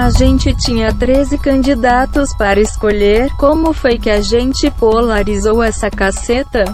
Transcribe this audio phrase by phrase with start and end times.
[0.00, 6.64] A gente tinha 13 candidatos para escolher, como foi que a gente polarizou essa caceta?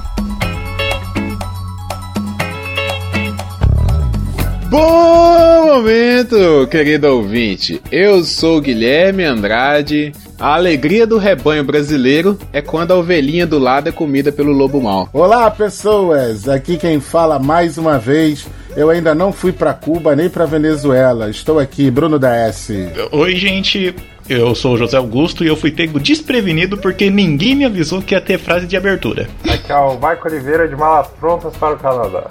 [4.71, 7.83] Bom momento, querido ouvinte.
[7.91, 10.13] Eu sou Guilherme Andrade.
[10.39, 14.81] A alegria do rebanho brasileiro é quando a ovelhinha do lado é comida pelo lobo
[14.81, 15.09] mau.
[15.13, 16.49] Olá, pessoas.
[16.49, 18.47] Aqui quem fala mais uma vez.
[18.77, 21.31] Eu ainda não fui para Cuba nem para Venezuela.
[21.31, 22.93] Estou aqui, Bruno da S.
[23.11, 23.95] Oi, gente.
[24.29, 28.13] Eu sou o José Augusto e eu fui pego desprevenido porque ninguém me avisou que
[28.13, 29.29] ia ter frase de abertura.
[29.49, 32.25] Aqui é o Marco Oliveira de Malas Prontas para o Canadá.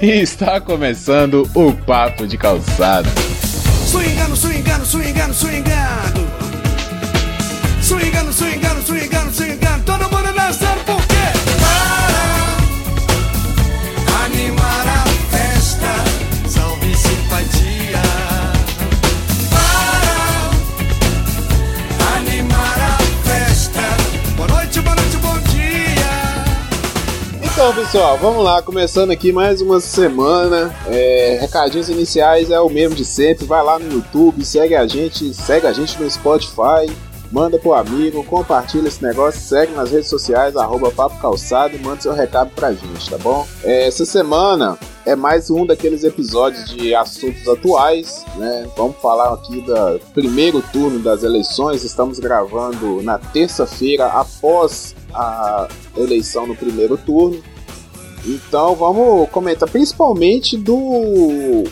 [0.00, 3.08] E está começando o Papo de Calçada.
[3.86, 5.34] Swingando, swingando, swingando.
[5.34, 6.29] Swingando,
[27.60, 30.74] Então, pessoal, vamos lá, começando aqui mais uma semana.
[30.86, 33.44] É, recadinhos iniciais é o mesmo de sempre.
[33.44, 36.90] Vai lá no YouTube, segue a gente, segue a gente no Spotify,
[37.30, 42.00] manda pro amigo, compartilha esse negócio, segue nas redes sociais, arroba Papo Calçado e manda
[42.00, 43.46] seu recado pra gente, tá bom?
[43.62, 48.68] É, essa semana é mais um daqueles episódios de assuntos atuais, né?
[48.76, 51.84] Vamos falar aqui do primeiro turno das eleições.
[51.84, 57.42] Estamos gravando na terça-feira após a eleição no primeiro turno.
[58.24, 61.64] Então vamos comentar principalmente do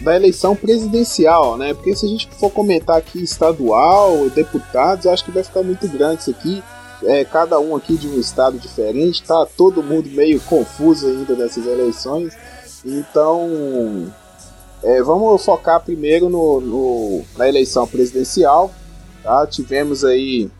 [0.00, 1.74] da eleição presidencial, né?
[1.74, 6.22] Porque se a gente for comentar aqui estadual, deputados, acho que vai ficar muito grande
[6.22, 6.62] isso aqui.
[7.02, 11.66] É, cada um aqui de um estado diferente, tá todo mundo meio confuso ainda nessas
[11.66, 12.34] eleições.
[12.84, 14.12] Então,
[14.82, 18.70] é, vamos focar primeiro no, no- na eleição presidencial.
[19.22, 19.46] Tá?
[19.46, 20.50] Tivemos aí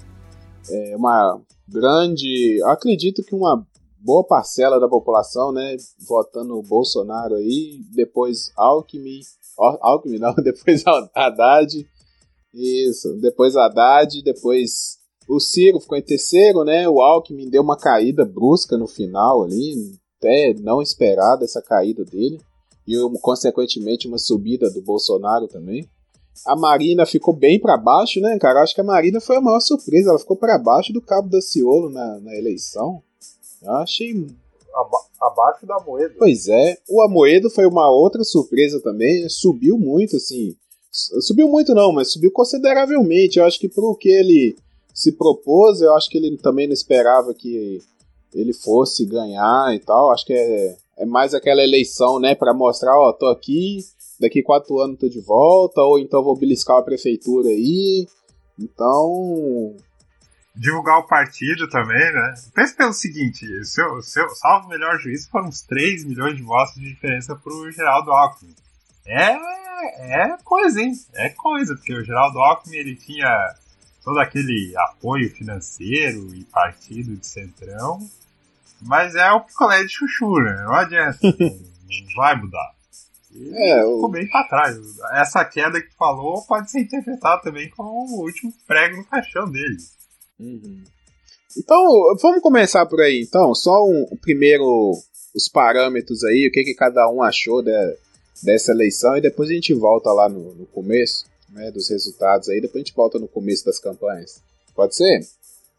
[0.70, 3.66] é, uma grande, acredito que uma
[4.02, 5.76] boa parcela da população, né,
[6.08, 9.20] votando no Bolsonaro aí, depois Alckmin,
[9.58, 10.82] Al- Alckmin não, depois
[11.14, 11.86] Haddad,
[12.52, 18.24] isso, depois Haddad, depois o Ciro ficou em terceiro, né, o Alckmin deu uma caída
[18.24, 22.40] brusca no final ali, até não esperada essa caída dele,
[22.86, 25.88] e consequentemente uma subida do Bolsonaro também.
[26.46, 28.62] A Marina ficou bem pra baixo, né, cara?
[28.62, 30.10] Acho que a Marina foi a maior surpresa.
[30.10, 33.02] Ela ficou pra baixo do Cabo da Ciolo na, na eleição.
[33.62, 34.26] Eu achei.
[34.74, 36.14] Aba- abaixo da moeda.
[36.18, 36.78] Pois é.
[36.88, 39.28] O Amoedo foi uma outra surpresa também.
[39.28, 40.54] Subiu muito, assim.
[40.90, 43.38] Subiu muito não, mas subiu consideravelmente.
[43.38, 44.56] Eu acho que pro que ele
[44.94, 47.80] se propôs, eu acho que ele também não esperava que
[48.34, 50.10] ele fosse ganhar e tal.
[50.10, 53.78] Acho que é, é mais aquela eleição, né, Pra mostrar, ó, tô aqui,
[54.20, 58.06] daqui quatro anos tô de volta, ou então vou beliscar a prefeitura aí.
[58.58, 59.74] Então,
[60.60, 62.34] divulgar o partido também, né?
[62.54, 66.42] Pensa pelo seguinte, o seu, o seu salvo melhor juízo foram uns 3 milhões de
[66.42, 68.54] votos de diferença pro Geraldo Alckmin.
[69.06, 69.36] É,
[70.24, 70.92] é coisa, hein?
[71.14, 73.54] É coisa, porque o Geraldo Alckmin ele tinha
[74.04, 77.98] todo aquele apoio financeiro e partido de centrão,
[78.82, 80.62] mas é o picolé de chuchu, né?
[80.64, 82.74] Não adianta, não, vai mudar.
[83.32, 84.76] E É, o- ficou bem pra trás.
[85.12, 89.50] Essa queda que tu falou pode ser interpretada também como o último prego no caixão
[89.50, 89.78] dele.
[90.40, 90.82] Uhum.
[91.58, 91.84] Então,
[92.22, 93.54] vamos começar por aí, então.
[93.54, 94.92] Só um, o primeiro,
[95.34, 97.96] os parâmetros aí, o que, que cada um achou de-
[98.42, 102.60] dessa eleição, e depois a gente volta lá no, no começo, né, dos resultados aí,
[102.60, 104.40] depois a gente volta no começo das campanhas.
[104.74, 105.20] Pode ser?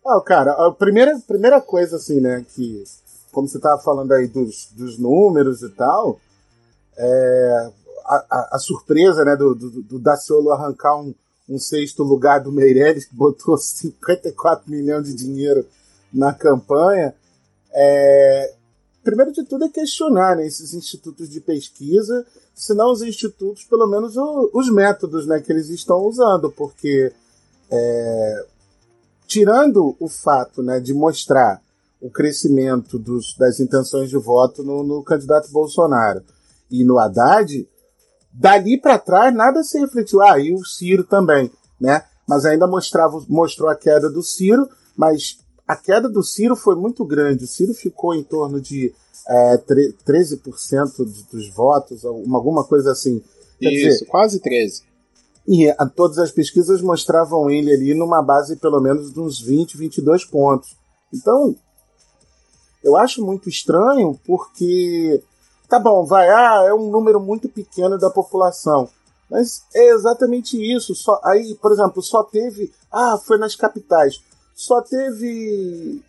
[0.06, 2.84] Ah, cara, a primeira, primeira coisa, assim, né, que,
[3.32, 6.20] como você tava falando aí dos, dos números e tal,
[6.98, 7.72] é,
[8.06, 11.16] a, a- a surpresa, né, do, do, do Daciolo arrancar um,
[11.54, 15.66] um sexto lugar do Meirelles, que botou 54 milhões de dinheiro
[16.14, 17.14] na campanha,
[17.74, 18.54] é,
[19.04, 23.88] primeiro de tudo é questionar né, esses institutos de pesquisa, se não os institutos, pelo
[23.88, 27.12] menos o- os métodos né, que eles estão usando, porque
[27.70, 28.46] é,
[29.28, 31.62] tirando o fato né, de mostrar
[32.02, 36.22] o crescimento dos, das intenções de voto no, no candidato Bolsonaro
[36.70, 37.68] e no Haddad,
[38.34, 40.22] dali para trás nada se refletiu.
[40.22, 42.04] Ah, e o Ciro também, né?
[42.28, 45.38] Mas ainda mostrava, mostrou a queda do Ciro, mas
[45.68, 47.44] a queda do Ciro foi muito grande.
[47.44, 48.94] O Ciro ficou em torno de
[49.28, 53.22] é, tre- 13% de- dos votos, alguma, alguma coisa assim.
[53.60, 54.84] Quer Isso, dizer, quase 13.
[55.48, 59.78] e a, todas as pesquisas mostravam ele ali numa base pelo menos de uns 20,
[59.78, 60.76] 22 pontos.
[61.14, 61.56] Então,
[62.84, 65.22] eu acho muito estranho porque,
[65.72, 68.90] tá bom, vai, ah, é um número muito pequeno da população.
[69.29, 70.94] Mas é exatamente isso.
[70.94, 72.73] Só, aí, por exemplo, só teve.
[72.91, 74.22] Ah, foi nas capitais.
[74.53, 76.03] Só teve.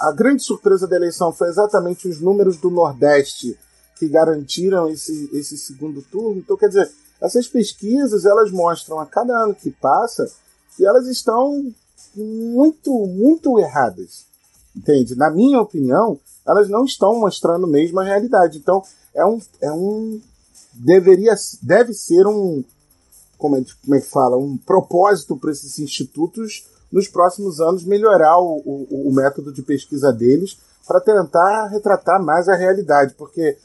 [0.00, 3.58] A grande surpresa da eleição foi exatamente os números do Nordeste
[3.98, 6.38] que garantiram esse, esse segundo turno.
[6.38, 10.26] Então, quer dizer, essas pesquisas elas mostram a cada ano que passa
[10.74, 11.70] que elas estão
[12.16, 14.24] muito, muito erradas.
[14.74, 15.14] Entende?
[15.14, 18.58] Na minha opinião, elas não estão mostrando mesmo a realidade.
[18.58, 18.82] Então,
[19.14, 19.40] é um.
[19.60, 20.20] É um
[20.72, 22.64] deveria, deve ser um.
[23.38, 24.36] Como é, como é que fala?
[24.36, 30.12] Um propósito para esses institutos nos próximos anos melhorar o, o, o método de pesquisa
[30.12, 33.14] deles para tentar retratar mais a realidade.
[33.14, 33.56] Porque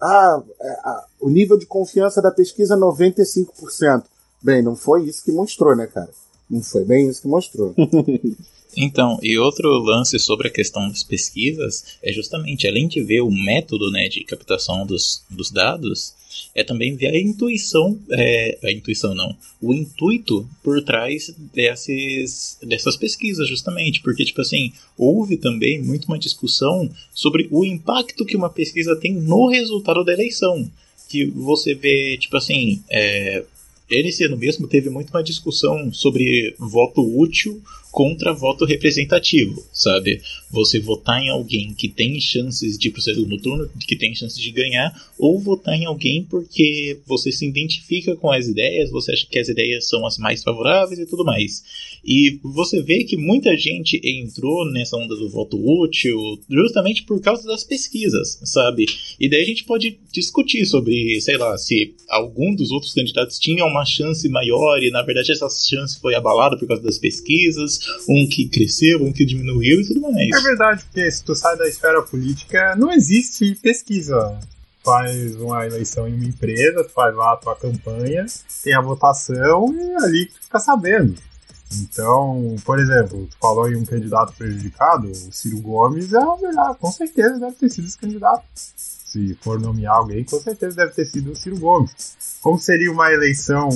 [0.00, 0.42] ah,
[0.84, 4.04] ah, o nível de confiança da pesquisa é 95%.
[4.40, 6.10] Bem, não foi isso que mostrou, né, cara?
[6.48, 7.74] Não foi bem isso que mostrou.
[8.80, 13.30] Então, e outro lance sobre a questão das pesquisas é justamente, além de ver o
[13.30, 16.14] método né, de captação dos, dos dados,
[16.54, 22.96] é também ver a intuição, é, a intuição não, o intuito por trás desses, dessas
[22.96, 28.48] pesquisas, justamente, porque, tipo assim, houve também muito uma discussão sobre o impacto que uma
[28.48, 30.70] pesquisa tem no resultado da eleição.
[31.08, 33.42] Que você vê, tipo assim, é,
[33.90, 40.20] esse ano mesmo teve muito uma discussão sobre voto útil contra voto representativo, sabe?
[40.50, 44.38] Você votar em alguém que tem chances de ir pro segundo turno, que tem chances
[44.38, 49.26] de ganhar, ou votar em alguém porque você se identifica com as ideias, você acha
[49.26, 51.62] que as ideias são as mais favoráveis e tudo mais.
[52.08, 56.18] E você vê que muita gente entrou nessa onda do voto útil
[56.48, 58.86] justamente por causa das pesquisas, sabe?
[59.20, 63.62] E daí a gente pode discutir sobre, sei lá, se algum dos outros candidatos tinha
[63.62, 67.78] uma chance maior e na verdade essa chance foi abalada por causa das pesquisas,
[68.08, 70.30] um que cresceu, um que diminuiu e tudo mais.
[70.34, 74.38] É verdade, porque se tu sai da esfera política, não existe pesquisa.
[74.82, 78.24] Faz uma eleição em uma empresa, tu faz lá a tua campanha,
[78.64, 81.27] tem a votação e ali tu fica sabendo.
[81.72, 86.90] Então, por exemplo, tu falou em um candidato prejudicado, o Ciro Gomes é verdade, com
[86.90, 88.44] certeza deve ter sido esse candidato.
[88.54, 92.38] Se for nomear alguém, com certeza deve ter sido o Ciro Gomes.
[92.40, 93.68] Como seria uma eleição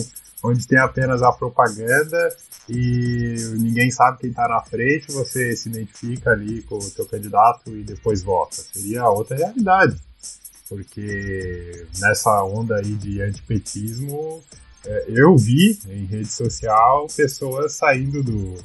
[0.42, 2.36] onde tem apenas a propaganda
[2.68, 7.76] e ninguém sabe quem está na frente, você se identifica ali com o teu candidato
[7.76, 8.56] e depois vota.
[8.56, 9.96] Seria outra realidade.
[10.68, 14.42] Porque nessa onda aí de antipetismo,
[15.06, 18.56] eu vi em rede social pessoas saindo do.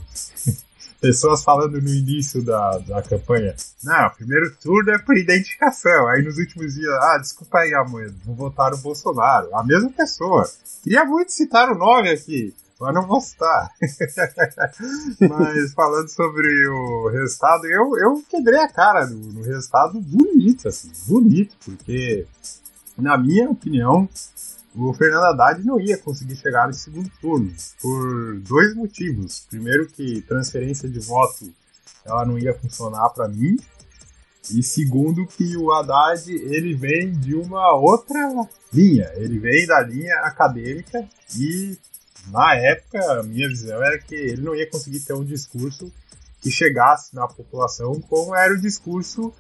[0.99, 3.55] pessoas falando no início da, da campanha.
[3.83, 6.07] Não, primeiro turno é por identificação.
[6.07, 9.55] Aí nos últimos dias, ah, desculpa aí, amor, vou votar no Bolsonaro.
[9.55, 10.49] A mesma pessoa.
[10.83, 13.71] Queria muito citar o nome aqui mas não vou citar.
[15.19, 20.91] mas falando sobre o resultado, eu, eu quebrei a cara no, no resultado bonito, assim,
[21.07, 22.25] bonito, porque,
[22.97, 24.07] na minha opinião,
[24.77, 27.51] o Fernando Haddad não ia conseguir chegar no segundo turno,
[27.81, 29.45] por dois motivos.
[29.49, 31.51] Primeiro que transferência de voto
[32.05, 33.57] ela não ia funcionar para mim,
[34.53, 38.19] e segundo que o Haddad ele vem de uma outra
[38.71, 41.77] linha, ele vem da linha acadêmica e
[42.31, 45.91] na época, a minha visão era que ele não ia conseguir ter um discurso
[46.41, 49.33] que chegasse na população como era o discurso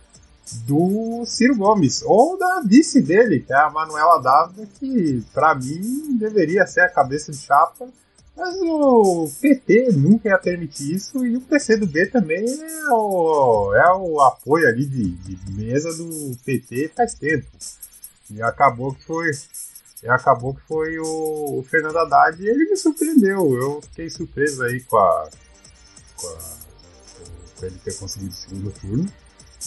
[0.65, 6.17] do Ciro Gomes, ou da vice dele, que é a Manuela Dávila, que para mim
[6.17, 7.87] deveria ser a cabeça de chapa,
[8.35, 14.21] mas o PT nunca ia permitir isso, e o PCdoB também é o, é o
[14.21, 17.47] apoio ali de, de mesa do PT faz tempo.
[18.29, 19.31] E acabou que foi
[20.03, 23.53] e acabou que foi o, o Fernando Haddad e ele me surpreendeu.
[23.55, 25.29] Eu fiquei surpreso aí com a,
[26.15, 26.37] com, a,
[27.59, 29.11] com ele ter conseguido o segundo turno.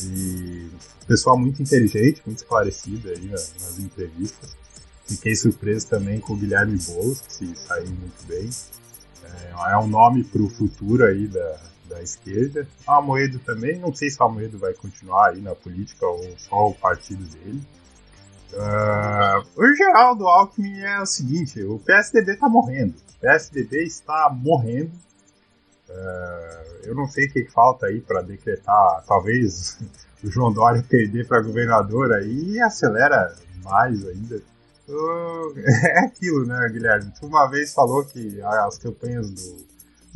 [0.05, 0.71] E
[1.11, 4.57] pessoal muito inteligente, muito esclarecido aí nas, nas entrevistas.
[5.05, 8.49] Fiquei surpreso também com o Guilherme Boulos, que se saiu muito bem.
[9.25, 12.65] É, é um nome para o futuro aí da, da esquerda.
[12.87, 16.69] O Amoedo também, não sei se o Amoedo vai continuar aí na política ou só
[16.69, 17.61] o partido dele.
[18.53, 22.95] Uh, o geral do Alckmin é o seguinte: o PSDB está morrendo.
[23.17, 24.93] O PSDB está morrendo.
[25.91, 29.05] Uh, eu não sei o que falta aí para decretar.
[29.07, 29.79] Talvez
[30.23, 34.43] o João Dória perder para governador aí e acelera mais ainda.
[34.93, 37.13] É aquilo, né, Guilherme?
[37.19, 39.67] Tu uma vez falou que as campanhas do,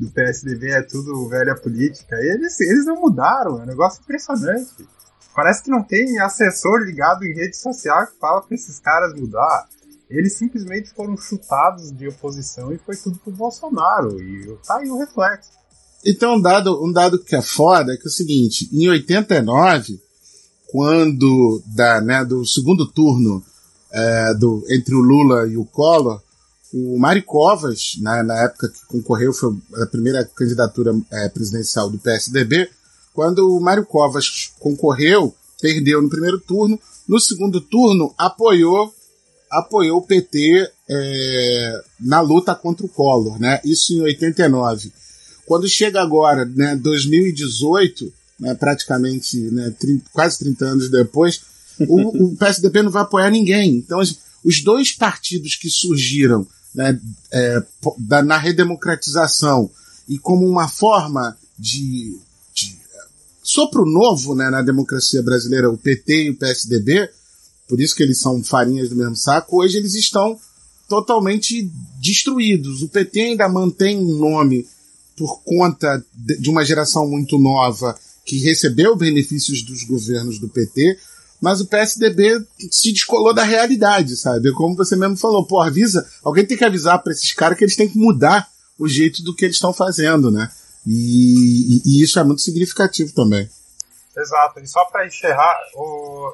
[0.01, 2.17] do PSDB é tudo velha política.
[2.17, 4.85] E eles, eles não mudaram, é um negócio impressionante.
[5.35, 9.69] Parece que não tem assessor ligado em rede social que fala para esses caras mudar.
[10.09, 14.21] Eles simplesmente foram chutados de oposição e foi tudo pro Bolsonaro.
[14.21, 15.53] E tá aí o reflexo.
[16.05, 20.01] Então, um dado, um dado que é foda é que é o seguinte: em 89,
[20.67, 23.43] quando da, né, do segundo turno
[23.91, 26.21] é, do, entre o Lula e o Collor,
[26.73, 32.69] O Mário Covas, na, época que concorreu, foi a primeira candidatura é, presidencial do PSDB.
[33.15, 36.79] Quando o Mário Covas concorreu, perdeu no primeiro turno.
[37.07, 38.93] No segundo turno, apoiou
[39.51, 43.61] apoiou o PT é, na luta contra o Collor, né?
[43.65, 44.93] Isso em 89.
[45.47, 51.43] Quando chega agora, né, 2018, né, praticamente né, 30, quase 30 anos depois,
[51.81, 53.77] o, o, PSDB não vai apoiar ninguém.
[53.77, 56.99] Então, os, dois partidos que surgiram né,
[57.33, 57.63] é,
[57.99, 59.71] da, na redemocratização
[60.09, 62.19] e como uma forma de,
[62.55, 62.77] de
[63.43, 67.11] sopro novo né, na democracia brasileira, o PT e o PSDB,
[67.69, 70.39] por isso que eles são farinhas do mesmo saco, hoje eles estão
[70.89, 71.71] totalmente
[72.01, 72.83] destruídos.
[72.83, 74.67] O PT ainda mantém um nome
[75.17, 80.99] por conta de uma geração muito nova que recebeu benefícios dos governos do PT,
[81.41, 84.53] mas o PSDB se descolou da realidade, sabe?
[84.53, 87.77] Como você mesmo falou, pô, avisa, alguém tem que avisar para esses caras que eles
[87.77, 90.51] têm que mudar o jeito do que eles estão fazendo, né?
[90.87, 93.49] E, e, e isso é muito significativo também.
[94.17, 95.59] Exato, e só para encerrar,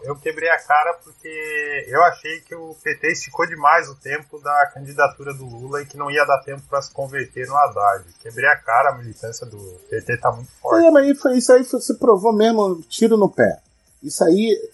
[0.04, 4.66] eu quebrei a cara porque eu achei que o PT esticou demais o tempo da
[4.66, 8.04] candidatura do Lula e que não ia dar tempo para se converter no Haddad.
[8.20, 9.58] Quebrei a cara, a militância do
[9.88, 10.87] PT tá muito forte.
[10.87, 11.08] É, mas
[11.38, 13.58] isso aí se provou mesmo tiro no pé.
[14.02, 14.70] Isso aí,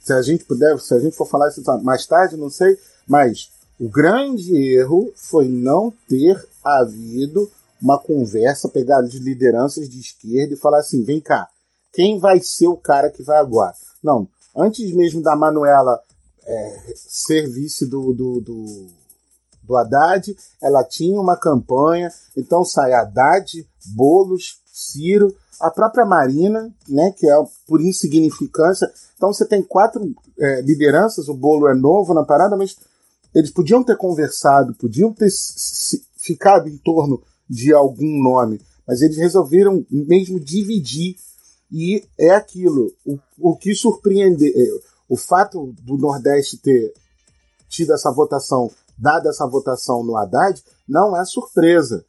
[0.00, 3.50] se a gente puder, se a gente for falar isso mais tarde, não sei, mas
[3.78, 7.50] o grande erro foi não ter havido
[7.82, 11.48] uma conversa, pegar de lideranças de esquerda e falar assim: vem cá
[11.92, 13.74] quem vai ser o cara que vai agora.
[14.02, 16.00] Não, antes mesmo da Manuela
[16.44, 18.86] é, ser vice do, do, do,
[19.62, 27.12] do Haddad, ela tinha uma campanha, então sai Haddad, Bolos, Ciro, a própria Marina, né,
[27.16, 27.34] que é
[27.66, 28.90] por insignificância.
[29.16, 32.76] Então você tem quatro é, lideranças, o Bolo é novo na parada, mas
[33.34, 35.28] eles podiam ter conversado, podiam ter
[36.16, 41.16] ficado em torno de algum nome, mas eles resolveram mesmo dividir
[41.70, 42.92] e é aquilo.
[43.04, 44.48] O, o que surpreende.
[44.48, 46.94] É, o fato do Nordeste ter
[47.68, 52.04] tido essa votação, dado essa votação no Haddad, não é surpresa.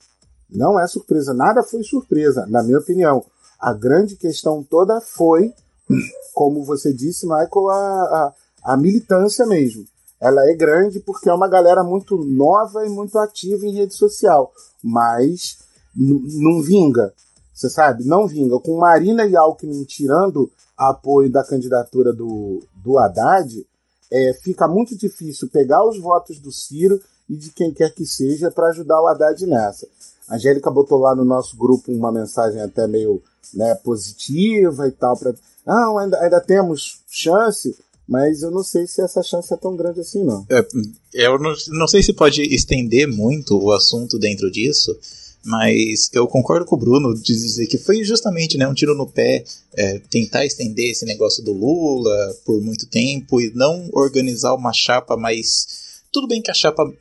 [0.49, 1.33] Não é surpresa.
[1.33, 3.23] Nada foi surpresa, na minha opinião.
[3.59, 5.53] A grande questão toda foi,
[6.33, 8.33] como você disse, Michael, a, a,
[8.73, 9.85] a militância mesmo.
[10.19, 14.51] Ela é grande porque é uma galera muito nova e muito ativa em rede social,
[14.83, 15.57] mas
[15.95, 17.13] não vinga.
[17.53, 18.03] Você sabe?
[18.05, 18.59] Não vinga.
[18.59, 23.65] Com Marina e Alckmin tirando apoio da candidatura do, do Haddad,
[24.11, 28.51] é, fica muito difícil pegar os votos do Ciro e de quem quer que seja
[28.51, 29.87] para ajudar o Haddad nessa.
[30.27, 33.21] A Angélica botou lá no nosso grupo uma mensagem até meio
[33.53, 35.17] né, positiva e tal.
[35.17, 35.33] Pra...
[35.65, 37.75] Não, ainda, ainda temos chance,
[38.07, 40.45] mas eu não sei se essa chance é tão grande assim, não.
[40.49, 40.65] É,
[41.13, 44.97] eu não, não sei se pode estender muito o assunto dentro disso,
[45.43, 49.07] mas eu concordo com o Bruno de dizer que foi justamente né, um tiro no
[49.07, 49.43] pé
[49.73, 55.17] é, tentar estender esse negócio do Lula por muito tempo e não organizar uma chapa
[55.17, 55.81] mais.
[56.11, 56.93] Tudo bem que a chapa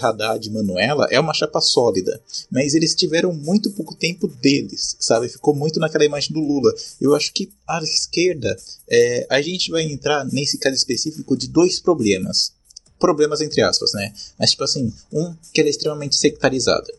[0.00, 5.28] Haddad e Manuela é uma chapa sólida, mas eles tiveram muito pouco tempo deles, sabe?
[5.28, 6.72] Ficou muito naquela imagem do Lula.
[7.00, 8.54] Eu acho que a esquerda,
[8.88, 12.52] é, a gente vai entrar nesse caso específico de dois problemas.
[12.98, 14.12] Problemas entre aspas, né?
[14.38, 16.92] Mas tipo assim, um que ela é extremamente sectarizada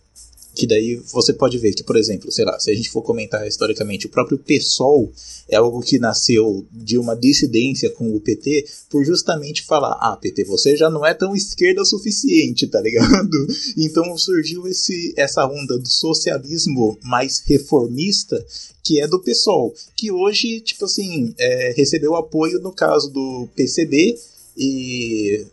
[0.59, 3.47] que daí você pode ver que, por exemplo, sei lá, se a gente for comentar
[3.47, 5.09] historicamente, o próprio PSOL
[5.47, 10.43] é algo que nasceu de uma dissidência com o PT por justamente falar, ah, PT,
[10.43, 13.29] você já não é tão esquerda o suficiente, tá ligado?
[13.77, 18.45] Então surgiu esse, essa onda do socialismo mais reformista,
[18.83, 24.17] que é do PSOL, que hoje, tipo assim, é, recebeu apoio no caso do PCB
[24.57, 25.45] e,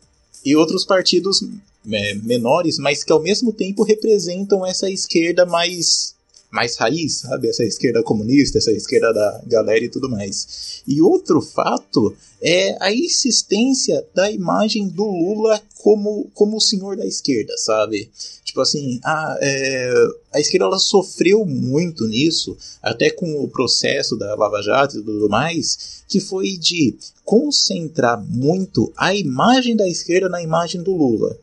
[0.44, 1.42] e outros partidos
[1.90, 6.16] é, menores, mas que ao mesmo tempo representam essa esquerda mais
[6.50, 7.48] mais raiz, sabe?
[7.48, 10.82] Essa esquerda comunista, essa esquerda da galera e tudo mais.
[10.86, 17.04] E outro fato é a insistência da imagem do Lula como, como o senhor da
[17.04, 18.10] esquerda, sabe?
[18.44, 19.94] Tipo assim, a, é,
[20.32, 25.28] a esquerda ela sofreu muito nisso, até com o processo da Lava Jato e tudo
[25.28, 31.36] mais, que foi de concentrar muito a imagem da esquerda na imagem do Lula.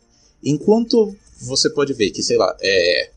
[0.44, 3.10] Enquanto você pode ver que, sei lá, é,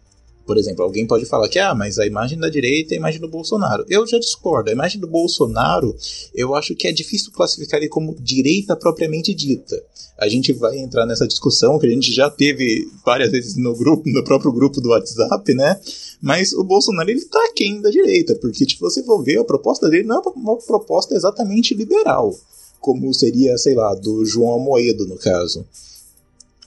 [0.46, 3.20] por exemplo, alguém pode falar que, ah, mas a imagem da direita é a imagem
[3.20, 3.84] do Bolsonaro.
[3.88, 4.70] Eu já discordo.
[4.70, 5.94] A imagem do Bolsonaro,
[6.32, 9.82] eu acho que é difícil classificar ele como direita propriamente dita.
[10.16, 14.08] A gente vai entrar nessa discussão que a gente já teve várias vezes no grupo,
[14.08, 15.78] no próprio grupo do WhatsApp, né?
[16.22, 19.90] Mas o Bolsonaro, ele tá aquém da direita, porque, tipo, se for ver, a proposta
[19.90, 22.34] dele não é uma proposta exatamente liberal,
[22.80, 25.66] como seria, sei lá, do João Amoedo, no caso.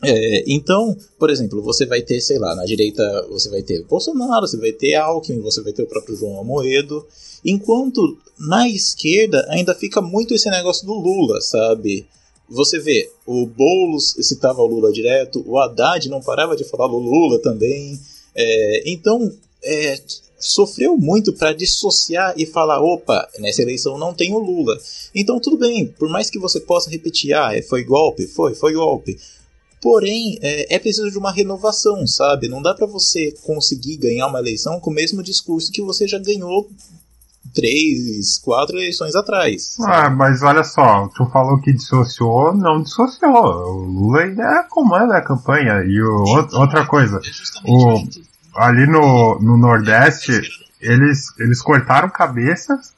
[0.01, 4.47] É, então, por exemplo, você vai ter, sei lá, na direita você vai ter Bolsonaro,
[4.47, 7.05] você vai ter Alckmin, você vai ter o próprio João Amoedo,
[7.43, 12.07] enquanto na esquerda ainda fica muito esse negócio do Lula, sabe?
[12.49, 16.97] Você vê, o Boulos citava o Lula direto, o Haddad não parava de falar do
[16.97, 17.99] Lula também.
[18.33, 19.31] É, então,
[19.63, 19.99] é,
[20.39, 24.79] sofreu muito para dissociar e falar: opa, nessa eleição não tem o Lula.
[25.13, 29.19] Então, tudo bem, por mais que você possa repetir: ah, foi golpe, foi, foi golpe.
[29.81, 32.49] Porém, é, é preciso de uma renovação, sabe?
[32.49, 36.19] Não dá para você conseguir ganhar uma eleição com o mesmo discurso que você já
[36.19, 36.69] ganhou
[37.53, 39.77] três, quatro eleições atrás.
[39.81, 43.33] Ah, mas olha só, tu falou que dissociou, não dissociou.
[43.33, 45.83] O Lula ainda comanda a campanha.
[45.85, 47.19] E o, outra coisa,
[47.65, 48.03] o,
[48.55, 50.41] ali no, no Nordeste,
[50.81, 52.93] eles, eles cortaram cabeças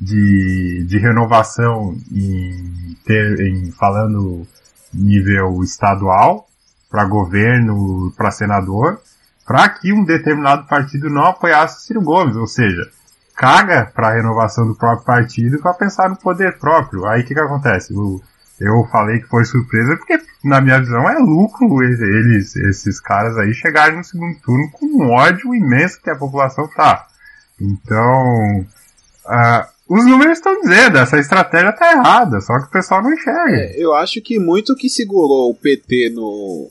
[0.00, 4.46] de, de renovação em, ter, em falando
[4.94, 6.48] nível estadual,
[6.90, 9.00] para governo, para senador,
[9.46, 12.88] para que um determinado partido não apoiasse Ciro Gomes, ou seja,
[13.36, 17.06] caga para a renovação do próprio partido para pensar no poder próprio.
[17.06, 17.92] Aí o que, que acontece?
[17.92, 18.22] O,
[18.60, 23.52] eu falei que foi surpresa porque, na minha visão, é lucro eles, esses caras aí
[23.52, 27.06] chegarem no segundo turno com um ódio imenso que a população tá.
[27.60, 28.60] Então,
[29.26, 33.56] uh, os números estão dizendo, essa estratégia tá errada, só que o pessoal não enxerga.
[33.56, 36.70] É, eu acho que muito que segurou o PT no,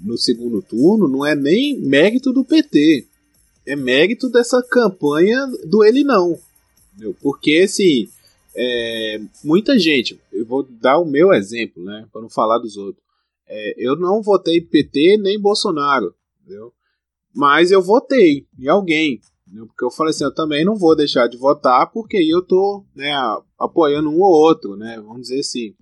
[0.00, 3.06] no segundo turno não é nem mérito do PT
[3.66, 6.38] é mérito dessa campanha do ele não.
[6.92, 7.14] Entendeu?
[7.20, 8.08] Porque, assim,
[8.54, 13.02] é, muita gente, eu vou dar o meu exemplo, né, para não falar dos outros.
[13.48, 16.72] É, eu não votei PT nem Bolsonaro, entendeu?
[17.34, 19.20] mas eu votei em alguém.
[19.52, 19.66] Entendeu?
[19.66, 22.82] Porque eu falei assim, eu também não vou deixar de votar, porque aí eu tô
[22.96, 23.12] né,
[23.58, 24.98] apoiando um ou outro, né?
[25.06, 25.74] Vamos dizer assim.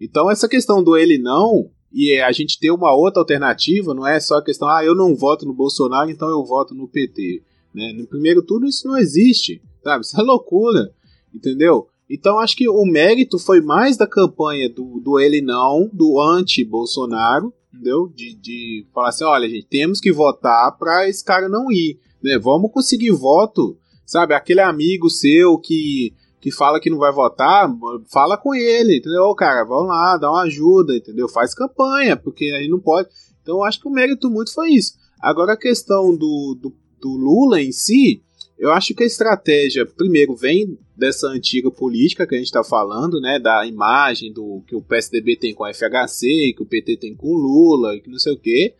[0.00, 4.18] Então essa questão do ele não e a gente ter uma outra alternativa, não é
[4.18, 7.42] só a questão, ah, eu não voto no Bolsonaro, então eu voto no PT.
[7.74, 7.92] Né?
[7.92, 10.04] No primeiro turno isso não existe, sabe?
[10.04, 10.90] Isso é loucura,
[11.34, 11.86] entendeu?
[12.08, 17.52] Então acho que o mérito foi mais da campanha do, do ele não, do anti-Bolsonaro,
[17.72, 18.08] entendeu?
[18.08, 22.38] De, de falar assim, olha, gente, temos que votar para esse cara não ir, né?
[22.38, 24.34] Vamos conseguir voto, sabe?
[24.34, 27.68] Aquele amigo seu que que fala que não vai votar,
[28.12, 29.34] fala com ele, entendeu?
[29.34, 31.28] Cara, vamos lá, dá uma ajuda, entendeu?
[31.28, 33.08] Faz campanha, porque aí não pode.
[33.42, 34.94] Então eu acho que o mérito muito foi isso.
[35.20, 38.22] Agora a questão do, do, do Lula em si,
[38.58, 43.20] eu acho que a estratégia, primeiro, vem dessa antiga política que a gente está falando,
[43.20, 43.38] né?
[43.38, 47.28] Da imagem do que o PSDB tem com a FHC, que o PT tem com
[47.28, 48.74] o Lula, e que não sei o quê.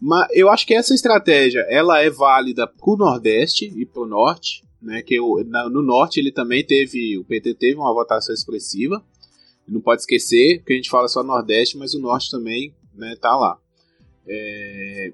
[0.00, 4.06] Mas eu acho que essa estratégia ela é válida para o Nordeste e para o
[4.06, 5.02] Norte né?
[5.02, 9.04] Que o, na, no norte ele também teve, o PT teve uma votação expressiva.
[9.66, 13.16] Não pode esquecer que a gente fala só Nordeste, mas o Norte também, né?
[13.20, 13.58] Tá lá.
[14.26, 15.12] É,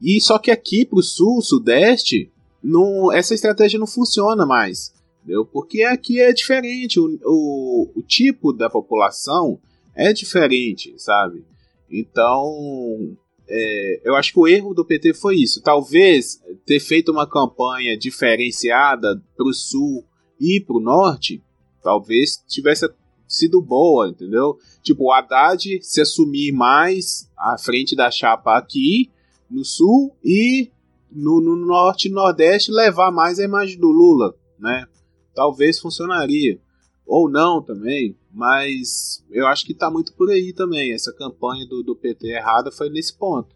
[0.00, 2.30] e só que aqui pro Sul, Sudeste,
[2.62, 5.44] não, essa estratégia não funciona mais, entendeu?
[5.44, 9.58] Porque aqui é diferente, o, o, o tipo da população
[9.94, 11.44] é diferente, sabe?
[11.90, 13.16] Então,
[13.48, 15.62] é, eu acho que o erro do PT foi isso.
[15.62, 20.04] Talvez ter feito uma campanha diferenciada para o sul
[20.40, 21.42] e para o norte,
[21.82, 22.88] talvez tivesse
[23.26, 24.58] sido boa, entendeu?
[24.82, 29.10] Tipo, o Haddad se assumir mais à frente da chapa aqui
[29.50, 30.70] no sul e
[31.10, 34.86] no, no norte e nordeste levar mais a imagem do Lula, né?
[35.34, 36.58] Talvez funcionaria.
[37.06, 40.92] Ou não também, mas eu acho que está muito por aí também.
[40.92, 43.55] Essa campanha do, do PT errada foi nesse ponto.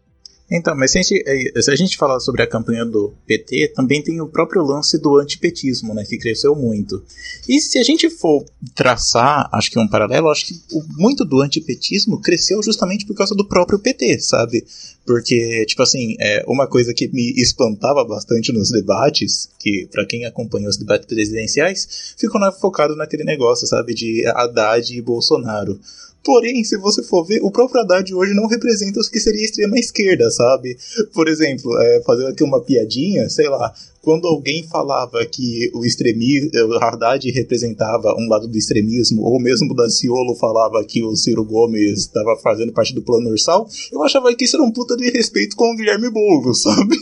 [0.51, 3.69] Então, mas se a, gente, eh, se a gente falar sobre a campanha do PT,
[3.69, 7.01] também tem o próprio lance do antipetismo, né, que cresceu muito.
[7.47, 8.43] E se a gente for
[8.75, 10.55] traçar, acho que um paralelo, acho que
[10.97, 14.65] muito do antipetismo cresceu justamente por causa do próprio PT, sabe?
[15.05, 20.25] Porque, tipo assim, é uma coisa que me espantava bastante nos debates, que para quem
[20.25, 25.79] acompanha os debates presidenciais, ficou focado naquele negócio, sabe, de Haddad e Bolsonaro.
[26.23, 29.45] Porém, se você for ver, o próprio Haddad hoje não representa o que seria a
[29.45, 30.77] extrema esquerda, sabe?
[31.13, 36.49] Por exemplo, é, fazendo aqui uma piadinha, sei lá, quando alguém falava que o extremismo,
[36.53, 41.43] o Haddad representava um lado do extremismo, ou mesmo o Daciolo falava que o Ciro
[41.43, 45.09] Gomes estava fazendo parte do plano ursal, eu achava que isso era um puta de
[45.09, 46.97] respeito com o Guilherme Boulos, sabe?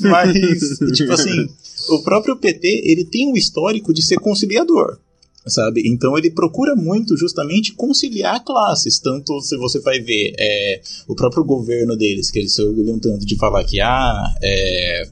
[0.00, 0.32] Mas,
[0.92, 1.48] tipo assim,
[1.90, 4.98] o próprio PT, ele tem um histórico de ser conciliador
[5.46, 5.82] sabe?
[5.86, 11.44] Então ele procura muito justamente conciliar classes, tanto se você vai ver é, o próprio
[11.44, 15.08] governo deles, que eles se orgulham tanto de falar que ah, é,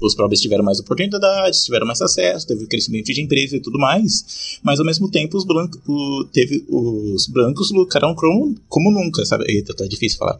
[0.00, 4.58] Os pobres tiveram mais oportunidades, tiveram mais acesso, teve crescimento de empresa e tudo mais,
[4.62, 9.44] mas ao mesmo tempo os, brancos, o, teve, os brancos lucraram como, como nunca, sabe?
[9.48, 10.38] Eita, tá difícil falar.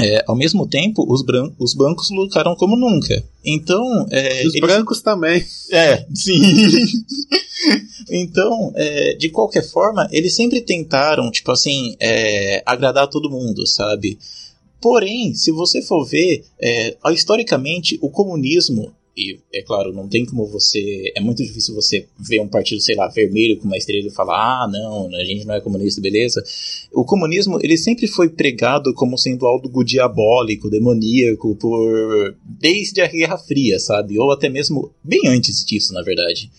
[0.00, 3.22] É, ao mesmo tempo, os, bran os bancos lucraram como nunca.
[3.44, 4.06] Então.
[4.10, 5.44] É, Os eles- brancos também.
[5.70, 6.40] É, sim.
[8.10, 14.18] então, é, de qualquer forma, eles sempre tentaram, tipo assim, é, agradar todo mundo, sabe?
[14.80, 20.46] Porém, se você for ver, é, historicamente, o comunismo, e é claro, não tem como
[20.46, 21.12] você.
[21.14, 24.64] É muito difícil você ver um partido, sei lá, vermelho com uma estrela e falar,
[24.64, 26.42] ah, não, a gente não é comunista, beleza.
[26.92, 32.34] O comunismo, ele sempre foi pregado como sendo algo diabólico, demoníaco, por.
[32.42, 34.18] desde a Guerra Fria, sabe?
[34.18, 36.50] Ou até mesmo bem antes disso, na verdade.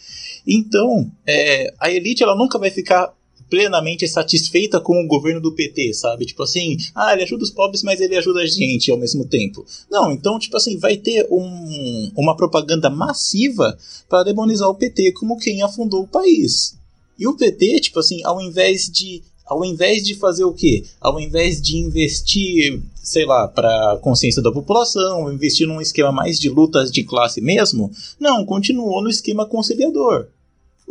[0.48, 3.13] Então, é, a elite ela nunca vai ficar
[3.54, 6.26] plenamente satisfeita com o governo do PT, sabe?
[6.26, 9.63] Tipo assim, ah, ele ajuda os pobres, mas ele ajuda a gente ao mesmo tempo.
[9.92, 13.78] Não, então, tipo assim, vai ter um, uma propaganda massiva
[14.10, 16.76] para demonizar o PT como quem afundou o país.
[17.20, 20.84] E o PT, tipo assim, ao invés de ao invés de fazer o quê?
[21.00, 26.50] Ao invés de investir, sei lá, para consciência da população, investir num esquema mais de
[26.50, 30.28] lutas de classe mesmo, não, continuou no esquema conciliador.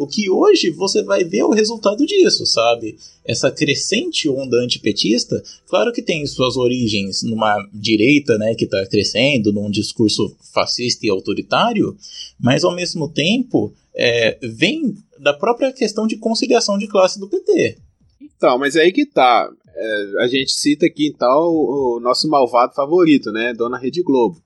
[0.03, 2.99] O que hoje você vai ver o resultado disso, sabe?
[3.25, 9.53] Essa crescente onda antipetista, claro que tem suas origens numa direita, né, que está crescendo,
[9.53, 11.97] num discurso fascista e autoritário,
[12.41, 17.79] mas ao mesmo tempo é, vem da própria questão de conciliação de classe do PT.
[18.21, 19.49] Então, mas aí que tá.
[19.75, 23.55] É, a gente cita aqui então o nosso malvado favorito, né?
[23.55, 24.43] Dona Rede Globo.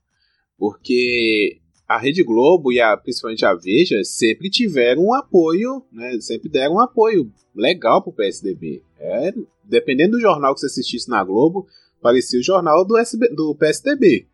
[0.58, 6.18] Porque a Rede Globo e a, principalmente a Veja sempre tiveram um apoio, né?
[6.20, 8.82] Sempre deram um apoio legal pro PSDB.
[8.98, 9.32] É,
[9.64, 11.66] dependendo do jornal que você assistisse na Globo,
[12.00, 14.26] parecia o jornal do, SB, do PSDB.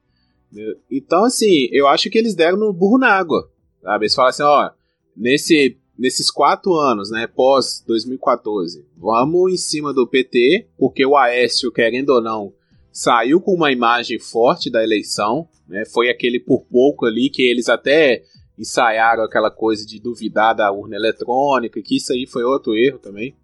[0.91, 3.51] Então, assim, eu acho que eles deram no burro na água.
[3.83, 4.05] Sabe?
[4.05, 4.71] Eles falam assim, ó,
[5.17, 11.73] nesse, nesses quatro anos, né, pós 2014, vamos em cima do PT, porque o Aécio,
[11.73, 12.53] querendo ou não,
[12.93, 15.85] saiu com uma imagem forte da eleição, né?
[15.87, 18.23] Foi aquele por pouco ali que eles até
[18.59, 23.35] ensaiaram aquela coisa de duvidar da urna eletrônica, que isso aí foi outro erro também.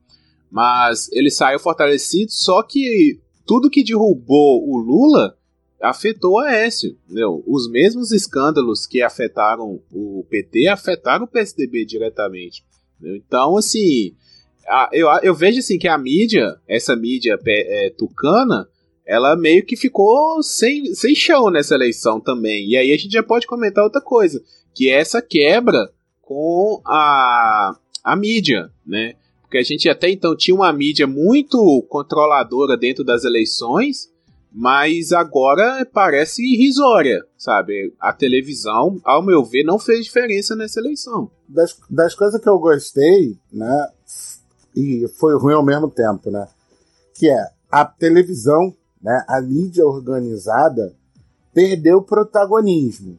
[0.51, 5.37] Mas ele saiu fortalecido, só que tudo que derrubou o Lula
[5.81, 6.97] afetou o Aécio.
[7.07, 7.43] Entendeu?
[7.47, 12.63] Os mesmos escândalos que afetaram o PT afetaram o PSDB diretamente.
[12.99, 13.17] entendeu?
[13.17, 14.15] Então, assim,
[14.67, 18.69] a- eu, eu vejo assim que a mídia, essa mídia é, tucana,
[19.09, 22.69] ela meio que ficou sem, sem chão nessa eleição também.
[22.69, 24.43] E aí a gente já pode comentar outra coisa,
[24.75, 25.91] que é essa quebra
[26.21, 29.15] com a, a mídia, né?
[29.41, 34.11] Porque a gente até então tinha uma mídia muito controladora dentro das eleições,
[34.53, 37.95] mas agora parece irrisória, sabe?
[37.99, 41.31] A televisão, ao meu ver, não fez diferença nessa eleição.
[41.49, 43.89] das, das coisas que eu gostei, né?
[44.77, 46.47] E foi ruim ao mesmo tempo, né?
[47.15, 49.25] Que é a televisão, né?
[49.29, 50.95] A mídia organizada
[51.53, 53.19] perdeu protagonismo,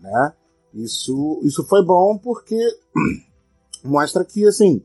[0.00, 0.32] né?
[0.72, 2.58] Isso, isso foi bom porque
[3.84, 4.82] mostra que, assim,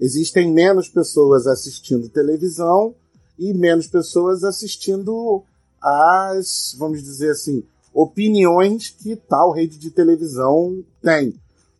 [0.00, 2.94] existem menos pessoas assistindo televisão
[3.38, 5.42] e menos pessoas assistindo
[5.80, 11.34] às, vamos dizer assim, opiniões que tal rede de televisão tem.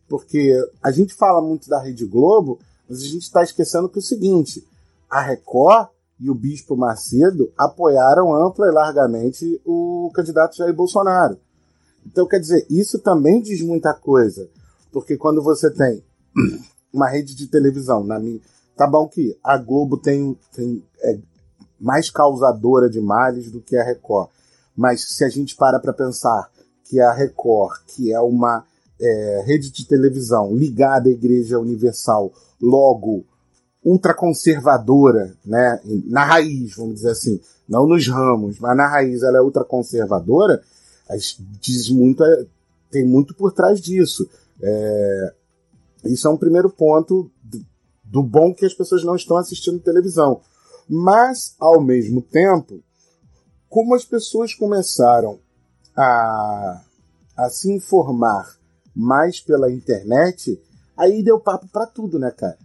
[0.07, 4.01] Porque a gente fala muito da Rede Globo, mas a gente está esquecendo que é
[4.01, 4.65] o seguinte:
[5.09, 11.37] a Record e o Bispo Macedo apoiaram ampla e largamente o candidato Jair Bolsonaro.
[12.05, 14.49] Então, quer dizer, isso também diz muita coisa.
[14.91, 16.03] Porque quando você tem
[16.93, 18.39] uma rede de televisão, na minha.
[18.75, 21.19] Tá bom que a Globo tem, tem é,
[21.79, 24.29] mais causadora de males do que a Record.
[24.75, 26.49] Mas se a gente para para pensar
[26.85, 28.65] que a Record, que é uma
[28.99, 33.25] é, rede de televisão ligada à Igreja Universal, logo
[33.83, 39.41] ultraconservadora, né, na raiz, vamos dizer assim, não nos ramos, mas na raiz ela é
[39.41, 40.61] ultraconservadora,
[41.59, 42.23] diz muito,
[42.89, 44.29] tem muito por trás disso.
[44.61, 45.33] É,
[46.05, 47.29] isso é um primeiro ponto
[48.03, 50.41] do, bom que as pessoas não estão assistindo televisão.
[50.87, 52.81] Mas, ao mesmo tempo,
[53.69, 55.39] como as pessoas começaram
[55.95, 56.81] a,
[57.37, 58.57] a se informar
[58.95, 60.61] mais pela internet,
[60.95, 62.57] aí deu papo pra tudo, né, cara?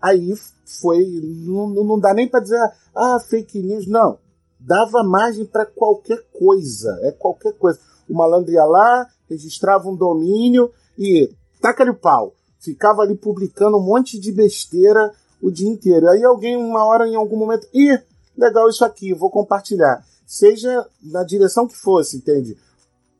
[0.00, 0.34] Aí
[0.80, 1.04] foi.
[1.46, 2.58] Não, não dá nem pra dizer,
[2.94, 3.86] ah, fake news.
[3.86, 4.18] Não.
[4.58, 6.98] Dava margem pra qualquer coisa.
[7.02, 7.78] É qualquer coisa.
[8.08, 11.30] O malandro ia lá, registrava um domínio e
[11.60, 12.34] taca-lhe o pau.
[12.58, 16.08] Ficava ali publicando um monte de besteira o dia inteiro.
[16.08, 18.00] Aí alguém, uma hora, em algum momento, ih,
[18.36, 20.04] legal isso aqui, vou compartilhar.
[20.26, 22.56] Seja na direção que fosse, entende?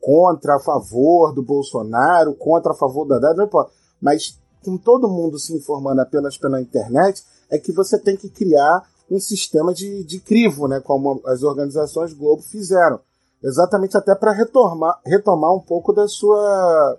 [0.00, 3.66] contra, a favor do Bolsonaro, contra, a favor da Haddad, não.
[4.00, 8.88] Mas com todo mundo se informando apenas pela internet, é que você tem que criar
[9.10, 13.00] um sistema de, de crivo, né, como as organizações Globo fizeram.
[13.42, 16.98] Exatamente até para retomar, retomar um pouco da sua,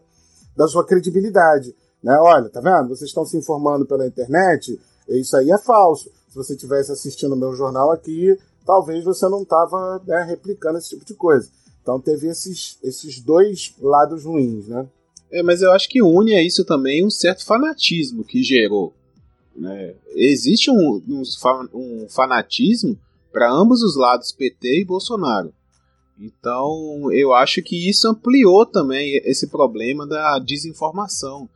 [0.56, 1.76] da sua credibilidade.
[2.02, 2.18] Né?
[2.20, 2.90] Olha, tá vendo?
[2.90, 6.10] Vocês estão se informando pela internet, isso aí é falso.
[6.30, 10.90] Se você estivesse assistindo o meu jornal aqui, talvez você não estava né, replicando esse
[10.90, 11.50] tipo de coisa.
[11.82, 14.88] Então teve esses, esses dois lados ruins, né?
[15.32, 18.94] É, mas eu acho que une a isso também um certo fanatismo que gerou.
[19.56, 19.94] Né?
[20.16, 21.24] Existe um, um,
[21.74, 22.98] um fanatismo
[23.32, 25.54] para ambos os lados, PT e Bolsonaro.
[26.20, 31.48] Então eu acho que isso ampliou também esse problema da desinformação.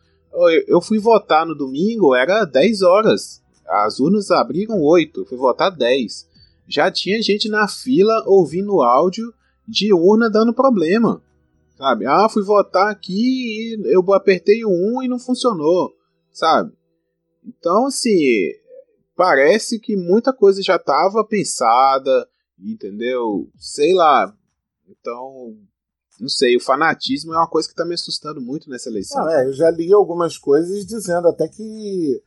[0.67, 3.41] Eu, fui votar no domingo, era 10 horas.
[3.67, 6.27] As urnas abriram 8, eu fui votar 10.
[6.67, 9.33] Já tinha gente na fila ouvindo áudio
[9.67, 11.21] de urna dando problema.
[11.75, 12.05] Sabe?
[12.05, 15.91] Ah, fui votar aqui e eu apertei o 1 e não funcionou.
[16.31, 16.71] Sabe?
[17.45, 18.51] Então, assim,
[19.15, 22.27] parece que muita coisa já estava pensada,
[22.59, 23.49] entendeu?
[23.57, 24.33] Sei lá.
[24.87, 25.57] Então,
[26.19, 29.27] não sei, o fanatismo é uma coisa que está me assustando muito nessa eleição.
[29.29, 32.21] É, eu já li algumas coisas dizendo até que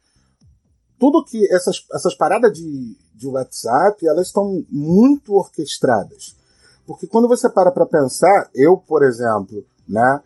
[0.99, 6.37] tudo que essas, essas paradas de, de WhatsApp, elas estão muito orquestradas.
[6.87, 10.21] Porque quando você para para pensar, eu, por exemplo, né,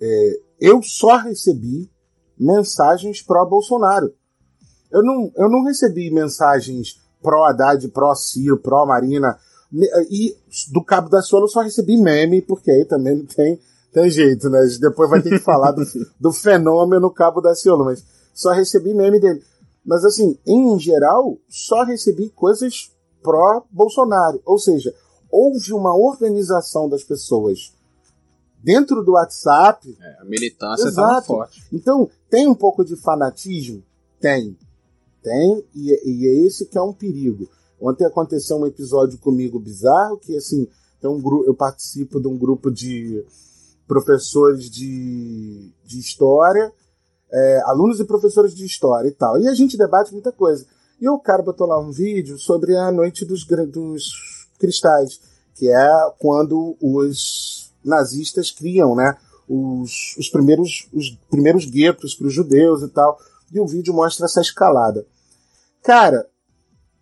[0.00, 1.90] é, eu só recebi
[2.38, 4.12] mensagens pró-Bolsonaro.
[4.90, 9.36] Eu não, eu não recebi mensagens pró-Haddad, pró-Ciro, pró-Marina.
[10.10, 10.36] E
[10.72, 13.60] do Cabo da Ciolo eu só recebi meme, porque aí também não tem,
[13.92, 14.60] tem jeito, né?
[14.80, 15.82] Depois vai ter que falar do,
[16.20, 19.42] do fenômeno Cabo da Ciolo, mas só recebi meme dele.
[19.84, 22.90] Mas assim, em geral, só recebi coisas
[23.22, 24.40] pró-Bolsonaro.
[24.44, 24.94] Ou seja,
[25.36, 27.74] houve uma organização das pessoas
[28.62, 29.96] dentro do WhatsApp.
[30.00, 31.62] É, a militância está forte.
[31.70, 33.82] Então, tem um pouco de fanatismo?
[34.18, 34.56] Tem.
[35.22, 37.48] Tem, e, e, é esse que é um perigo.
[37.80, 40.66] Ontem aconteceu um episódio comigo bizarro, que assim,
[41.00, 43.24] tem um grupo, eu participo de um grupo de
[43.86, 46.72] professores de, de história,
[47.30, 49.38] é, alunos e professores de história e tal.
[49.38, 50.64] E a gente debate muita coisa.
[51.00, 55.20] E o cara botou lá um vídeo sobre a noite dos, dos cristais,
[55.54, 55.88] que é
[56.18, 59.16] quando os nazistas criam, né,
[59.48, 63.18] os, os primeiros os primeiros guetos para os judeus e tal.
[63.52, 65.06] E o vídeo mostra essa escalada.
[65.82, 66.26] Cara,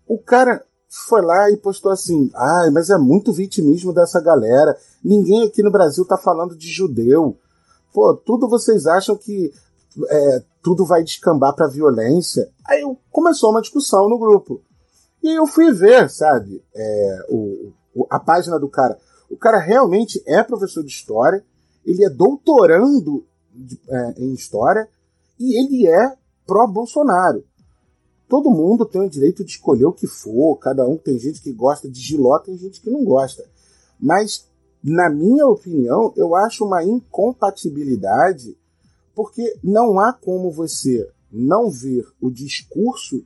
[0.07, 0.63] o cara
[1.07, 4.77] foi lá e postou assim: ai, mas é muito vitimismo dessa galera.
[5.03, 7.39] Ninguém aqui no Brasil tá falando de judeu.
[7.93, 9.53] Pô, tudo vocês acham que
[10.09, 12.49] é, tudo vai descambar pra violência.
[12.67, 14.61] Aí começou uma discussão no grupo.
[15.25, 18.97] E aí eu fui ver, sabe, é, o, o, a página do cara.
[19.29, 21.45] O cara realmente é professor de história,
[21.85, 24.89] ele é doutorando de, é, em história
[25.41, 27.43] e ele é pró-Bolsonaro
[28.29, 31.53] todo mundo tem o direito de escolher o que for, cada um tem gente que
[31.53, 33.45] gosta de giló, tem gente que não gosta.
[34.01, 34.49] Mas,
[34.83, 38.57] na minha opinião, eu acho uma incompatibilidade,
[39.15, 43.25] porque não há como você não ver o discurso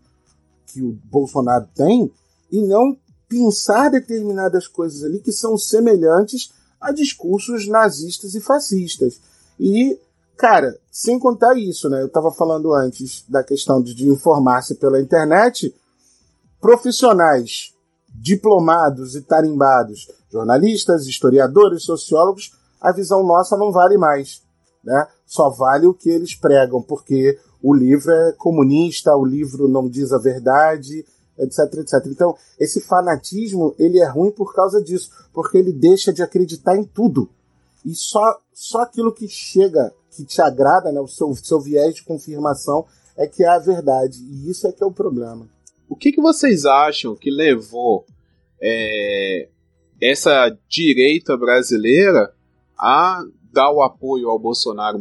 [0.79, 2.11] que o Bolsonaro tem
[2.51, 2.97] e não
[3.29, 9.21] pensar determinadas coisas ali que são semelhantes a discursos nazistas e fascistas.
[9.59, 9.99] E
[10.39, 12.01] Cara, sem contar isso, né?
[12.01, 15.75] Eu estava falando antes da questão de, de informar-se pela internet.
[16.61, 17.75] Profissionais
[18.09, 24.41] diplomados e tarimbados, jornalistas, historiadores, sociólogos, a visão nossa não vale mais.
[24.83, 25.09] Né?
[25.27, 30.13] Só vale o que eles pregam, porque o livro é comunista, o livro não diz
[30.13, 31.05] a verdade,
[31.39, 32.07] etc, etc.
[32.07, 36.85] Então, esse fanatismo, ele é ruim por causa disso, porque ele deixa de acreditar em
[36.85, 37.29] tudo.
[37.85, 42.03] E só, só aquilo que chega que te agrada, né, o seu, seu viés de
[42.03, 42.85] confirmação,
[43.17, 44.19] é que é a verdade.
[44.21, 45.49] E isso é que é o problema.
[45.89, 48.05] O que, que vocês acham que levou
[48.61, 49.49] é,
[50.01, 52.33] essa direita brasileira
[52.77, 53.23] a
[53.59, 55.01] dar o apoio ao Bolsonaro?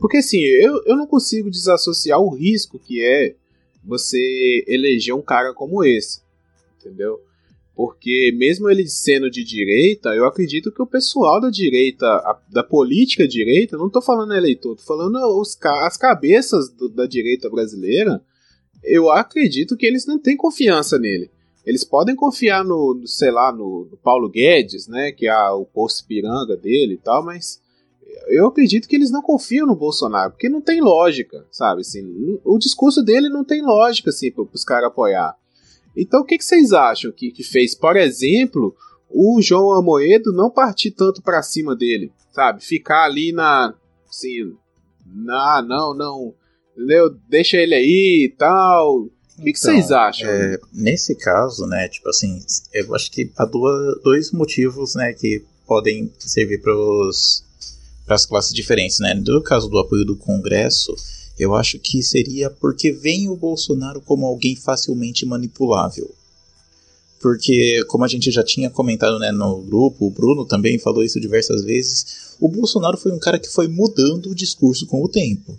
[0.00, 3.34] Porque assim, eu, eu não consigo desassociar o risco que é
[3.84, 6.22] você eleger um cara como esse.
[6.78, 7.20] Entendeu?
[7.76, 12.64] Porque mesmo ele sendo de direita, eu acredito que o pessoal da direita, a, da
[12.64, 18.22] política direita, não estou falando eleitor, estou falando os, as cabeças do, da direita brasileira,
[18.82, 21.30] eu acredito que eles não têm confiança nele.
[21.66, 25.66] Eles podem confiar no, no sei lá, no, no, Paulo Guedes, né, que é o
[25.66, 27.59] posto piranga dele e tal, mas
[28.30, 31.82] eu acredito que eles não confiam no Bolsonaro, porque não tem lógica, sabe?
[31.82, 35.34] Assim, o discurso dele não tem lógica assim, para os caras apoiar.
[35.96, 38.74] Então, o que, que vocês acham que, que fez, por exemplo,
[39.08, 42.64] o João Amoedo não partir tanto pra cima dele, sabe?
[42.64, 43.74] Ficar ali na.
[44.08, 44.54] Assim.
[45.06, 46.34] Na, não, não.
[46.76, 47.10] Entendeu?
[47.28, 49.00] Deixa ele aí e tal.
[49.00, 49.10] O
[49.42, 50.28] que, que Então, vocês acham?
[50.28, 52.38] é, nesse caso, né, tipo assim,
[52.72, 56.72] eu acho que há duas, dois motivos, né, que podem servir para
[58.14, 59.14] as classes diferentes, né.
[59.14, 60.94] No caso do apoio do Congresso,
[61.38, 66.10] eu acho que seria porque vem o Bolsonaro como alguém facilmente manipulável.
[67.20, 71.20] Porque, como a gente já tinha comentado né, no grupo, o Bruno também falou isso
[71.20, 75.58] diversas vezes, o Bolsonaro foi um cara que foi mudando o discurso com o tempo.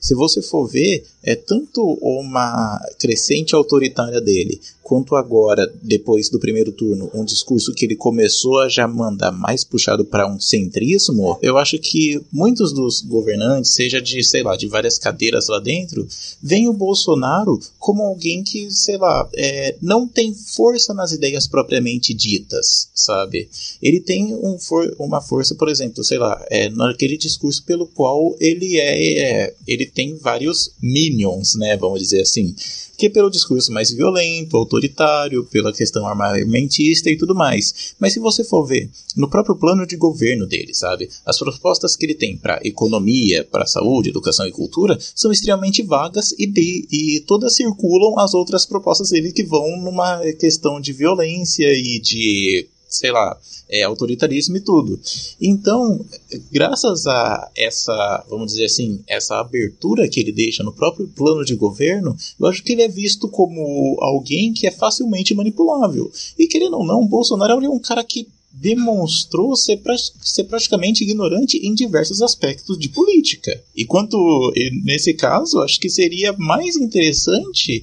[0.00, 6.72] Se você for ver, é tanto uma crescente autoritária dele, quanto agora, depois do primeiro
[6.72, 11.56] turno, um discurso que ele começou a já mandar mais puxado para um centrismo, eu
[11.56, 16.06] acho que muitos dos governantes, seja de, sei lá, de várias cadeiras lá dentro,
[16.42, 22.12] veem o Bolsonaro como alguém que, sei lá, é, não tem força nas ideias propriamente
[22.12, 23.48] ditas, sabe?
[23.80, 28.36] Ele tem um for uma força, por exemplo, sei lá, é, naquele discurso pelo qual
[28.40, 30.72] ele é, é ele tem vários
[31.12, 32.54] minions, né, vamos dizer assim,
[32.96, 37.94] que pelo discurso mais violento, autoritário, pela questão armamentista e tudo mais.
[37.98, 42.06] Mas se você for ver no próprio plano de governo dele, sabe, as propostas que
[42.06, 47.20] ele tem para economia, para saúde, educação e cultura são extremamente vagas e, de, e
[47.26, 53.10] todas circulam as outras propostas dele que vão numa questão de violência e de sei
[53.10, 53.36] lá,
[53.68, 55.00] é, autoritarismo e tudo.
[55.40, 56.04] Então,
[56.50, 61.54] graças a essa, vamos dizer assim, essa abertura que ele deixa no próprio plano de
[61.54, 66.10] governo, eu acho que ele é visto como alguém que é facilmente manipulável.
[66.38, 71.56] E querendo ou não, Bolsonaro é um cara que demonstrou ser, pra, ser praticamente ignorante
[71.56, 73.58] em diversos aspectos de política.
[73.74, 74.52] E quanto
[74.84, 77.82] nesse caso, acho que seria mais interessante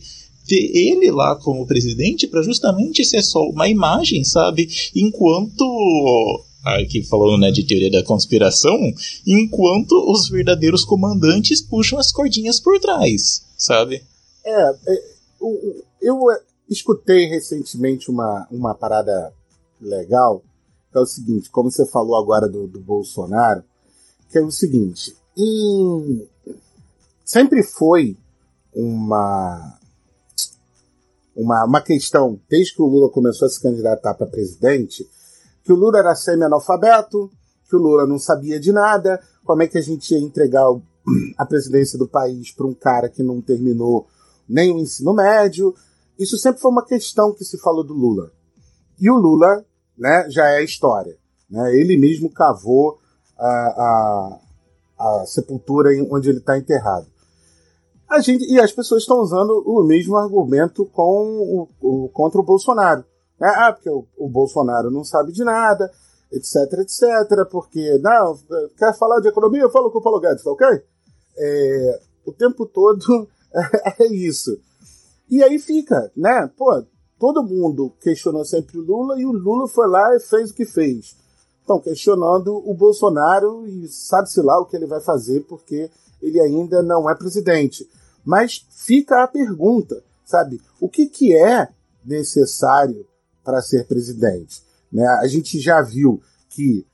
[0.50, 4.68] ter ele lá como presidente para justamente ser só uma imagem, sabe?
[4.96, 5.64] Enquanto
[6.64, 8.78] aqui falando né, de teoria da conspiração,
[9.26, 14.04] enquanto os verdadeiros comandantes puxam as cordinhas por trás, sabe?
[14.46, 15.04] É, é,
[15.40, 19.32] o- eu é, escutei recentemente uma, uma parada
[19.82, 20.44] legal,
[20.92, 23.64] que é o seguinte, como você falou agora do, do Bolsonaro,
[24.32, 26.28] que é o seguinte, em-
[27.24, 28.18] sempre foi
[28.76, 29.79] uma,
[31.40, 35.10] uma, uma questão, desde que o Lula começou a se candidatar para presidente,
[35.64, 37.32] que o Lula era semi-analfabeto,
[37.70, 40.66] que o Lula não sabia de nada, como é que a gente ia entregar
[41.38, 44.08] a presidência do país para um cara que não terminou
[44.48, 45.74] nem o ensino médio.
[46.18, 48.32] Isso sempre foi uma questão que se falou do Lula.
[49.00, 49.64] E o Lula
[49.98, 51.16] né, já é história.
[51.50, 51.74] Né?
[51.76, 53.00] Ele mesmo cavou
[53.38, 54.40] a, a,
[55.00, 57.08] a sepultura onde ele está enterrado.
[58.10, 62.44] A gente, e as pessoas estão usando o mesmo argumento com o, o- contra o
[62.44, 63.04] Bolsonaro.
[63.40, 63.48] né?
[63.56, 65.92] Ah, porque o, o Bolsonaro não sabe de nada,
[66.32, 68.38] etc, etc, porque, não,
[68.78, 69.70] quer falar de economia?
[69.70, 70.68] Fala com o Paulo Guedes, tá ok?
[71.38, 73.28] É, o tempo todo
[74.00, 74.58] é isso.
[75.30, 76.50] E aí fica, né?
[76.58, 76.84] Pô,
[77.20, 80.66] todo mundo questionou sempre o Lula e o Lula foi lá e fez o que
[80.66, 81.16] fez.
[81.62, 86.82] Estão questionando o Bolsonaro e sabe-se lá o que ele vai fazer porque ele ainda
[86.82, 87.88] não é presidente.
[88.24, 90.62] Mas fica a pergunta, sabe?
[90.80, 91.68] O que, que é
[92.06, 93.06] necessário
[93.44, 94.62] para ser presidente?
[94.92, 95.06] Né?
[95.22, 96.86] A gente já viu que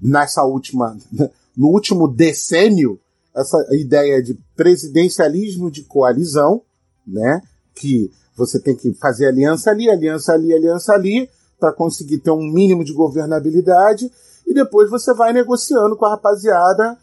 [0.00, 0.96] nessa última,
[1.56, 2.98] no último decênio,
[3.34, 6.62] essa ideia de presidencialismo de coalizão,
[7.06, 7.40] né?
[7.74, 12.42] Que você tem que fazer aliança ali, aliança ali, aliança ali, para conseguir ter um
[12.42, 14.10] mínimo de governabilidade,
[14.46, 16.96] e depois você vai negociando com a rapaziada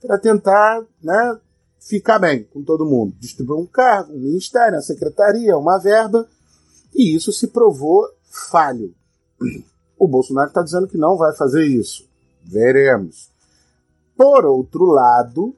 [0.00, 1.38] para tentar, né,
[1.84, 3.14] ficar bem com todo mundo.
[3.18, 6.26] Distribuir um cargo, um ministério, uma secretaria, uma verba,
[6.94, 8.08] e isso se provou
[8.50, 8.94] falho.
[9.98, 12.08] O Bolsonaro está dizendo que não vai fazer isso.
[12.42, 13.30] Veremos.
[14.16, 15.54] Por outro lado,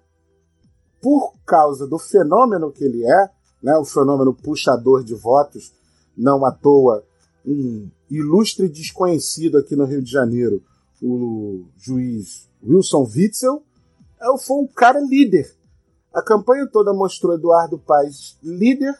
[1.00, 3.30] por causa do fenômeno que ele é,
[3.62, 5.72] né, o fenômeno puxador de votos,
[6.16, 7.04] não à toa,
[7.44, 10.62] um ilustre desconhecido aqui no Rio de Janeiro,
[11.02, 13.62] o juiz Wilson Witzel,
[14.20, 15.54] é, foi um cara líder.
[16.16, 18.98] A campanha toda mostrou Eduardo Paes líder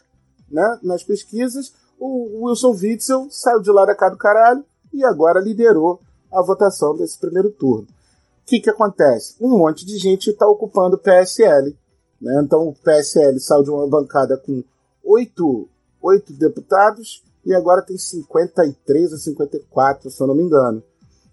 [0.51, 1.73] né, nas pesquisas.
[1.99, 4.63] O Wilson Witzel saiu de lá da cara do caralho
[4.93, 5.99] e agora liderou
[6.31, 7.85] a votação desse primeiro turno.
[7.85, 9.35] O que, que acontece?
[9.41, 11.75] Um monte de gente está ocupando o PSL.
[12.21, 12.39] Né?
[12.45, 14.63] Então o PSL saiu de uma bancada com
[15.03, 15.71] oito,
[16.03, 20.83] oito deputados e agora tem 53 ou 54, se eu não me engano.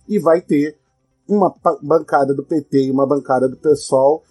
[0.08, 0.78] E vai ter
[1.28, 4.24] uma bancada do PT e uma bancada do PSOL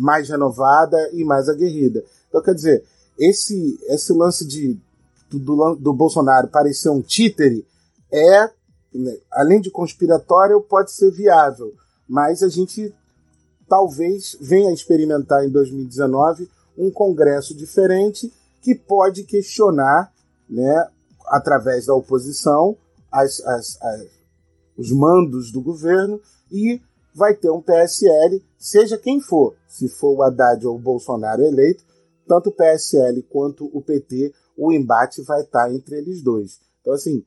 [0.00, 2.02] mais renovada e mais aguerrida.
[2.28, 2.82] Então, quer dizer,
[3.18, 4.80] esse, esse lance de,
[5.30, 7.66] do, do, Bolsonaro parecer um títere
[8.10, 8.50] é
[8.94, 11.74] né, além de conspiratório, pode ser viável,
[12.08, 12.92] mas a gente
[13.68, 18.32] talvez venha experimentar em 2019 um congresso diferente
[18.62, 20.12] que pode questionar,
[20.48, 20.88] né,
[21.26, 22.76] através da oposição,
[23.12, 24.06] as, as, as,
[24.76, 26.20] os mandos do governo
[26.50, 26.80] e
[27.14, 31.84] vai ter um PSL, seja quem for, se for o Haddad ou o Bolsonaro eleito,
[32.26, 36.60] tanto o PSL quanto o PT, o embate vai estar entre eles dois.
[36.80, 37.24] Então, assim,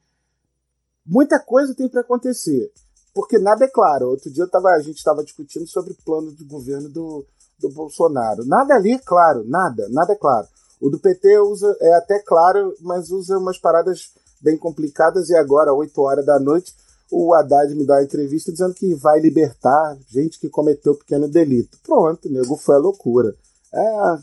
[1.05, 2.71] muita coisa tem para acontecer,
[3.13, 4.09] porque nada é claro.
[4.09, 7.25] Outro dia tava, a gente estava discutindo sobre o plano de governo do,
[7.59, 8.45] do Bolsonaro.
[8.45, 10.47] Nada ali é claro, nada, nada é claro.
[10.79, 15.73] O do PT usa, é até claro, mas usa umas paradas bem complicadas e agora,
[15.73, 16.75] 8 horas da noite,
[17.13, 21.77] o Haddad me dá uma entrevista dizendo que vai libertar gente que cometeu pequeno delito.
[21.83, 23.35] Pronto, nego, foi a loucura.
[23.71, 24.17] É,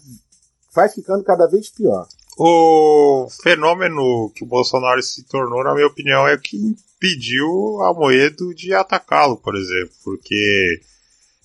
[0.74, 2.06] vai ficando cada vez pior.
[2.36, 8.54] O fenômeno que o Bolsonaro se tornou, na minha opinião, é que impediu a Moedo
[8.54, 10.80] de atacá-lo, por exemplo, porque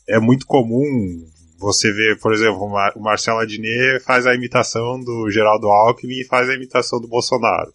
[0.08, 1.28] é muito comum
[1.58, 2.66] você ver, por exemplo,
[2.96, 7.72] o Marcelo Adnet faz a imitação do Geraldo Alckmin e faz a imitação do Bolsonaro.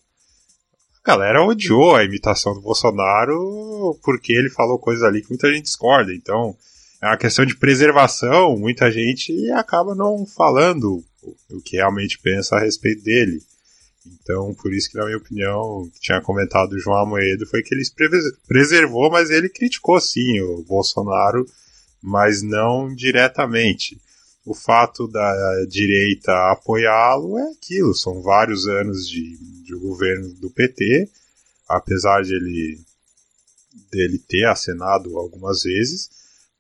[1.03, 5.65] A galera odiou a imitação do Bolsonaro porque ele falou coisas ali que muita gente
[5.65, 6.13] discorda.
[6.15, 6.55] Então,
[7.01, 11.03] é uma questão de preservação, muita gente acaba não falando
[11.51, 13.41] o que realmente pensa a respeito dele.
[14.07, 17.83] Então, por isso que, na minha opinião, tinha comentado o João Amoedo foi que ele
[18.47, 21.47] preservou, mas ele criticou sim o Bolsonaro,
[22.03, 24.01] mas não diretamente.
[24.51, 31.09] O fato da direita apoiá-lo é aquilo, são vários anos de, de governo do PT,
[31.69, 32.81] apesar de ele
[33.93, 36.11] dele ter acenado algumas vezes,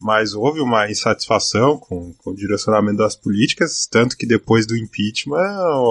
[0.00, 5.40] mas houve uma insatisfação com, com o direcionamento das políticas, tanto que depois do impeachment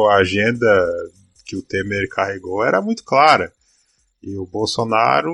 [0.10, 0.66] a agenda
[1.43, 3.52] que o Temer carregou era muito clara.
[4.22, 5.34] E o Bolsonaro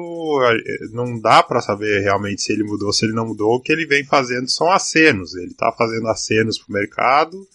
[0.91, 3.55] não dá para saber realmente se ele mudou, se ele não mudou.
[3.55, 5.36] O que ele vem fazendo são acenos.
[5.36, 7.47] Ele está fazendo acenos para o mercado,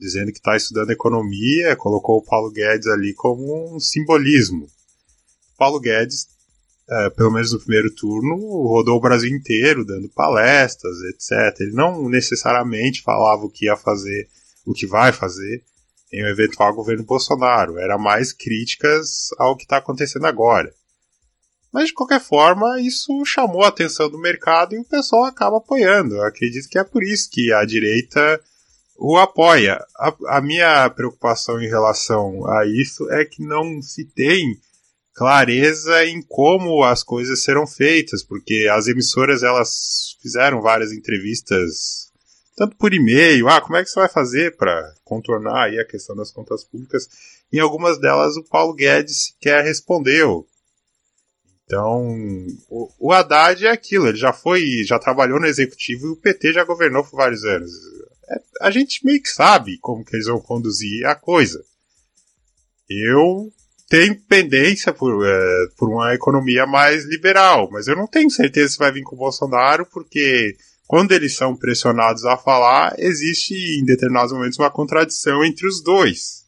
[0.00, 4.66] dizendo que está estudando economia, colocou o Paulo Guedes ali como um simbolismo.
[5.58, 6.26] Paulo Guedes
[6.88, 8.36] é, pelo menos no primeiro turno,
[8.68, 11.60] rodou o Brasil inteiro, dando palestras, etc.
[11.60, 14.28] Ele não necessariamente falava o que ia fazer,
[14.64, 15.64] o que vai fazer
[16.12, 17.78] em um eventual governo Bolsonaro.
[17.78, 20.72] Era mais críticas ao que está acontecendo agora.
[21.72, 26.14] Mas de qualquer forma, isso chamou a atenção do mercado e o pessoal acaba apoiando.
[26.14, 28.40] Eu acredito que é por isso que a direita
[28.98, 29.78] o apoia.
[29.98, 34.58] A, a minha preocupação em relação a isso é que não se tem
[35.14, 42.05] clareza em como as coisas serão feitas, porque as emissoras elas fizeram várias entrevistas
[42.56, 46.16] tanto por e-mail, ah, como é que você vai fazer para contornar aí a questão
[46.16, 47.06] das contas públicas?
[47.52, 50.46] Em algumas delas o Paulo Guedes sequer respondeu.
[51.64, 52.16] Então,
[52.70, 56.54] o, o Haddad é aquilo, ele já foi, já trabalhou no executivo e o PT
[56.54, 57.70] já governou por vários anos.
[58.28, 61.62] É, a gente meio que sabe como que eles vão conduzir a coisa.
[62.88, 63.52] Eu
[63.88, 68.78] tem pendência por, é, por uma economia mais liberal, mas eu não tenho certeza se
[68.78, 70.56] vai vir com o Bolsonaro, porque
[70.86, 76.44] quando eles são pressionados a falar, existe em determinados momentos uma contradição entre os dois.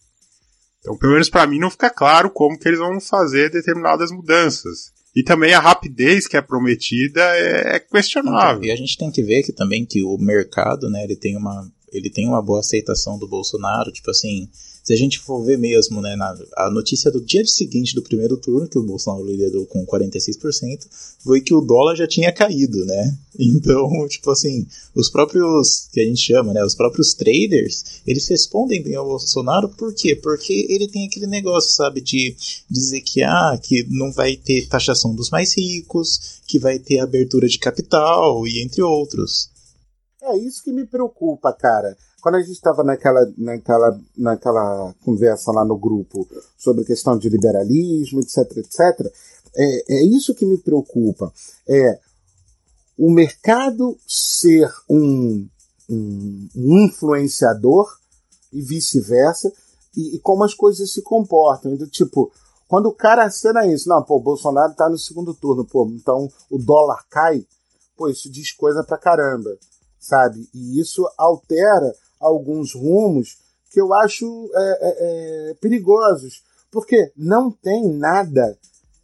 [0.80, 4.92] Então, pelo menos para mim, não fica claro como que eles vão fazer determinadas mudanças.
[5.14, 8.64] E também a rapidez que é prometida é, é questionável.
[8.64, 11.68] E a gente tem que ver que também que o mercado, né, ele tem uma
[11.92, 14.48] ele tem uma boa aceitação do Bolsonaro, tipo assim,
[14.88, 18.38] se a gente for ver mesmo, né, na, a notícia do dia seguinte do primeiro
[18.38, 20.86] turno, que o Bolsonaro liderou com 46%,
[21.22, 23.14] foi que o dólar já tinha caído, né?
[23.38, 24.66] Então, tipo assim,
[24.96, 29.68] os próprios, que a gente chama, né, os próprios traders, eles respondem bem ao Bolsonaro,
[29.68, 30.16] por quê?
[30.16, 32.34] Porque ele tem aquele negócio, sabe, de
[32.68, 37.46] dizer que, ah, que não vai ter taxação dos mais ricos, que vai ter abertura
[37.46, 39.50] de capital, e entre outros.
[40.22, 41.94] É isso que me preocupa, cara
[42.28, 48.20] quando a gente estava naquela, naquela, naquela conversa lá no grupo sobre questão de liberalismo,
[48.20, 49.10] etc, etc,
[49.56, 51.32] é, é isso que me preocupa.
[51.66, 51.98] É
[52.98, 55.48] o mercado ser um,
[55.88, 57.96] um, um influenciador
[58.52, 59.50] e vice-versa,
[59.96, 61.76] e, e, como as coisas se comportam.
[61.76, 62.30] Do tipo,
[62.68, 66.28] quando o cara acena isso, não, pô, o Bolsonaro tá no segundo turno, pô, então
[66.50, 67.46] o dólar cai,
[67.96, 69.56] pô, isso diz coisa pra caramba,
[69.98, 70.46] sabe?
[70.52, 71.90] E isso altera
[72.20, 73.38] alguns rumos
[73.70, 78.56] que eu acho é, é, é, perigosos, porque não tem nada,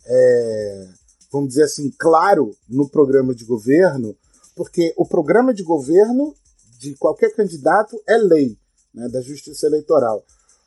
[0.06, 0.88] é,
[1.30, 4.16] vamos dizer assim, claro no programa de governo,
[4.56, 6.34] porque o programa de governo
[6.78, 8.56] de qualquer candidato é lei
[8.94, 10.24] né, da Justiça Eleitoral.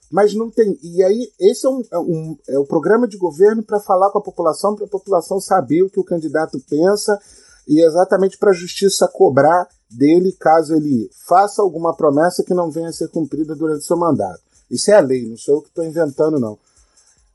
[0.09, 0.77] Mas não tem.
[0.81, 4.19] E aí, esse é, um, é, um, é o programa de governo para falar com
[4.19, 7.19] a população, para a população saber o que o candidato pensa
[7.67, 12.89] e exatamente para a justiça cobrar dele caso ele faça alguma promessa que não venha
[12.89, 14.41] a ser cumprida durante seu mandato.
[14.69, 16.57] Isso é a lei, não sou eu que estou inventando, não.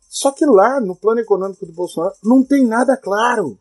[0.09, 3.59] Só que lá, no plano econômico do Bolsonaro, não tem nada claro.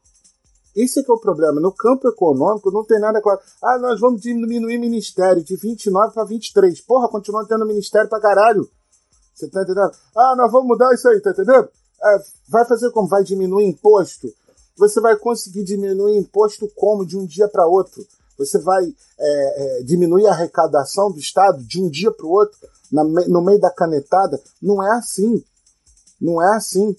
[0.75, 1.61] Esse é que é o problema.
[1.61, 3.39] No campo econômico não tem nada claro.
[3.61, 6.81] Ah, nós vamos diminuir ministério de 29 para 23.
[6.81, 8.69] Porra, continua tendo ministério para caralho.
[9.33, 9.91] Você tá entendendo?
[10.15, 11.69] Ah, nós vamos mudar isso aí, tá entendendo?
[12.03, 12.17] É,
[12.49, 13.07] vai fazer como?
[13.07, 14.27] Vai diminuir imposto?
[14.77, 18.05] Você vai conseguir diminuir imposto como de um dia para outro?
[18.45, 22.57] Você vai é, é, diminuir a arrecadação do Estado de um dia para o outro,
[22.91, 24.41] na, no meio da canetada?
[24.61, 25.43] Não é assim.
[26.19, 26.95] Não é assim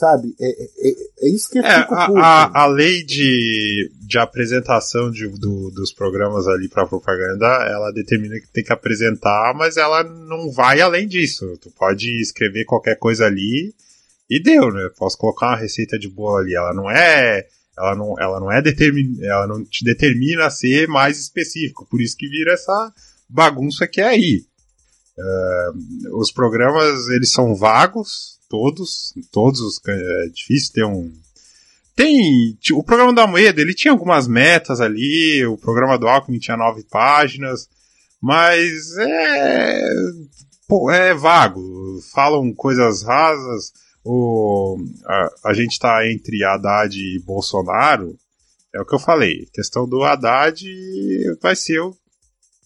[0.00, 0.34] sabe?
[0.40, 5.10] É, é, é, isso que eu é, fico a, a, a, lei de, de apresentação
[5.10, 10.02] de, do, dos programas ali para propaganda, ela determina que tem que apresentar, mas ela
[10.02, 11.58] não vai além disso.
[11.60, 13.74] Tu pode escrever qualquer coisa ali
[14.28, 14.88] e deu, né?
[14.96, 16.54] Posso colocar uma receita de bolo ali.
[16.54, 17.46] Ela não é
[17.76, 22.00] ela não, ela não é determin, ela não te determina a ser mais específico, por
[22.00, 22.92] isso que vira essa
[23.28, 24.44] bagunça que é aí.
[25.18, 31.12] Uh, os programas eles são vagos, todos, todos os, é difícil ter um
[31.94, 36.56] tem o programa da Moeda, ele tinha algumas metas ali, o programa do Alckmin tinha
[36.56, 37.68] nove páginas,
[38.22, 39.82] mas é
[40.92, 43.72] é vago, falam coisas rasas.
[44.04, 48.18] O, a, a gente está entre Haddad e Bolsonaro,
[48.74, 49.46] é o que eu falei.
[49.48, 50.64] A questão do Haddad
[51.40, 51.96] vai ser o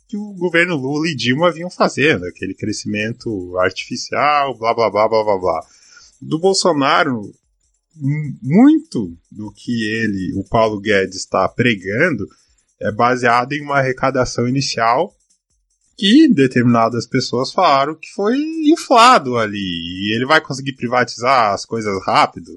[0.06, 5.24] que o governo Lula e Dilma vinham fazendo, aquele crescimento artificial, blá blá blá blá
[5.24, 5.66] blá blá.
[6.20, 7.32] Do Bolsonaro,
[8.42, 12.26] muito do que ele, o Paulo Guedes, está pregando
[12.80, 15.14] é baseado em uma arrecadação inicial
[15.96, 19.58] que determinadas pessoas falaram que foi inflado ali.
[19.58, 22.52] E ele vai conseguir privatizar as coisas rápido?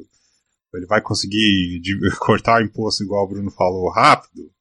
[0.74, 1.82] Ele vai conseguir
[2.20, 4.52] cortar o imposto, igual o Bruno falou, rápido?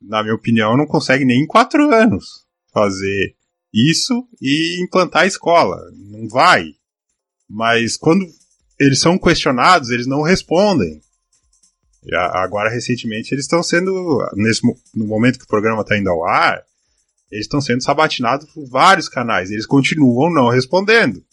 [0.00, 3.34] na minha opinião, não consegue nem em quatro anos fazer
[3.72, 5.78] isso e implantar a escola.
[5.94, 6.72] Não vai.
[7.48, 8.24] Mas quando
[8.78, 11.00] eles são questionados, eles não respondem.
[12.12, 14.62] agora, recentemente, eles estão sendo, nesse,
[14.94, 16.62] no momento que o programa está indo ao ar,
[17.30, 19.50] eles estão sendo sabatinados por vários canais.
[19.50, 21.24] Eles continuam não respondendo.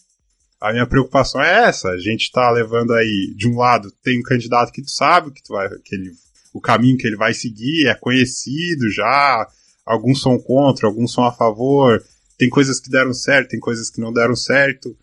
[0.60, 1.90] A minha preocupação é essa.
[1.90, 5.42] A gente está levando aí, de um lado, tem um candidato que tu sabe que,
[5.42, 6.12] tu vai, que ele
[6.54, 9.46] o caminho que ele vai seguir é conhecido já,
[9.84, 12.00] alguns são contra, alguns são a favor,
[12.38, 14.96] tem coisas que deram certo, tem coisas que não deram certo.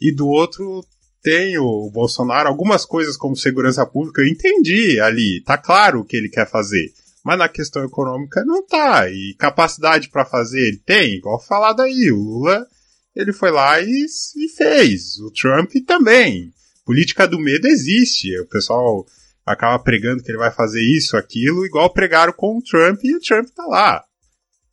[0.00, 0.84] E do outro
[1.20, 6.16] tem o Bolsonaro, algumas coisas como segurança pública, eu entendi ali, tá claro o que
[6.16, 6.92] ele quer fazer.
[7.24, 9.08] Mas na questão econômica não tá.
[9.08, 12.10] E capacidade para fazer ele tem, igual falado aí.
[12.10, 12.66] O Lula,
[13.14, 14.06] ele foi lá e,
[14.36, 15.18] e fez.
[15.18, 16.52] O Trump também.
[16.84, 18.36] Política do medo existe.
[18.40, 19.06] O pessoal
[19.46, 23.20] acaba pregando que ele vai fazer isso, aquilo, igual pregaram com o Trump e o
[23.20, 24.04] Trump tá lá.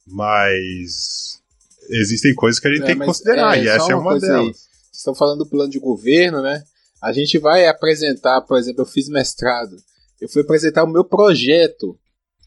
[0.05, 1.39] Mas
[1.89, 4.47] existem coisas que a gente é, tem que considerar, é, e essa é uma delas.
[4.47, 4.53] Aí.
[4.93, 6.63] Estão falando do plano de governo, né?
[7.01, 9.75] A gente vai apresentar, por exemplo, eu fiz mestrado.
[10.19, 11.97] Eu fui apresentar o meu projeto,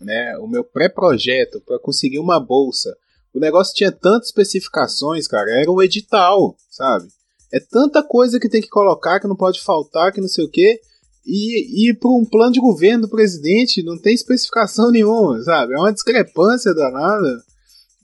[0.05, 0.37] né?
[0.39, 2.97] O meu pré-projeto para conseguir uma bolsa.
[3.35, 7.09] O negócio tinha tantas especificações, cara, era um edital, sabe?
[7.53, 10.51] É tanta coisa que tem que colocar que não pode faltar, que não sei o
[10.51, 10.81] quê.
[11.25, 15.75] E, e para um plano de governo do presidente não tem especificação nenhuma, sabe?
[15.75, 17.43] É uma discrepância danada,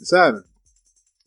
[0.02, 0.42] sabe?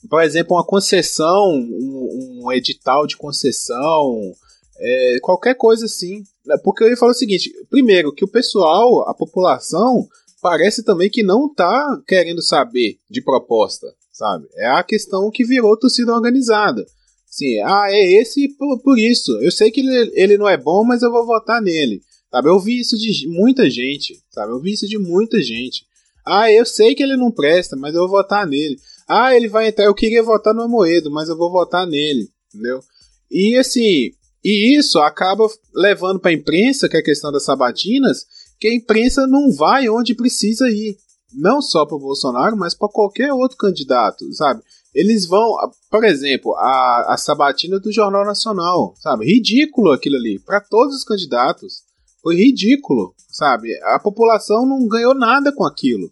[0.10, 4.34] Por exemplo, uma concessão, um, um edital de concessão,
[4.80, 6.24] é, qualquer coisa assim.
[6.64, 10.08] Porque ele fala o seguinte: primeiro, que o pessoal, a população,
[10.42, 14.48] parece também que não está querendo saber de proposta, sabe?
[14.56, 16.86] É a questão que virou torcida organizada.
[17.26, 19.32] Sim, ah, é esse por, por isso.
[19.42, 22.02] Eu sei que ele, ele não é bom, mas eu vou votar nele.
[22.30, 24.52] Sabe, eu vi isso de muita gente, sabe?
[24.52, 25.86] Eu vi isso de muita gente.
[26.26, 28.78] Ah, eu sei que ele não presta, mas eu vou votar nele.
[29.08, 32.82] Ah, ele vai entrar, eu queria votar no Amoedo, mas eu vou votar nele, entendeu?
[33.30, 34.12] E assim,
[34.44, 38.26] e isso acaba levando para a imprensa, que é a questão das sabatinas,
[38.62, 40.96] que a imprensa não vai onde precisa ir.
[41.34, 44.62] Não só para o Bolsonaro, mas para qualquer outro candidato, sabe?
[44.94, 45.56] Eles vão,
[45.90, 49.26] por exemplo, a, a sabatina do Jornal Nacional, sabe?
[49.26, 51.82] Ridículo aquilo ali, para todos os candidatos.
[52.22, 53.74] Foi ridículo, sabe?
[53.84, 56.12] A população não ganhou nada com aquilo,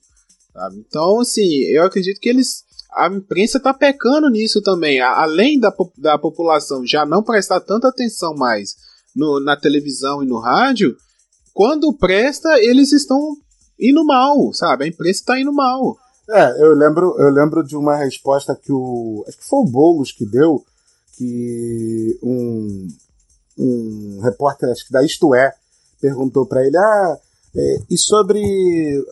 [0.52, 0.78] sabe?
[0.80, 2.64] Então, assim, eu acredito que eles.
[2.92, 5.00] A imprensa tá pecando nisso também.
[5.02, 8.76] Além da, da população já não prestar tanta atenção mais
[9.16, 10.98] no, na televisão e no rádio,
[11.60, 13.36] quando presta, eles estão
[13.78, 14.86] indo mal, sabe?
[14.86, 15.98] A imprensa tá indo mal.
[16.30, 19.26] É, eu lembro, eu lembro de uma resposta que o.
[19.28, 20.64] Acho que foi o Boulos que deu,
[21.18, 22.88] que um,
[23.58, 25.54] um repórter, acho que da Isto É,
[26.00, 27.18] perguntou para ele: Ah,
[27.54, 28.42] é, e sobre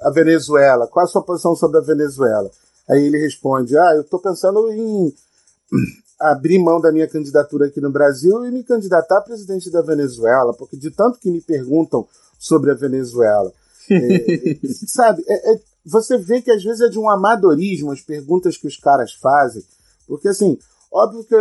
[0.04, 0.88] a Venezuela?
[0.88, 2.50] Qual a sua posição sobre a Venezuela?
[2.90, 5.14] Aí ele responde: Ah, eu estou pensando em
[6.18, 10.54] abrir mão da minha candidatura aqui no Brasil e me candidatar a presidente da Venezuela,
[10.54, 12.08] porque de tanto que me perguntam
[12.38, 13.52] sobre a Venezuela.
[13.90, 18.58] É, sabe, é, é, você vê que às vezes é de um amadorismo as perguntas
[18.58, 19.64] que os caras fazem,
[20.06, 20.58] porque assim,
[20.92, 21.34] óbvio que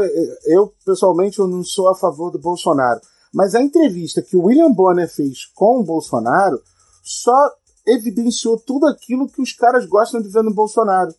[0.45, 3.01] eu pessoalmente eu não sou a favor do Bolsonaro,
[3.35, 6.63] mas a entrevista que o William Bonner fez com o Bolsonaro
[7.03, 7.51] só
[7.87, 11.15] evidenciou tudo aquilo que os caras gostam de ver no Bolsonaro.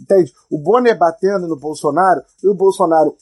[0.00, 0.32] Entende?
[0.50, 3.16] O Bonner batendo no Bolsonaro e o Bolsonaro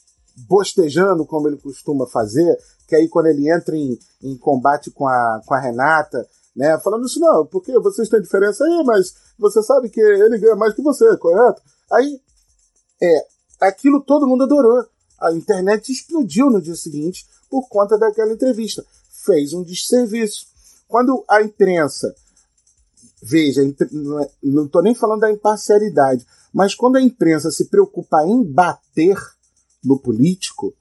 [0.49, 2.57] bostejando, como ele costuma fazer,
[2.91, 7.07] que aí quando ele entra em, em combate com a, com a Renata, né, falando
[7.07, 10.82] isso, não, porque vocês têm diferença aí, mas você sabe que ele ganha mais que
[10.82, 11.62] você, correto?
[11.93, 12.20] Aí,
[13.01, 13.26] é,
[13.61, 14.84] aquilo todo mundo adorou.
[15.20, 18.84] A internet explodiu no dia seguinte por conta daquela entrevista.
[19.24, 20.47] Fez um desserviço.
[20.88, 22.12] Quando a imprensa,
[23.22, 23.62] veja,
[24.43, 29.16] não estou é, nem falando da imparcialidade, mas quando a imprensa se preocupa em bater
[29.84, 30.74] no político,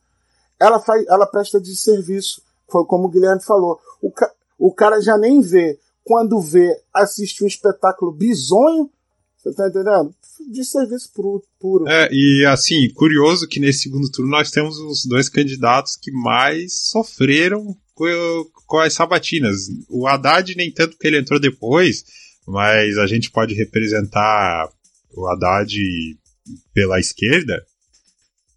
[0.59, 2.41] ela, faz, ela presta de serviço.
[2.69, 3.79] Foi como o Guilherme falou.
[4.01, 5.79] O, ca, o cara já nem vê.
[6.03, 8.89] Quando vê, assiste um espetáculo bizonho.
[9.37, 10.13] Você tá entendendo?
[10.51, 11.43] De serviço puro.
[11.59, 11.87] puro.
[11.87, 16.73] É, e assim, curioso que nesse segundo turno nós temos os dois candidatos que mais
[16.73, 17.75] sofreram
[18.65, 19.67] com, as sabatinas.
[19.89, 22.03] O Haddad, nem tanto que ele entrou depois,
[22.47, 24.69] mas a gente pode representar
[25.13, 25.77] o Haddad
[26.73, 27.63] pela esquerda,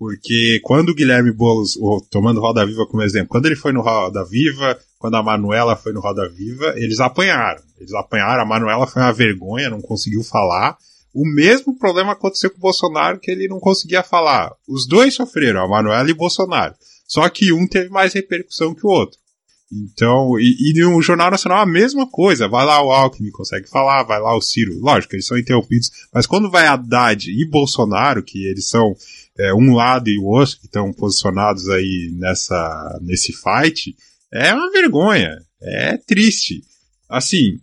[0.02, 1.78] porque quando o Guilherme Boulos,
[2.10, 5.92] tomando Roda Viva como exemplo, quando ele foi no Roda Viva, quando a Manuela foi
[5.92, 7.62] no Roda Viva, eles apanharam.
[7.78, 10.76] Eles apanharam, a Manuela foi uma vergonha, não conseguiu falar.
[11.14, 14.52] O mesmo problema aconteceu com o Bolsonaro, que ele não conseguia falar.
[14.68, 16.74] Os dois sofreram, a Manuela e o Bolsonaro.
[17.06, 19.16] Só que um teve mais repercussão que o outro.
[19.72, 22.48] Então, e, e no Jornal Nacional a mesma coisa.
[22.48, 24.78] Vai lá o Alckmin consegue falar, vai lá o Ciro.
[24.80, 25.90] Lógico, eles são interrompidos.
[26.12, 28.94] Mas quando vai Haddad e Bolsonaro, que eles são
[29.38, 33.96] é, um lado e o outro, que estão posicionados aí nessa, nesse fight,
[34.32, 35.38] é uma vergonha.
[35.60, 36.62] É triste.
[37.08, 37.56] Assim,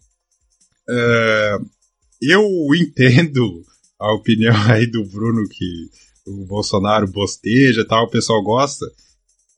[0.89, 1.65] uh,
[2.22, 2.43] eu
[2.76, 3.63] entendo
[3.99, 5.89] a opinião aí do Bruno que
[6.26, 8.86] o Bolsonaro bosteja tal, o pessoal gosta.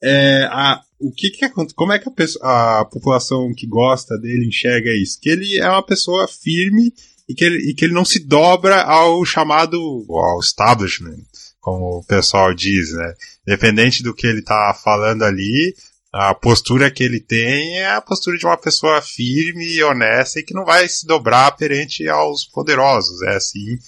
[0.02, 1.48] É, a, o que que?
[1.74, 2.08] Como é que
[2.40, 5.18] a, a, população que gosta dele enxerga isso?
[5.20, 6.92] Que ele é uma pessoa firme
[7.28, 11.22] e que ele, e que ele não se dobra ao chamado ao establishment,
[11.62, 13.14] como o pessoal diz, né?
[13.46, 15.74] Independente do que ele tá falando ali,
[16.12, 20.42] a postura que ele tem é a postura de uma pessoa firme e honesta e
[20.42, 23.22] que não vai se dobrar perante aos poderosos.
[23.22, 23.78] É assim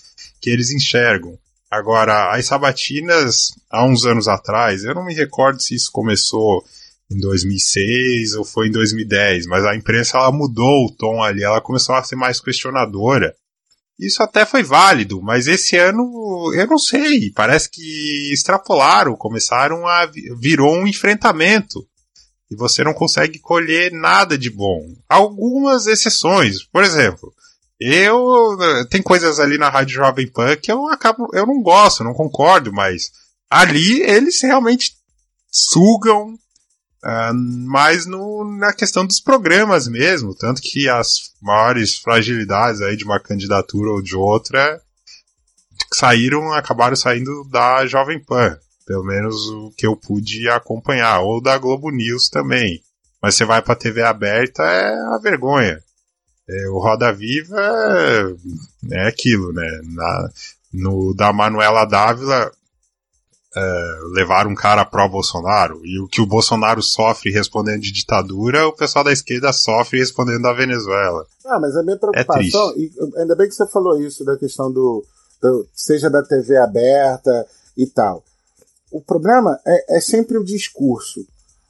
[0.41, 1.37] que eles enxergam.
[1.70, 6.64] Agora, as sabatinas, há uns anos atrás, eu não me recordo se isso começou
[7.11, 11.61] em 2006 ou foi em 2010, mas a imprensa ela mudou o tom ali, ela
[11.61, 13.35] começou a ser mais questionadora.
[13.99, 20.07] Isso até foi válido, mas esse ano eu não sei, parece que extrapolaram, começaram a
[20.38, 21.86] virou um enfrentamento.
[22.51, 24.80] E você não consegue colher nada de bom.
[25.09, 27.32] Algumas exceções, por exemplo,
[27.80, 28.57] eu
[28.90, 32.72] tem coisas ali na Rádio Jovem Pan que eu acabo eu não gosto, não concordo,
[32.72, 33.11] mas
[33.49, 34.92] ali eles realmente
[35.51, 36.36] sugam
[37.67, 43.21] Mas no, na questão dos programas mesmo, tanto que as maiores fragilidades aí de uma
[43.21, 44.81] candidatura ou de outra
[45.93, 51.59] saíram, acabaram saindo da Jovem Pan, pelo menos o que eu pude acompanhar, ou da
[51.59, 52.83] Globo News também.
[53.21, 55.83] Mas você vai para TV aberta é a vergonha.
[56.49, 57.59] É, o Roda Viva
[58.91, 59.81] é, é aquilo, né?
[59.85, 60.31] Na,
[60.73, 62.51] no da Manuela Dávila,
[63.57, 65.81] é, levar um cara pró-Bolsonaro.
[65.85, 70.43] E o que o Bolsonaro sofre respondendo de ditadura, o pessoal da esquerda sofre respondendo
[70.43, 71.27] da Venezuela.
[71.47, 74.73] Ah, mas a minha preocupação, é e ainda bem que você falou isso da questão
[74.73, 75.05] do,
[75.41, 77.47] do, seja da TV aberta
[77.77, 78.25] e tal.
[78.91, 81.27] O problema é, é sempre o discurso.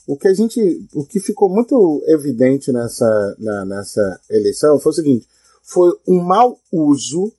[0.07, 4.95] O que a gente, o que ficou muito evidente nessa, na, nessa eleição foi o
[4.95, 5.27] seguinte:
[5.63, 7.33] foi um mau uso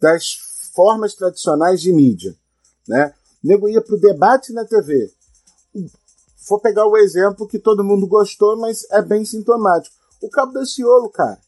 [0.00, 0.32] das
[0.74, 2.34] formas tradicionais de mídia,
[2.88, 3.12] né?
[3.42, 5.12] Nego ia pro debate na TV.
[6.48, 9.94] Vou pegar o exemplo que todo mundo gostou, mas é bem sintomático.
[10.20, 11.38] O Cabo da Ciolo, cara.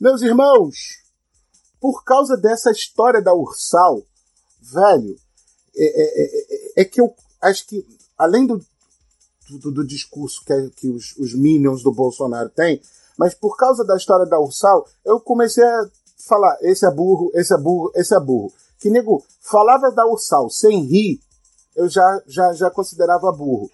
[0.00, 1.02] Meus irmãos,
[1.80, 4.02] por causa dessa história da Ursal,
[4.60, 5.16] velho,
[5.76, 7.86] é, é, é, é que eu acho que,
[8.18, 8.60] além do,
[9.58, 12.80] do, do discurso que, é, que os, os minions do Bolsonaro têm,
[13.16, 15.90] mas por causa da história da Ursal, eu comecei a
[16.26, 18.52] falar: esse é burro, esse é burro, esse é burro.
[18.78, 21.20] Que nego falava da Ursal sem rir,
[21.76, 23.70] eu já, já, já considerava burro.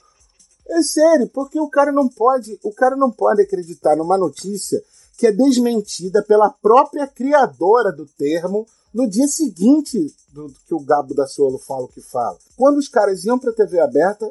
[0.68, 4.82] É sério, porque o cara não pode, o cara não pode acreditar numa notícia
[5.16, 10.80] que é desmentida pela própria criadora do termo no dia seguinte do, do que o
[10.80, 12.36] Gabo da Ciolo fala o que fala.
[12.56, 14.30] Quando os caras iam para a TV aberta,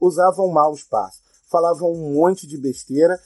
[0.00, 3.18] usavam mal o espaço, falavam um monte de besteira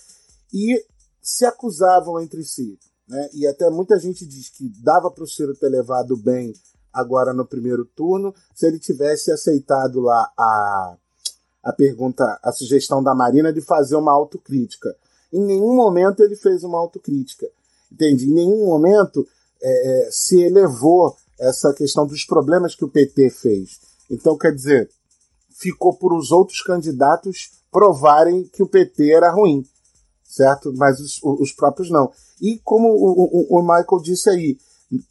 [0.53, 0.84] e
[1.22, 2.78] se acusavam entre si.
[3.09, 3.30] Né?
[3.34, 6.53] E até muita gente diz que dava para o Ciro ter levado bem
[6.93, 10.97] agora no primeiro turno se ele tivesse aceitado lá a,
[11.64, 14.95] a pergunta, a sugestão da Marina de fazer uma autocrítica.
[15.32, 17.47] Em nenhum momento ele fez uma autocrítica.
[17.91, 18.26] Entende?
[18.26, 19.26] Em nenhum momento
[19.62, 23.80] é, é se elevou essa questão dos problemas que o PT fez.
[24.11, 24.91] Então, quer dizer,
[25.49, 29.64] ficou por os outros candidatos provarem que o PT era ruim,
[30.24, 30.72] certo?
[30.74, 32.12] Mas os, os próprios não.
[32.41, 34.59] E como o, o, o Michael disse aí,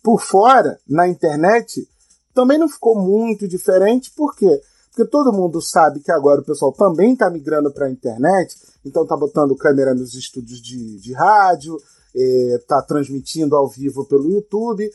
[0.04, 1.88] por fora, na internet,
[2.34, 4.62] também não ficou muito diferente, por quê?
[4.90, 9.04] Porque todo mundo sabe que agora o pessoal também está migrando para a internet, então
[9.04, 11.78] está botando câmera nos estúdios de, de rádio,
[12.14, 14.90] está é, transmitindo ao vivo pelo YouTube.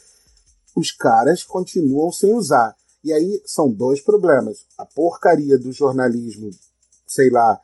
[0.76, 2.74] Os caras continuam sem usar.
[3.02, 4.66] E aí são dois problemas.
[4.76, 6.50] A porcaria do jornalismo,
[7.06, 7.60] sei lá,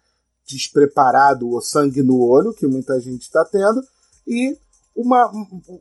[0.47, 3.83] despreparado ou sangue no olho, que muita gente está tendo,
[4.27, 4.57] e
[5.01, 5.31] uma,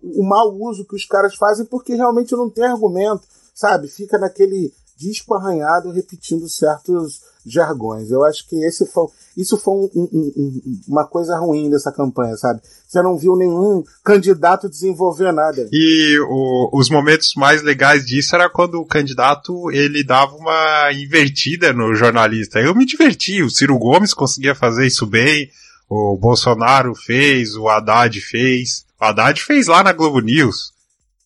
[0.01, 3.21] o mau uso que os caras fazem porque realmente não tem argumento,
[3.53, 3.87] sabe?
[3.87, 8.11] Fica naquele disco arranhado repetindo certos jargões.
[8.11, 9.07] Eu acho que esse foi,
[9.37, 12.61] isso foi um, um, um, uma coisa ruim dessa campanha, sabe?
[12.85, 15.69] Você não viu nenhum candidato desenvolver nada.
[15.71, 21.71] E o, os momentos mais legais disso era quando o candidato ele dava uma invertida
[21.71, 22.59] no jornalista.
[22.59, 25.49] Eu me diverti, o Ciro Gomes conseguia fazer isso bem,
[25.89, 28.88] o Bolsonaro fez, o Haddad fez.
[28.99, 30.73] O Haddad fez lá na Globo News,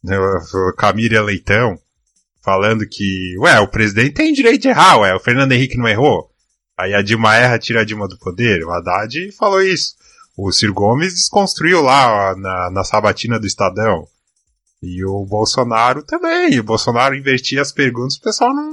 [0.04, 0.16] né,
[0.78, 1.80] Camila Leitão
[2.44, 6.30] falando que, ué, o presidente tem direito de errar, ué, o Fernando Henrique não errou.
[6.78, 8.66] Aí a Dilma erra, tira a Dilma do poder.
[8.66, 9.96] O Haddad falou isso.
[10.36, 14.08] O Ciro Gomes desconstruiu lá na, na sabatina do Estadão.
[14.82, 16.60] E o Bolsonaro também.
[16.60, 18.70] O Bolsonaro invertia as perguntas, o pessoal não.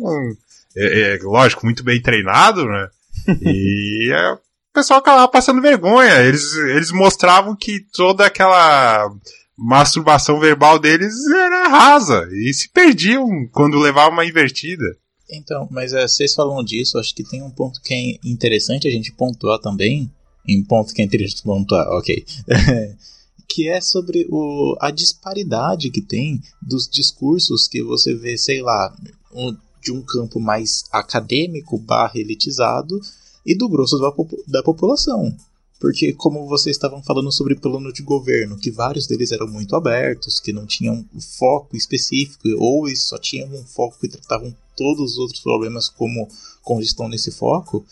[0.00, 0.36] não
[0.74, 2.88] é, é, lógico, muito bem treinado, né?
[3.42, 4.38] E é,
[4.72, 6.22] o pessoal acabava passando vergonha.
[6.22, 9.14] Eles, eles mostravam que toda aquela
[9.56, 14.96] masturbação verbal deles era rasa e se perdiam quando levavam uma invertida.
[15.30, 18.90] Então, mas é, vocês falam disso, acho que tem um ponto que é interessante a
[18.90, 20.10] gente pontuar também.
[20.48, 22.24] Em ponto que é interessante pontuar, ok.
[23.48, 28.92] que é sobre o, a disparidade que tem dos discursos que você vê, sei lá,
[29.32, 32.98] um, de um campo mais acadêmico barra elitizado
[33.44, 34.12] e do grosso da,
[34.46, 35.34] da população.
[35.80, 40.38] Porque, como vocês estavam falando sobre plano de governo, que vários deles eram muito abertos,
[40.38, 41.04] que não tinham
[41.36, 46.28] foco específico, ou só tinham um foco e tratavam todos os outros problemas como,
[46.62, 47.84] como estão nesse foco,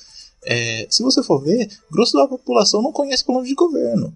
[0.44, 4.14] é, se você for ver, grosso da população não conhece plano de governo.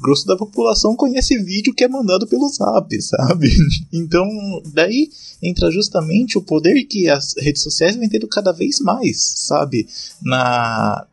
[0.00, 3.48] Grosso da população conhece vídeo que é mandado pelo zap, sabe?
[3.92, 4.26] Então,
[4.72, 5.10] daí
[5.42, 9.88] entra justamente o poder que as redes sociais vêm tendo cada vez mais, sabe?
[10.22, 11.06] Na,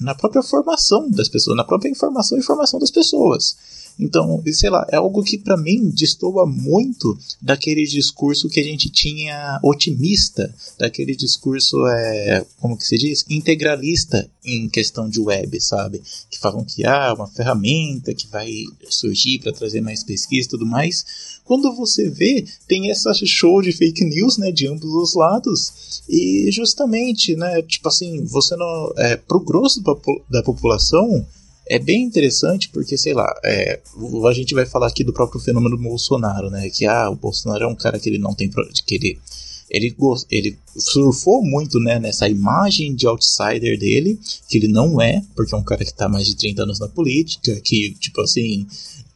[0.00, 3.56] na própria formação das pessoas, na própria informação e formação das pessoas.
[3.98, 8.90] Então, sei lá, é algo que para mim destoa muito daquele discurso que a gente
[8.90, 13.24] tinha otimista, daquele discurso, é, como que se diz?
[13.30, 16.02] Integralista em questão de web, sabe?
[16.30, 18.50] Que falam que ah, uma ferramenta que vai
[18.88, 21.40] surgir para trazer mais pesquisa e tudo mais.
[21.44, 26.02] Quando você vê, tem essa show de fake news, né, de ambos os lados.
[26.08, 28.92] E justamente, né, tipo assim, você não.
[28.98, 29.82] É, pro grosso
[30.28, 31.26] da população,
[31.68, 33.80] é bem interessante porque, sei lá, é,
[34.28, 36.70] a gente vai falar aqui do próprio fenômeno do Bolsonaro, né?
[36.70, 38.48] Que ah, o Bolsonaro é um cara que ele não tem.
[38.48, 39.18] que ele,
[39.68, 39.96] ele,
[40.30, 45.58] ele surfou muito né, nessa imagem de outsider dele, que ele não é, porque é
[45.58, 48.66] um cara que está mais de 30 anos na política, que, tipo assim,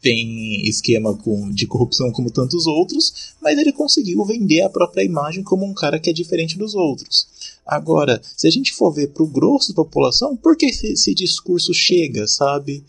[0.01, 5.43] tem esquema com, de corrupção como tantos outros, mas ele conseguiu vender a própria imagem
[5.43, 7.29] como um cara que é diferente dos outros.
[7.67, 11.73] Agora, se a gente for ver pro grosso da população, por que esse, esse discurso
[11.75, 12.83] chega, sabe?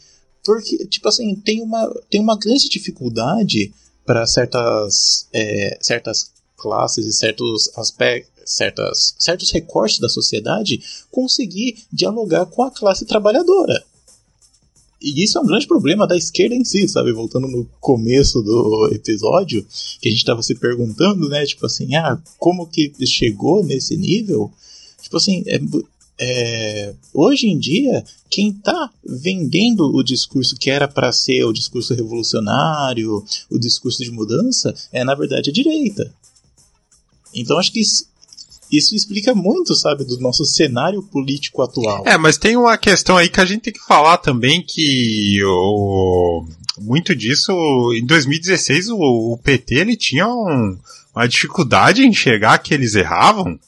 [0.43, 3.72] Porque, tipo assim, tem uma, tem uma grande dificuldade
[4.05, 10.82] para certas, é, certas classes e certos aspectos, certas, certos recortes da sociedade
[11.12, 13.84] conseguir dialogar com a classe trabalhadora.
[15.02, 17.12] E isso é um grande problema da esquerda em si, sabe?
[17.12, 19.66] Voltando no começo do episódio,
[19.99, 21.43] que a gente estava se perguntando, né?
[21.45, 24.52] Tipo assim, ah, como que chegou nesse nível?
[25.02, 25.60] Tipo assim, é,
[26.20, 31.95] é, hoje em dia, quem está vendendo o discurso que era para ser o discurso
[31.95, 36.14] revolucionário, o discurso de mudança, é na verdade a direita.
[37.34, 37.82] Então acho que
[38.72, 42.03] isso explica muito, sabe, do nosso cenário político atual.
[42.05, 46.45] É, mas tem uma questão aí que a gente tem que falar também que o,
[46.80, 47.51] muito disso,
[47.93, 50.78] em 2016 o, o PT ele tinha um,
[51.15, 53.59] uma dificuldade em enxergar que eles erravam,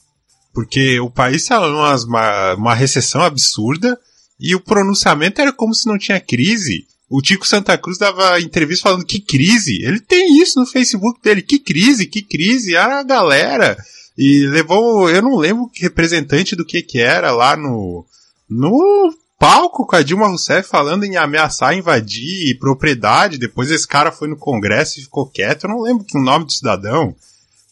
[0.52, 3.98] porque o país estava numa uma recessão absurda
[4.40, 6.86] e o pronunciamento era como se não tinha crise.
[7.08, 9.82] O Tico Santa Cruz dava entrevista falando que crise.
[9.82, 11.42] Ele tem isso no Facebook dele.
[11.42, 12.76] Que crise, que crise.
[12.76, 13.76] A galera.
[14.16, 18.06] E levou, eu não lembro que representante do que que era lá no,
[18.48, 23.38] no palco com a Dilma Rousseff falando em ameaçar invadir propriedade.
[23.38, 25.64] Depois esse cara foi no Congresso e ficou quieto.
[25.64, 27.14] Eu não lembro que o nome do cidadão.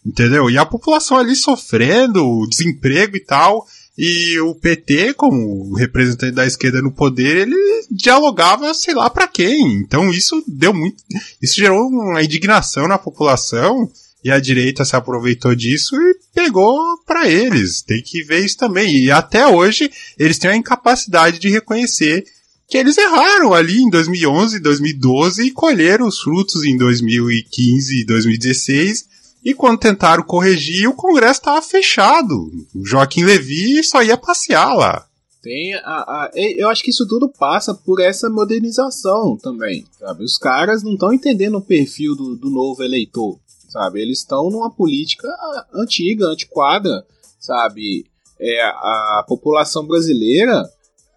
[0.04, 0.50] Entendeu?
[0.50, 3.66] E a população ali sofrendo, desemprego e tal.
[3.96, 7.56] E o PT, como representante da esquerda no poder, ele
[7.90, 9.74] dialogava sei lá para quem.
[9.76, 11.02] Então isso deu muito.
[11.40, 13.88] Isso gerou uma indignação na população.
[14.24, 17.82] E a direita se aproveitou disso e pegou para eles.
[17.82, 18.96] Tem que ver isso também.
[18.96, 22.24] E até hoje eles têm a incapacidade de reconhecer
[22.68, 29.12] que eles erraram ali em 2011, 2012 e colheram os frutos em 2015 e 2016
[29.44, 32.50] e quando tentaram corrigir, o Congresso estava fechado.
[32.74, 35.04] O Joaquim Levi só ia passear lá.
[35.42, 40.22] Tem a, a, eu acho que isso tudo passa por essa modernização também, sabe?
[40.22, 43.40] Os caras não estão entendendo o perfil do, do novo eleitor,
[43.72, 44.00] sabe?
[44.00, 45.28] Eles estão numa política
[45.74, 47.06] antiga, antiquada,
[47.40, 48.04] sabe?
[48.38, 50.62] É, a população brasileira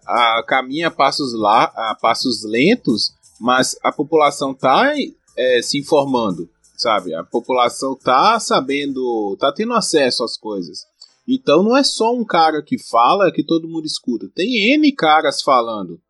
[0.06, 4.92] a, caminha a passos, lá, a passos lentos, mas a população está
[5.36, 7.14] é, se informando sabe?
[7.14, 10.80] A população tá sabendo, tá tendo acesso às coisas.
[11.26, 14.30] Então não é só um cara que fala que todo mundo escuta.
[14.34, 16.00] Tem N caras falando.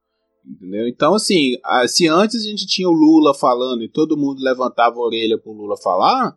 [0.46, 0.86] Entendeu?
[0.86, 1.56] Então, assim,
[1.88, 5.52] se antes a gente tinha o Lula falando e todo mundo levantava a orelha pro
[5.52, 6.36] Lula falar,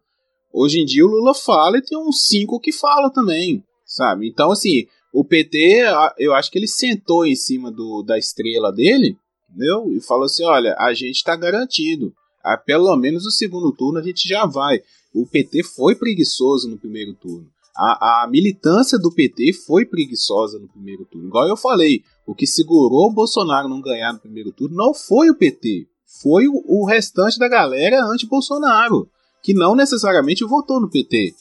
[0.51, 4.27] hoje em dia o Lula fala e tem uns cinco que falam também, sabe?
[4.27, 5.83] Então, assim, o PT,
[6.17, 9.15] eu acho que ele sentou em cima do, da estrela dele,
[9.49, 9.91] entendeu?
[9.91, 12.13] E falou assim: olha, a gente tá garantido.
[12.43, 14.81] A, pelo menos o segundo turno a gente já vai.
[15.13, 17.47] O PT foi preguiçoso no primeiro turno.
[17.75, 21.27] A, a, militância do PT foi preguiçosa no primeiro turno.
[21.27, 25.31] Igual eu falei, o que segurou o Bolsonaro não ganhar no primeiro turno não foi
[25.31, 25.87] o PT,
[26.21, 29.09] foi o, restante da galera anti-Bolsonaro,
[29.41, 31.33] que não necessariamente votou no PT.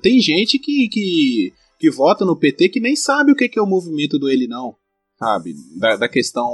[0.00, 3.66] Tem gente que, que, que vota no PT que nem sabe o que é o
[3.66, 4.76] movimento do ele não
[5.18, 5.54] sabe?
[5.78, 6.46] Da, da questão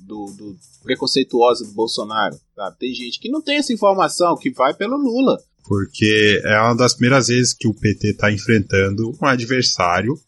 [0.00, 2.78] do, do, preconceituosa do Bolsonaro, sabe?
[2.78, 5.38] Tem gente que não tem essa informação, que vai pelo Lula.
[5.68, 10.18] Porque é uma das primeiras vezes que o PT está enfrentando um adversário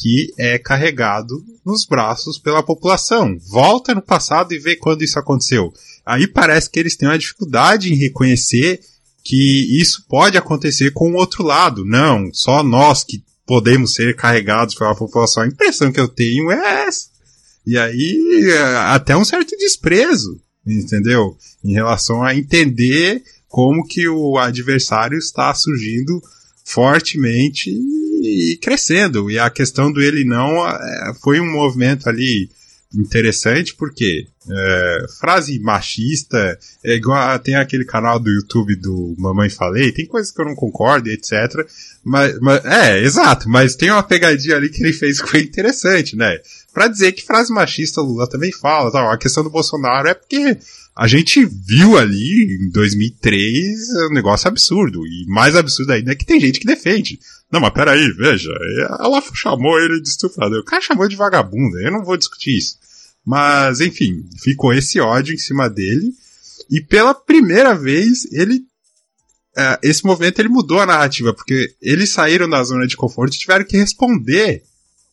[0.00, 3.36] que é carregado nos braços pela população.
[3.50, 5.74] Volta no passado e vê quando isso aconteceu.
[6.06, 8.80] Aí parece que eles têm uma dificuldade em reconhecer
[9.22, 11.84] que isso pode acontecer com o outro lado.
[11.84, 15.42] Não, só nós que podemos ser carregados pela população.
[15.42, 17.10] A impressão que eu tenho é essa.
[17.66, 18.50] E aí,
[18.86, 21.36] até um certo desprezo, entendeu?
[21.62, 26.22] Em relação a entender como que o adversário está surgindo
[26.64, 27.70] fortemente
[28.20, 29.30] e crescendo.
[29.30, 32.50] E a questão do ele não é, foi um movimento ali
[32.92, 39.92] interessante porque é, frase machista é igual tem aquele canal do YouTube do Mamãe Falei
[39.92, 41.30] tem coisas que eu não concordo etc
[42.02, 46.16] mas, mas é exato mas tem uma pegadinha ali que ele fez que foi interessante
[46.16, 46.40] né
[46.72, 48.90] para dizer que frase machista Lula também fala.
[48.90, 49.12] Tá?
[49.12, 50.58] A questão do Bolsonaro é porque
[50.96, 53.78] a gente viu ali em 2003
[54.10, 55.06] um negócio absurdo.
[55.06, 57.18] E mais absurdo ainda é que tem gente que defende.
[57.50, 58.50] Não, mas peraí, veja,
[59.00, 60.60] ela chamou ele de estuprador.
[60.60, 62.76] O cara chamou de vagabundo, eu não vou discutir isso.
[63.24, 66.12] Mas, enfim, ficou esse ódio em cima dele.
[66.70, 68.62] E pela primeira vez, ele.
[69.56, 73.38] É, esse movimento ele mudou a narrativa, porque eles saíram da zona de conforto e
[73.38, 74.62] tiveram que responder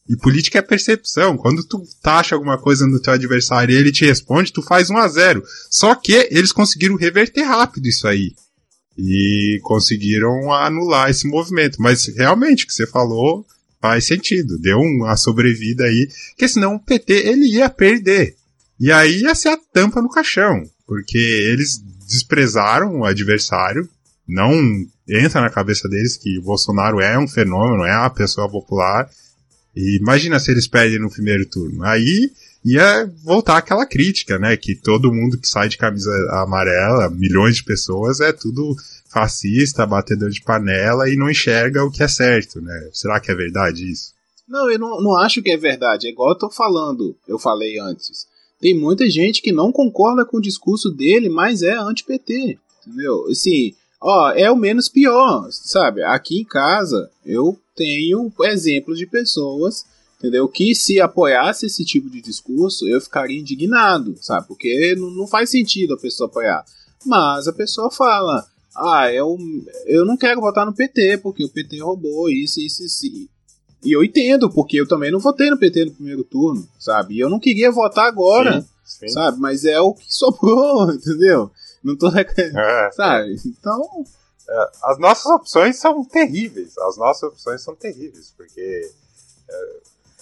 [0.09, 1.37] e política é percepção.
[1.37, 4.97] Quando tu taxa alguma coisa no teu adversário e ele te responde, tu faz 1
[4.97, 8.33] a 0 Só que eles conseguiram reverter rápido isso aí.
[8.97, 11.81] E conseguiram anular esse movimento.
[11.81, 13.45] Mas realmente, o que você falou
[13.81, 14.57] faz sentido.
[14.59, 16.07] Deu uma sobrevida aí.
[16.29, 18.35] Porque senão o PT ele ia perder.
[18.79, 20.63] E aí ia ser a tampa no caixão.
[20.87, 23.87] Porque eles desprezaram o adversário.
[24.25, 24.53] Não
[25.07, 29.09] entra na cabeça deles que o Bolsonaro é um fenômeno, é uma pessoa popular
[29.77, 31.83] e imagina se eles perdem no primeiro turno.
[31.83, 32.31] Aí
[32.65, 34.57] ia voltar aquela crítica, né?
[34.57, 36.11] Que todo mundo que sai de camisa
[36.41, 38.75] amarela, milhões de pessoas, é tudo
[39.07, 42.89] fascista, batedor de panela e não enxerga o que é certo, né?
[42.91, 44.13] Será que é verdade isso?
[44.47, 46.07] Não, eu não, não acho que é verdade.
[46.07, 48.25] É igual eu tô falando, eu falei antes.
[48.59, 52.57] Tem muita gente que não concorda com o discurso dele, mas é anti-PT.
[52.85, 53.27] Entendeu?
[53.29, 56.01] Assim, ó, é o menos pior, sabe?
[56.03, 59.85] Aqui em casa, eu tenho exemplos de pessoas,
[60.17, 60.47] entendeu?
[60.49, 64.47] Que se apoiasse esse tipo de discurso, eu ficaria indignado, sabe?
[64.47, 66.65] Porque não, faz sentido a pessoa apoiar.
[67.05, 69.37] Mas a pessoa fala, ah, eu,
[69.85, 73.05] eu não quero votar no PT, porque o PT roubou isso, isso, isso.
[73.85, 77.15] E eu entendo, porque eu também não votei no PT no primeiro turno, sabe?
[77.15, 79.07] E eu não queria votar agora, Sim, sim.
[79.09, 79.39] sabe?
[79.39, 81.51] Mas é o que sobrou, entendeu?
[81.83, 83.35] Não tô É, sabe?
[83.45, 83.81] Então,
[84.49, 86.77] é, as nossas opções são terríveis.
[86.77, 88.91] As nossas opções são terríveis, porque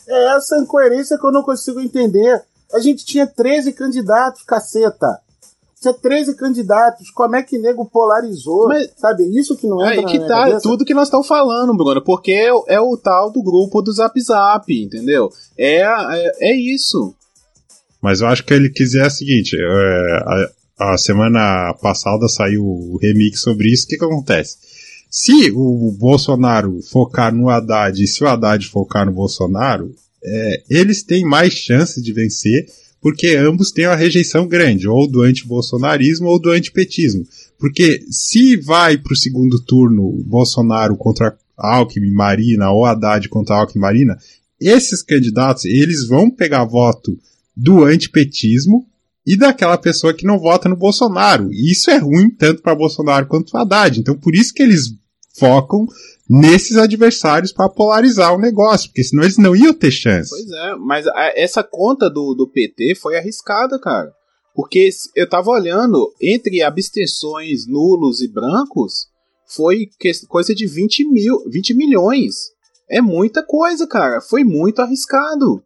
[0.08, 2.44] É essa incoerência que eu não consigo entender.
[2.74, 5.20] A gente tinha 13 candidatos, caceta.
[5.82, 7.10] Tinha 13 candidatos.
[7.12, 8.68] Como é que nego polarizou?
[8.68, 9.24] Mas- Sabe?
[9.40, 10.60] Isso que não aí na que tá cabeça?
[10.62, 13.92] tudo que nós estamos falando, Bruno, porque é, o- é o tal do grupo do
[13.92, 15.30] Zap Zap, entendeu?
[15.58, 17.14] É, é, é isso.
[18.02, 22.98] Mas eu acho que ele quiser o seguinte: é, a, a semana passada saiu o
[23.02, 23.86] remix sobre isso.
[23.86, 24.58] O que, que acontece?
[25.10, 31.04] Se o Bolsonaro focar no Haddad e se o Haddad focar no Bolsonaro, é, eles
[31.04, 32.66] têm mais chance de vencer,
[33.00, 37.24] porque ambos têm uma rejeição grande, ou do antibolsonarismo ou do antipetismo.
[37.58, 43.80] Porque se vai para o segundo turno Bolsonaro contra Alckmin, Marina, ou Haddad contra Alckmin,
[43.80, 44.18] Marina,
[44.60, 47.18] esses candidatos eles vão pegar voto
[47.56, 48.86] do antipetismo
[49.26, 51.52] e daquela pessoa que não vota no Bolsonaro.
[51.52, 54.00] E isso é ruim tanto para Bolsonaro quanto para Haddad.
[54.00, 54.84] Então por isso que eles
[55.38, 55.86] focam
[56.30, 60.30] nesses adversários para polarizar o negócio, porque senão eles não iam ter chance.
[60.30, 64.12] Pois é, mas a- essa conta do, do PT foi arriscada, cara.
[64.56, 69.08] Porque eu tava olhando, entre abstenções nulos e brancos,
[69.48, 72.36] foi que- coisa de 20 mil, 20 milhões.
[72.90, 74.22] É muita coisa, cara.
[74.22, 75.62] Foi muito arriscado.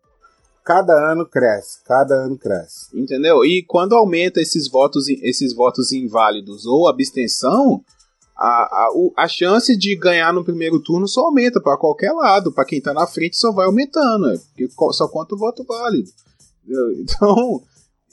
[0.69, 2.95] Cada ano cresce, cada ano cresce.
[2.95, 3.43] Entendeu?
[3.43, 7.83] E quando aumenta esses votos, esses votos inválidos ou abstenção,
[8.37, 12.51] a, a, a chance de ganhar no primeiro turno só aumenta para qualquer lado.
[12.51, 14.39] Para quem tá na frente só vai aumentando, né?
[14.55, 16.11] porque só conta o voto válido.
[16.99, 17.63] Então,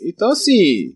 [0.00, 0.94] então assim,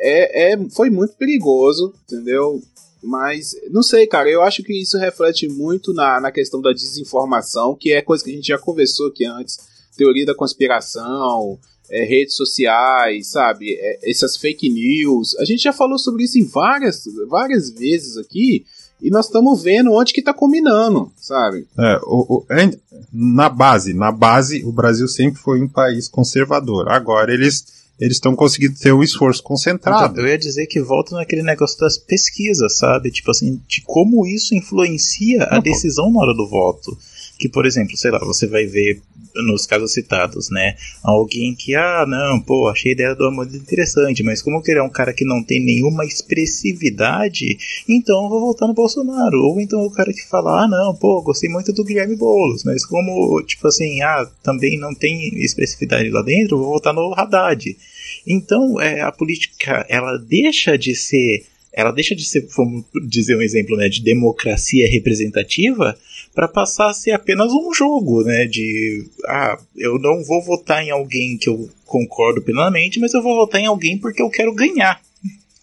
[0.00, 2.60] é, é- foi muito perigoso, entendeu?
[3.02, 7.74] Mas, não sei, cara, eu acho que isso reflete muito na, na questão da desinformação,
[7.74, 9.71] que é coisa que a gente já conversou aqui antes.
[9.96, 11.58] Teoria da conspiração,
[11.90, 13.74] é, redes sociais, sabe?
[13.78, 15.36] É, essas fake news.
[15.38, 18.64] A gente já falou sobre isso em várias, várias vezes aqui.
[19.00, 21.66] E nós estamos vendo onde que tá combinando, sabe?
[21.76, 22.78] É, o- o- en-
[23.12, 26.88] na base, na base, o Brasil sempre foi um país conservador.
[26.88, 30.20] Agora eles eles estão conseguindo ter um esforço concentrado.
[30.20, 33.12] Eu ia dizer que volta naquele negócio das pesquisas, sabe?
[33.12, 36.96] Tipo assim, de como isso influencia a decisão na hora do voto.
[37.42, 39.02] Que, por exemplo, sei lá, você vai ver
[39.34, 40.76] nos casos citados, né?
[41.02, 44.78] Alguém que, ah, não, pô, achei a ideia do amor interessante, mas como que ele
[44.78, 49.42] é um cara que não tem nenhuma expressividade, então eu vou votar no Bolsonaro.
[49.42, 52.86] Ou então o cara que fala, ah, não, pô, gostei muito do Guilherme Boulos, mas
[52.86, 57.76] como, tipo assim, ah, também não tem expressividade lá dentro, vou votar no Haddad.
[58.24, 63.42] Então, é, a política, ela deixa de ser, ela deixa de ser, vamos dizer um
[63.42, 65.96] exemplo, né, de democracia representativa,
[66.34, 70.90] para passar a ser apenas um jogo, né, de, ah, eu não vou votar em
[70.90, 75.00] alguém que eu concordo plenamente, mas eu vou votar em alguém porque eu quero ganhar.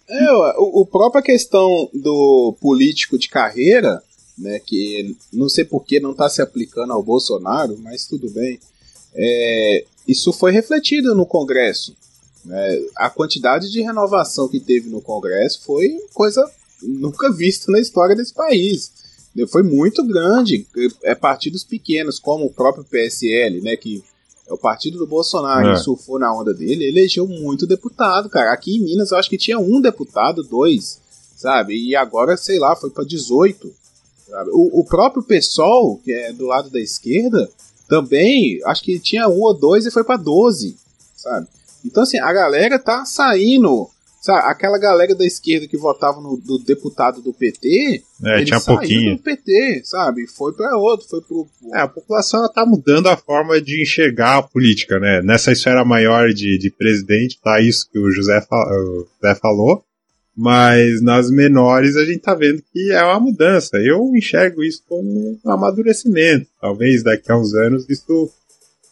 [0.08, 4.02] É, o, o própria questão do político de carreira,
[4.38, 8.60] né, que não sei por que não está se aplicando ao Bolsonaro, mas tudo bem.
[9.14, 11.96] É, isso foi refletido no Congresso.
[12.50, 12.80] Né?
[12.98, 16.44] a quantidade de renovação que teve no Congresso foi coisa
[16.82, 18.92] nunca vista na história desse país.
[19.36, 19.46] né?
[19.48, 20.66] Foi muito grande.
[21.04, 24.04] É partidos pequenos, como o próprio PSL, né, que
[24.48, 25.74] é o partido do Bolsonaro, É.
[25.74, 28.52] que surfou na onda dele, elegeu muito deputado, cara.
[28.52, 31.00] Aqui em Minas eu acho que tinha um deputado, dois,
[31.38, 31.76] sabe?
[31.76, 33.72] E agora, sei lá, foi para 18.
[34.28, 34.50] sabe?
[34.52, 37.50] O, o próprio PSOL, que é do lado da esquerda,
[37.88, 40.76] também acho que tinha um ou dois e foi para 12,
[41.16, 41.48] sabe?
[41.86, 43.88] Então, assim, a galera tá saindo.
[44.22, 48.60] Sabe, aquela galera da esquerda que votava no do deputado do PT, É, ele tinha
[48.60, 49.16] saiu pouquinho.
[49.16, 50.28] do PT, sabe?
[50.28, 51.48] Foi para outro, foi pro.
[51.74, 55.22] É, a população está mudando a forma de enxergar a política, né?
[55.22, 59.82] Nessa esfera maior de, de presidente, tá isso que o José, o José falou,
[60.36, 63.78] mas nas menores a gente tá vendo que é uma mudança.
[63.78, 66.46] Eu enxergo isso como um amadurecimento.
[66.60, 68.30] Talvez daqui a uns anos isso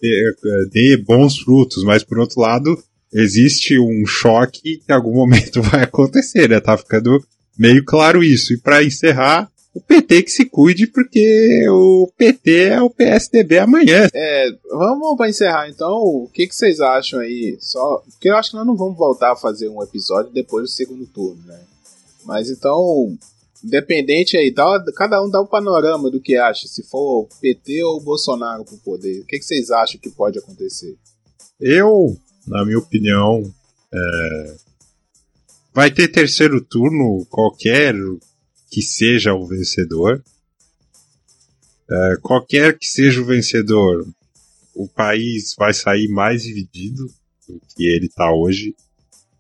[0.02, 0.36] dê,
[0.72, 2.78] dê bons frutos, mas por outro lado,
[3.14, 6.60] existe um choque que em algum momento vai acontecer, né?
[6.60, 7.20] Tá ficando
[7.58, 8.54] meio claro isso.
[8.54, 14.08] E para encerrar, o PT que se cuide, porque o PT é o PSDB amanhã.
[14.14, 15.94] É, vamos para encerrar então.
[15.94, 17.58] O que, que vocês acham aí?
[17.60, 20.70] Só porque eu acho que nós não vamos voltar a fazer um episódio depois do
[20.70, 21.60] segundo turno, né?
[22.26, 23.16] Mas então,
[23.68, 28.02] Independente aí, dá, cada um dá um panorama do que acha, se for PT ou
[28.02, 29.20] Bolsonaro pro poder.
[29.20, 30.98] O que, que vocês acham que pode acontecer?
[31.60, 33.44] Eu, na minha opinião,
[33.94, 34.56] é,
[35.74, 37.94] vai ter terceiro turno, qualquer
[38.72, 40.24] que seja o vencedor.
[41.92, 44.08] É, qualquer que seja o vencedor,
[44.74, 47.06] o país vai sair mais dividido
[47.46, 48.74] do que ele está hoje.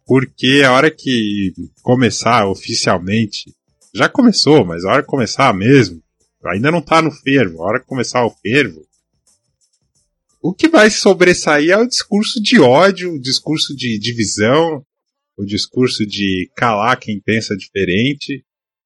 [0.06, 3.56] Porque a hora que começar oficialmente,
[3.94, 6.02] já começou, mas a hora que começar mesmo,
[6.46, 7.62] ainda não tá no fervo.
[7.62, 8.88] A hora que começar o fervo,
[10.42, 14.86] o que vai sobressair é o discurso de ódio, o discurso de divisão,
[15.36, 18.46] o discurso de calar quem pensa diferente,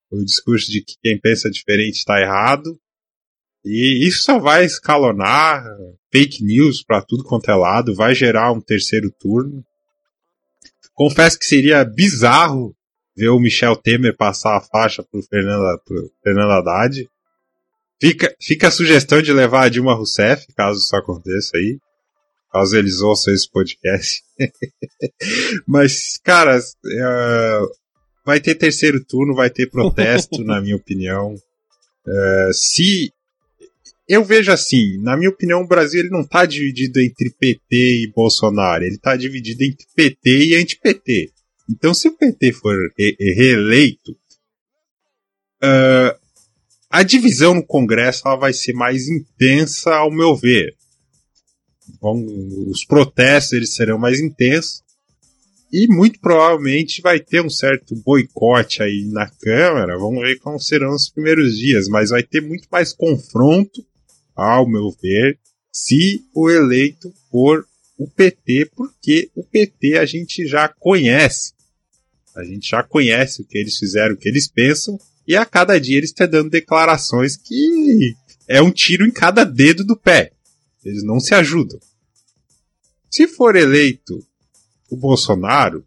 [0.09, 2.79] o discurso de que quem pensa diferente está errado.
[3.63, 5.63] E isso só vai escalonar
[6.11, 9.63] fake news para tudo quanto é lado, vai gerar um terceiro turno.
[10.93, 12.75] Confesso que seria bizarro
[13.15, 17.09] ver o Michel Temer passar a faixa pro Fernando, pro Fernando Haddad.
[17.99, 21.77] Fica, fica a sugestão de levar a Dilma Rousseff, caso isso aconteça aí.
[22.51, 24.21] Caso eles ouçam esse podcast.
[25.67, 27.67] Mas, cara, uh,
[28.25, 31.35] vai ter terceiro turno, vai ter protesto, na minha opinião.
[32.05, 33.13] Uh, se
[34.07, 38.11] eu vejo assim, na minha opinião, o Brasil ele não está dividido entre PT e
[38.13, 41.31] Bolsonaro, ele está dividido entre PT e anti-PT.
[41.71, 44.11] Então, se o PT for re reeleito,
[45.63, 46.19] uh,
[46.89, 50.75] a divisão no Congresso ela vai ser mais intensa, ao meu ver.
[52.01, 54.83] Os protestos eles serão mais intensos
[55.71, 59.97] e muito provavelmente vai ter um certo boicote aí na Câmara.
[59.97, 63.85] Vamos ver como serão os primeiros dias, mas vai ter muito mais confronto
[64.35, 65.39] ao meu ver,
[65.71, 67.65] se o eleito for
[67.97, 71.53] o PT, porque o PT a gente já conhece.
[72.35, 75.79] A gente já conhece o que eles fizeram, o que eles pensam, e a cada
[75.79, 78.15] dia eles estão dando declarações que
[78.47, 80.31] é um tiro em cada dedo do pé.
[80.83, 81.79] Eles não se ajudam.
[83.09, 84.25] Se for eleito
[84.89, 85.85] o Bolsonaro,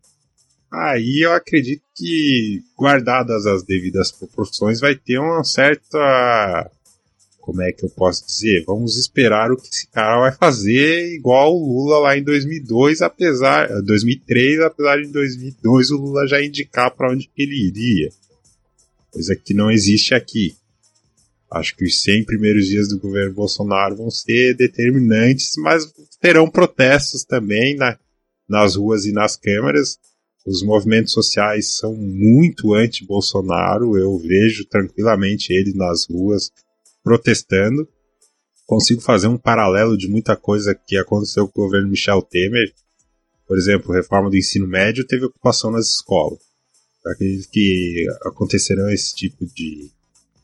[0.70, 6.70] aí eu acredito que, guardadas as devidas proporções, vai ter uma certa
[7.44, 8.64] como é que eu posso dizer?
[8.66, 13.68] Vamos esperar o que esse cara vai fazer, igual o Lula lá em 2002, apesar
[13.82, 18.08] 2003, apesar de em 2002 o Lula já indicar para onde ele iria.
[19.10, 20.56] Coisa que não existe aqui.
[21.52, 27.24] Acho que os 100 primeiros dias do governo Bolsonaro vão ser determinantes, mas terão protestos
[27.24, 27.98] também na,
[28.48, 29.98] nas ruas e nas câmaras.
[30.46, 36.50] Os movimentos sociais são muito anti-Bolsonaro, eu vejo tranquilamente ele nas ruas
[37.04, 37.86] protestando.
[38.66, 42.72] Consigo fazer um paralelo de muita coisa que aconteceu com o governo Michel Temer.
[43.46, 46.40] Por exemplo, reforma do ensino médio teve ocupação nas escolas.
[47.06, 49.90] acredito que acontecerão esse tipo de,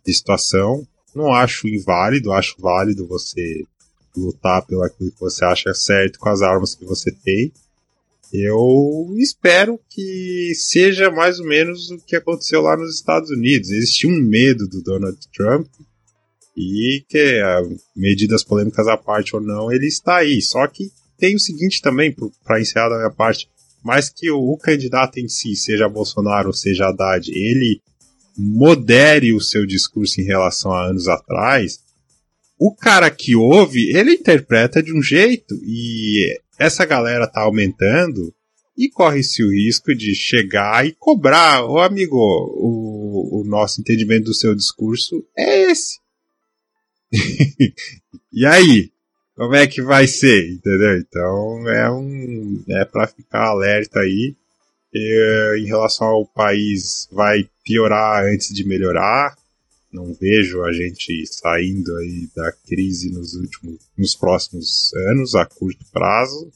[0.04, 0.86] de situação.
[1.14, 3.64] Não acho inválido, acho válido você
[4.14, 7.50] lutar pelo que você acha certo com as armas que você tem.
[8.32, 13.70] Eu espero que seja mais ou menos o que aconteceu lá nos Estados Unidos.
[13.70, 15.66] Existia um medo do Donald Trump
[16.60, 17.42] e que
[17.94, 20.40] medidas polêmicas à parte ou não, ele está aí.
[20.42, 23.48] Só que tem o seguinte também, para encerrar da minha parte,
[23.84, 27.80] mais que o, o, candidato em si, seja Bolsonaro ou seja Haddad, ele
[28.36, 31.80] modere o seu discurso em relação a anos atrás,
[32.58, 38.34] o cara que ouve, ele interpreta de um jeito e essa galera tá aumentando
[38.76, 44.34] e corre-se o risco de chegar e cobrar, ô amigo, o, o nosso entendimento do
[44.34, 45.98] seu discurso é esse.
[48.32, 48.90] e aí?
[49.36, 50.50] Como é que vai ser?
[50.52, 50.98] Entendeu?
[50.98, 52.62] Então é um.
[52.68, 54.36] É para ficar alerta aí.
[54.92, 59.36] E, em relação ao país, vai piorar antes de melhorar.
[59.92, 65.84] Não vejo a gente saindo aí da crise nos últimos, nos próximos anos, a curto
[65.92, 66.52] prazo.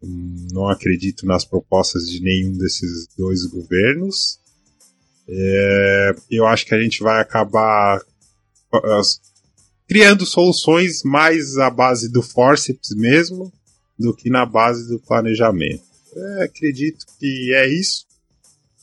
[0.00, 4.38] Não acredito nas propostas de nenhum desses dois governos.
[5.28, 8.00] É, eu acho que a gente vai acabar
[9.88, 13.50] criando soluções mais à base do forceps mesmo
[13.98, 15.82] do que na base do planejamento.
[16.14, 18.06] É, acredito que é isso.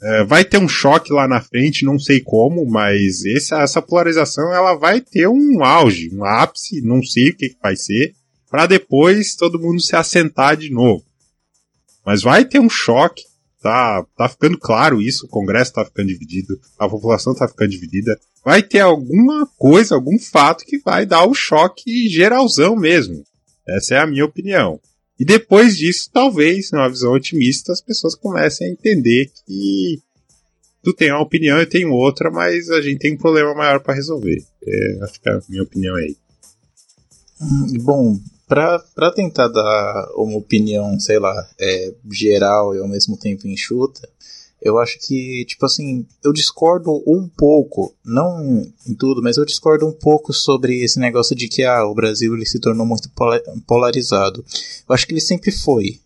[0.02, 4.54] É, vai ter um choque lá na frente, não sei como, mas essa, essa polarização
[4.54, 8.14] ela vai ter um auge, um ápice, não sei o que, que vai ser,
[8.50, 11.04] para depois todo mundo se assentar de novo.
[12.06, 13.24] Mas vai ter um choque,
[13.66, 18.16] tá, tá ficando claro isso, o Congresso tá ficando dividido, a população tá ficando dividida,
[18.44, 23.24] vai ter alguma coisa, algum fato que vai dar o choque geralzão mesmo.
[23.68, 24.80] Essa é a minha opinião.
[25.20, 30.00] E depois disso, talvez, numa visão otimista, as pessoas comecem a entender que
[30.84, 33.96] Tu tem uma opinião, eu tenho outra, mas a gente tem um problema maior para
[33.96, 34.46] resolver.
[34.64, 36.16] É, acho que a minha opinião é aí.
[37.82, 44.08] Bom, para tentar dar uma opinião, sei lá, é, geral e ao mesmo tempo enxuta,
[44.62, 49.86] eu acho que, tipo assim, eu discordo um pouco, não em, tudo, mas eu discordo
[49.86, 53.42] um pouco sobre esse negócio de que ah, o Brasil ele se tornou muito pola-
[53.68, 54.44] polarizado.
[54.88, 56.00] Eu acho que ele sempre foi.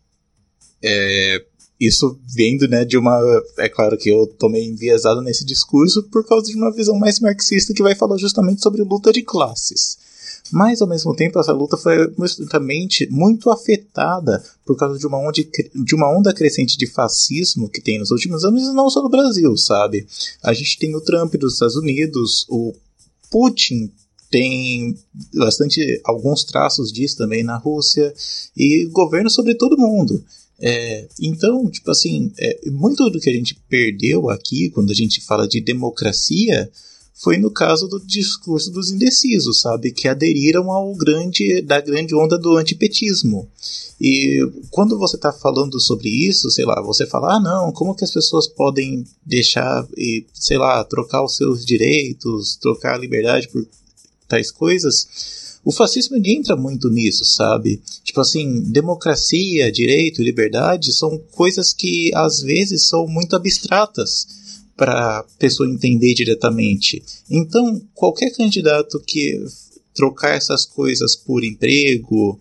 [0.84, 1.46] É,
[1.80, 3.18] isso vindo né, de uma.
[3.60, 7.20] É claro que eu tô meio enviesado nesse discurso por causa de uma visão mais
[7.20, 9.98] marxista que vai falar justamente sobre luta de classes.
[10.52, 15.32] Mas, ao mesmo tempo, essa luta foi justamente muito afetada por causa de uma, onda,
[15.32, 19.10] de uma onda crescente de fascismo que tem nos últimos anos, e não só no
[19.10, 20.08] Brasil, sabe?
[20.44, 22.74] A gente tem o Trump dos Estados Unidos, o
[23.30, 23.92] Putin
[24.30, 24.96] tem
[25.34, 28.14] bastante alguns traços disso também na Rússia,
[28.56, 30.24] e governo sobre todo mundo.
[30.62, 35.22] É, então, tipo assim, é, muito do que a gente perdeu aqui quando a gente
[35.22, 36.70] fala de democracia
[37.22, 42.38] foi no caso do discurso dos indecisos, sabe, que aderiram ao grande da grande onda
[42.38, 43.46] do antipetismo.
[44.00, 44.40] E
[44.72, 48.12] quando você está falando sobre isso, sei lá, você fala, ah, não, como que as
[48.12, 53.68] pessoas podem deixar e, sei lá, trocar os seus direitos, trocar a liberdade por
[54.26, 55.60] tais coisas?
[55.66, 57.82] O fascismo entra muito nisso, sabe?
[58.02, 64.39] Tipo assim, democracia, direito, liberdade são coisas que às vezes são muito abstratas
[64.80, 67.04] para a pessoa entender diretamente.
[67.30, 69.38] Então, qualquer candidato que
[69.94, 72.40] trocar essas coisas por emprego,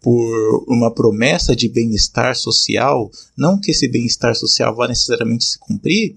[0.00, 6.14] por uma promessa de bem-estar social, não que esse bem-estar social vá necessariamente se cumprir,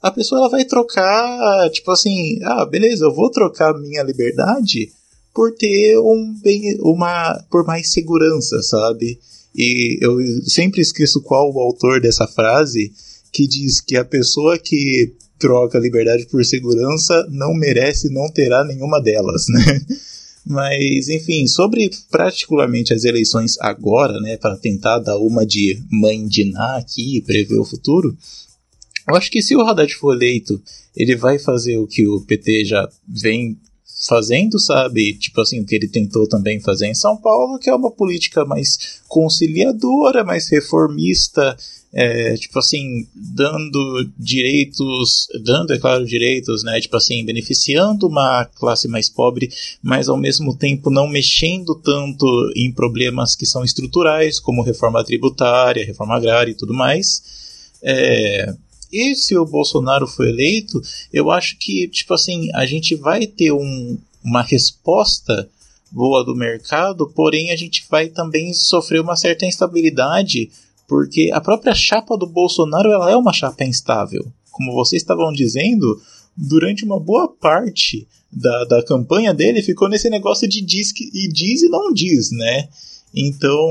[0.00, 4.90] a pessoa ela vai trocar, tipo assim, ah, beleza, eu vou trocar minha liberdade
[5.34, 9.20] por ter um bem, uma, por mais segurança, sabe?
[9.54, 12.90] E eu sempre esqueço qual o autor dessa frase,
[13.32, 19.00] que diz que a pessoa que troca liberdade por segurança não merece, não terá nenhuma
[19.00, 19.80] delas, né?
[20.46, 26.50] Mas, enfim, sobre particularmente as eleições agora, né, para tentar dar uma de mãe de
[26.50, 28.16] Ná aqui e prever o futuro,
[29.08, 30.60] eu acho que se o Haddad for eleito,
[30.96, 33.58] ele vai fazer o que o PT já vem
[34.08, 35.14] fazendo, sabe?
[35.18, 38.44] Tipo assim, o que ele tentou também fazer em São Paulo, que é uma política
[38.44, 41.56] mais conciliadora, mais reformista,
[41.92, 48.86] é, tipo assim, dando direitos, dando, é claro, direitos, né, tipo assim, beneficiando uma classe
[48.86, 49.50] mais pobre,
[49.82, 55.84] mas ao mesmo tempo não mexendo tanto em problemas que são estruturais, como reforma tributária,
[55.84, 57.22] reforma agrária e tudo mais.
[57.82, 58.54] É,
[58.92, 60.80] e se o Bolsonaro for eleito,
[61.12, 65.48] eu acho que, tipo assim, a gente vai ter um, uma resposta
[65.90, 70.50] boa do mercado, porém a gente vai também sofrer uma certa instabilidade
[70.90, 74.26] porque a própria chapa do Bolsonaro ela é uma chapa instável.
[74.50, 76.02] Como vocês estavam dizendo,
[76.36, 81.28] durante uma boa parte da, da campanha dele ficou nesse negócio de diz que, e
[81.28, 82.68] diz e não diz, né?
[83.14, 83.68] Então,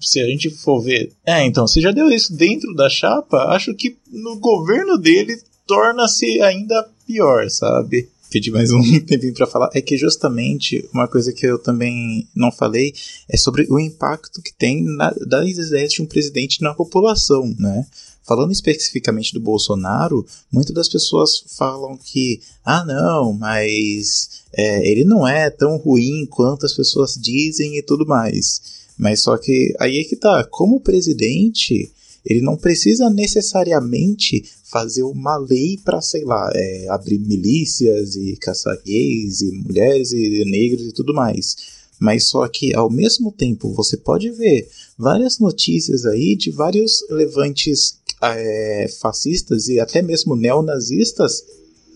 [0.00, 1.10] se a gente for ver.
[1.26, 6.40] É, então, se já deu isso dentro da chapa, acho que no governo dele torna-se
[6.40, 8.08] ainda pior, sabe?
[8.30, 12.50] Pedir mais um tempinho para falar, é que justamente uma coisa que eu também não
[12.50, 12.94] falei
[13.28, 17.86] é sobre o impacto que tem na, das ideias de um presidente na população, né?
[18.26, 25.26] Falando especificamente do Bolsonaro, muitas das pessoas falam que, ah, não, mas é, ele não
[25.26, 28.60] é tão ruim quanto as pessoas dizem e tudo mais.
[28.98, 31.90] Mas só que aí é que tá, como presidente,
[32.22, 38.78] ele não precisa necessariamente fazer uma lei para, sei lá, é, abrir milícias e caçar
[38.84, 41.56] gays e mulheres e negros e tudo mais.
[41.98, 47.98] Mas só que ao mesmo tempo você pode ver várias notícias aí de vários levantes
[48.22, 51.44] é, fascistas e até mesmo neonazistas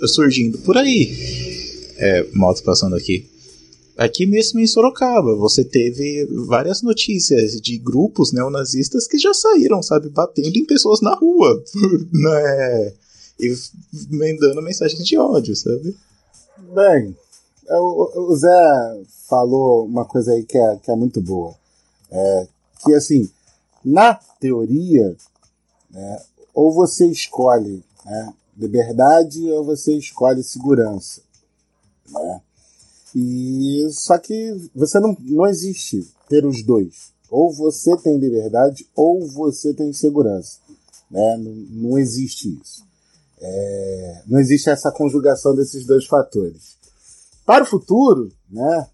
[0.07, 1.12] surgindo por aí.
[1.99, 3.27] É, moto passando aqui.
[3.97, 10.09] Aqui mesmo em Sorocaba, você teve várias notícias de grupos neonazistas que já saíram, sabe,
[10.09, 11.62] batendo em pessoas na rua,
[12.12, 12.94] né?
[13.39, 13.55] E
[14.10, 15.94] mandando mensagens de ódio, sabe?
[16.74, 17.14] Bem,
[17.69, 21.55] o, Zé falou uma coisa aí que é, que é muito boa.
[22.10, 22.47] É,
[22.85, 23.28] que assim,
[23.85, 25.16] na teoria,
[25.90, 26.23] né,
[26.55, 31.20] ou você escolhe né, liberdade ou você escolhe segurança.
[32.09, 32.40] Né?
[33.15, 37.13] E só que você não, não existe ter os dois.
[37.31, 40.59] Ou você tem liberdade ou você tem segurança.
[41.11, 41.37] Né?
[41.37, 41.53] Não,
[41.91, 42.85] não existe isso.
[43.41, 46.77] É, não existe essa conjugação desses dois fatores.
[47.45, 48.89] Para o futuro, né,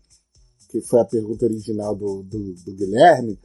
[0.71, 3.39] que foi a pergunta original do, do, do Guilherme,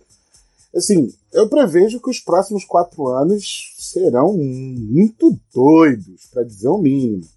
[0.73, 7.27] assim, eu prevejo que os próximos quatro anos serão muito doidos, para dizer o mínimo.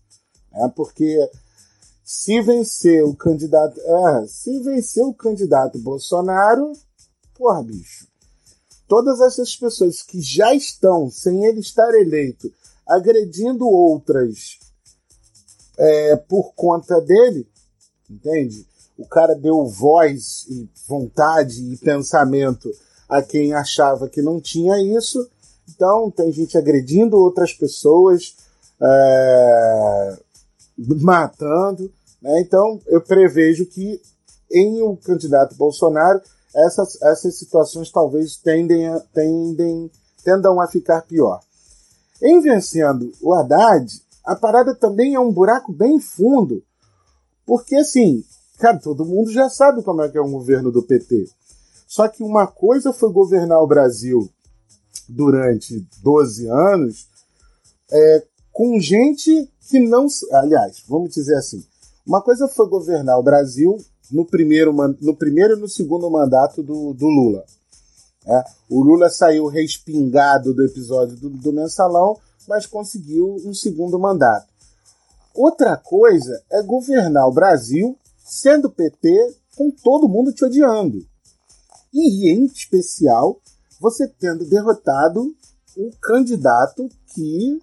[0.52, 0.72] Né?
[0.74, 1.28] Porque
[2.06, 3.80] se vencer o candidato.
[3.80, 6.72] É, se vencer o candidato Bolsonaro,
[7.34, 8.06] porra, bicho.
[8.86, 12.48] Todas essas pessoas que já estão, sem ele estar eleito,
[12.86, 14.60] agredindo outras
[15.76, 17.44] é, por conta dele,
[18.08, 18.64] entende?
[18.96, 22.70] O cara deu voz e vontade e pensamento
[23.08, 25.28] a quem achava que não tinha isso.
[25.68, 28.36] Então, tem gente agredindo outras pessoas,
[28.80, 30.18] é,
[30.76, 31.90] matando.
[32.20, 32.40] Né?
[32.40, 34.00] Então, eu prevejo que
[34.50, 36.20] em o um candidato Bolsonaro,
[36.54, 39.90] essas, essas situações talvez tendem a, tendem,
[40.24, 41.40] tendam a ficar pior.
[42.22, 43.86] Em vencendo o Haddad,
[44.24, 46.62] a parada também é um buraco bem fundo,
[47.44, 48.24] porque assim,
[48.58, 51.28] cara, todo mundo já sabe como é que é um governo do PT.
[51.86, 54.28] Só que uma coisa foi governar o Brasil
[55.08, 57.08] durante 12 anos
[57.90, 58.24] é,
[58.56, 60.06] com gente que não.
[60.32, 61.62] Aliás, vamos dizer assim.
[62.06, 63.76] Uma coisa foi governar o Brasil
[64.10, 67.44] no primeiro, no primeiro e no segundo mandato do, do Lula.
[68.26, 72.18] É, o Lula saiu respingado do episódio do, do mensalão,
[72.48, 74.48] mas conseguiu um segundo mandato.
[75.34, 81.06] Outra coisa é governar o Brasil sendo PT com todo mundo te odiando.
[81.92, 83.38] E, em especial,
[83.78, 85.34] você tendo derrotado
[85.76, 87.60] o candidato que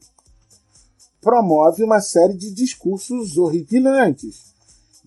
[1.23, 4.53] promove uma série de discursos horripilantes.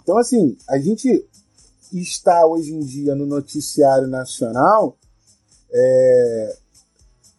[0.02, 1.28] Então, assim, a gente
[1.92, 4.96] está hoje em dia no noticiário nacional
[5.70, 6.56] é,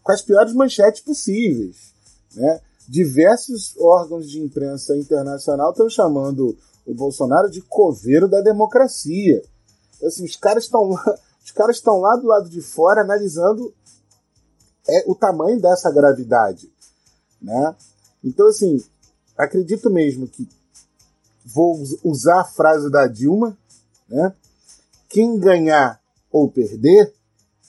[0.03, 1.93] com as piores manchetes possíveis.
[2.35, 2.61] Né?
[2.87, 6.55] Diversos órgãos de imprensa internacional estão chamando
[6.85, 9.41] o Bolsonaro de coveiro da democracia.
[9.95, 10.91] Então, assim, os caras estão
[11.43, 13.73] os caras estão lá do lado de fora analisando
[14.87, 16.71] é, o tamanho dessa gravidade,
[17.41, 17.75] né?
[18.23, 18.83] Então, assim,
[19.37, 20.47] acredito mesmo que
[21.45, 23.57] vou usar a frase da Dilma,
[24.09, 24.33] né?
[25.09, 27.13] Quem ganhar ou perder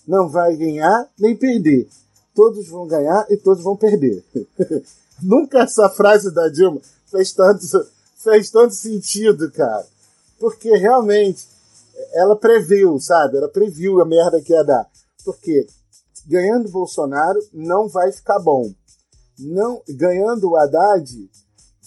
[0.06, 1.88] não vai ganhar nem perder.
[2.34, 4.24] Todos vão ganhar e todos vão perder.
[5.22, 7.64] Nunca essa frase da Dilma fez tanto,
[8.16, 9.86] fez tanto sentido, cara.
[10.38, 11.46] Porque realmente
[12.12, 13.36] ela previu, sabe?
[13.36, 14.88] Ela previu a merda que ia dar.
[15.24, 15.66] Porque
[16.26, 18.72] ganhando Bolsonaro não vai ficar bom.
[19.38, 21.30] Não, ganhando o Haddad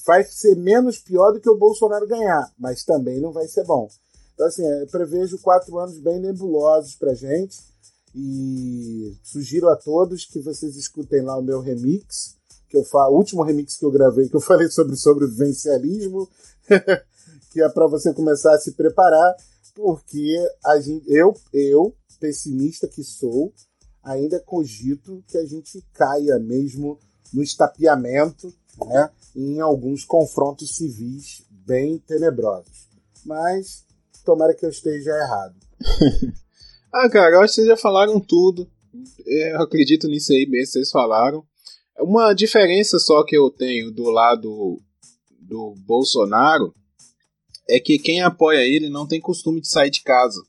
[0.05, 3.87] vai ser menos pior do que o Bolsonaro ganhar, mas também não vai ser bom.
[4.33, 7.59] Então, assim, eu prevejo quatro anos bem nebulosos pra gente.
[8.13, 12.35] E sugiro a todos que vocês escutem lá o meu remix,
[12.67, 16.27] que eu falo, o último remix que eu gravei, que eu falei sobre sobrevivencialismo,
[17.51, 19.35] que é para você começar a se preparar
[19.73, 20.37] porque
[20.81, 23.53] gente, eu, eu, pessimista que sou,
[24.03, 26.99] ainda cogito que a gente caia mesmo
[27.33, 28.53] no estapeamento,
[28.85, 32.89] né, em alguns confrontos civis bem tenebrosos.
[33.25, 33.85] Mas
[34.25, 35.55] tomara que eu esteja errado.
[36.93, 38.69] ah, cara, eu acho que vocês já falaram tudo.
[39.25, 41.45] Eu acredito nisso aí mesmo, vocês falaram.
[41.99, 44.81] Uma diferença só que eu tenho do lado
[45.39, 46.73] do Bolsonaro
[47.69, 50.41] é que quem apoia ele não tem costume de sair de casa.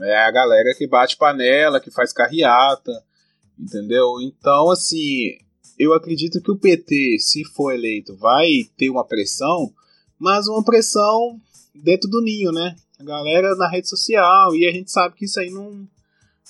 [0.00, 2.92] É a galera que bate panela, que faz carreata,
[3.58, 4.20] entendeu?
[4.20, 5.38] Então, assim,
[5.82, 9.72] eu acredito que o PT, se for eleito, vai ter uma pressão,
[10.18, 11.40] mas uma pressão
[11.74, 12.76] dentro do ninho, né?
[12.98, 15.86] A galera na rede social, e a gente sabe que isso aí não,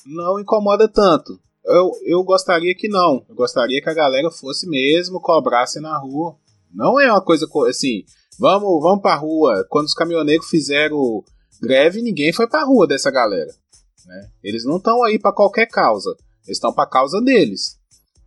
[0.06, 1.38] não incomoda tanto.
[1.64, 3.24] Eu, eu gostaria que não.
[3.28, 6.36] Eu gostaria que a galera fosse mesmo, cobrasse na rua.
[6.74, 8.04] Não é uma coisa assim
[8.38, 9.64] Vamos, vamos pra rua.
[9.68, 11.22] Quando os caminhoneiros fizeram
[11.60, 13.54] greve, ninguém foi pra rua dessa galera.
[14.06, 14.30] Né?
[14.42, 16.10] Eles não estão aí para qualquer causa.
[16.44, 17.78] Eles estão pra causa deles.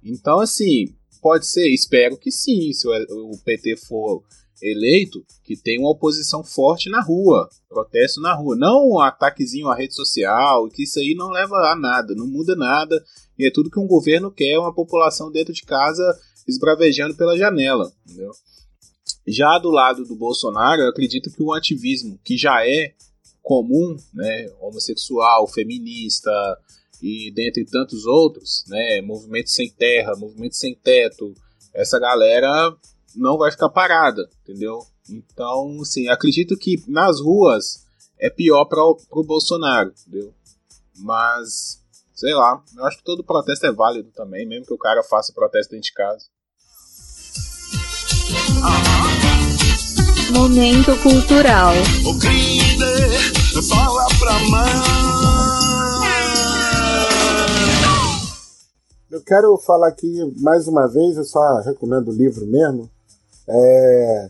[0.06, 4.23] Então, assim, pode ser, espero que sim, se o PT for
[4.61, 9.76] eleito, que tenha uma oposição forte na rua, protesto na rua, não um ataquezinho à
[9.76, 13.03] rede social, que isso aí não leva a nada, não muda nada,
[13.38, 16.03] e é tudo que um governo quer, uma população dentro de casa
[16.48, 18.32] esbravejando pela janela, entendeu?
[19.27, 22.94] Já do lado do Bolsonaro, eu acredito que o ativismo, que já é
[23.41, 26.32] comum, né, homossexual, feminista
[27.02, 31.34] e dentre tantos outros, né, movimento sem terra, movimento sem teto,
[31.74, 32.76] essa galera
[33.16, 34.80] não vai ficar parada, entendeu?
[35.10, 37.86] Então, sim, acredito que nas ruas
[38.20, 40.34] é pior para o Bolsonaro, entendeu?
[40.98, 41.82] Mas,
[42.14, 45.34] sei lá, eu acho que todo protesto é válido também, mesmo que o cara faça
[45.34, 46.26] protesto dentro de casa.
[50.32, 51.74] Momento cultural.
[53.62, 55.65] fala pra mãe.
[59.16, 62.90] Eu quero falar aqui mais uma vez, eu só recomendo o livro mesmo.
[63.48, 64.30] É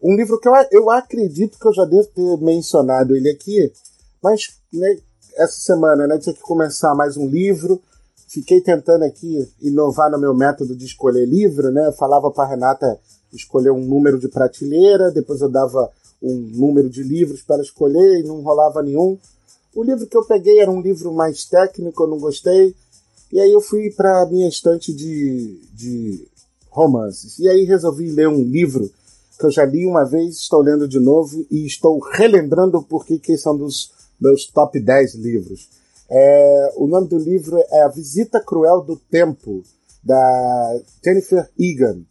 [0.00, 3.72] um livro que eu, eu acredito que eu já devo ter mencionado ele aqui,
[4.22, 4.96] mas né,
[5.36, 7.82] essa semana né, tinha que começar mais um livro.
[8.28, 11.88] Fiquei tentando aqui inovar no meu método de escolher livro, né?
[11.88, 12.98] Eu falava para Renata
[13.32, 15.90] escolher um número de prateleira, depois eu dava
[16.22, 19.18] um número de livros para escolher e não rolava nenhum.
[19.74, 22.74] O livro que eu peguei era um livro mais técnico, eu não gostei.
[23.32, 26.28] E aí eu fui para minha estante de, de
[26.68, 27.38] romances.
[27.38, 28.90] E aí resolvi ler um livro
[29.38, 33.38] que eu já li uma vez, estou lendo de novo e estou relembrando porque que
[33.38, 33.90] são dos
[34.20, 35.68] meus top 10 livros.
[36.10, 39.64] É, o nome do livro é A Visita Cruel do Tempo,
[40.04, 42.02] da Jennifer Egan.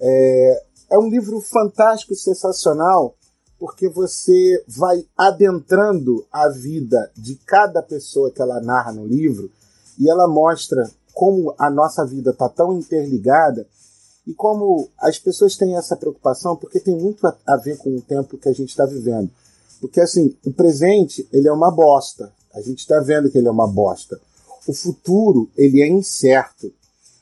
[0.00, 3.14] É, é um livro fantástico e sensacional
[3.56, 9.50] porque você vai adentrando a vida de cada pessoa que ela narra no livro
[10.00, 13.68] e ela mostra como a nossa vida está tão interligada
[14.26, 18.38] e como as pessoas têm essa preocupação porque tem muito a ver com o tempo
[18.38, 19.30] que a gente está vivendo.
[19.78, 22.32] Porque assim, o presente ele é uma bosta.
[22.54, 24.18] A gente está vendo que ele é uma bosta.
[24.66, 26.72] O futuro ele é incerto.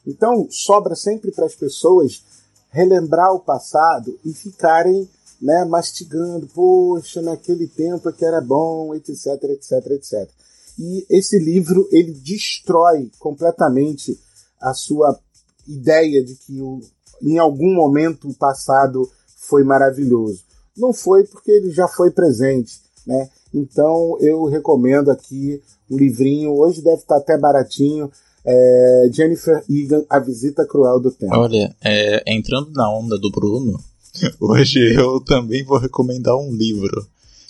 [0.07, 2.23] Então sobra sempre para as pessoas
[2.71, 5.09] relembrar o passado e ficarem
[5.41, 10.31] né, mastigando, poxa, naquele tempo é que era bom, etc, etc, etc.
[10.79, 14.19] E esse livro ele destrói completamente
[14.61, 15.19] a sua
[15.67, 16.81] ideia de que o,
[17.23, 20.43] em algum momento o passado foi maravilhoso.
[20.77, 23.29] Não foi porque ele já foi presente, né?
[23.53, 25.61] Então eu recomendo aqui
[25.91, 28.11] um livrinho, hoje deve estar até baratinho,
[28.45, 31.35] é Jennifer Egan, A Visita Cruel do Tempo.
[31.35, 33.79] Olha, é, entrando na onda do Bruno,
[34.41, 37.07] Hoje eu também vou recomendar um livro.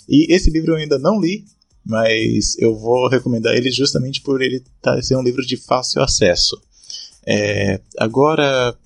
[0.07, 1.45] E esse livro eu ainda não li,
[1.89, 6.61] mas eu vou recomendar ele justamente por ele tá, ser um livro de fácil acesso.
[7.25, 8.77] É, agora,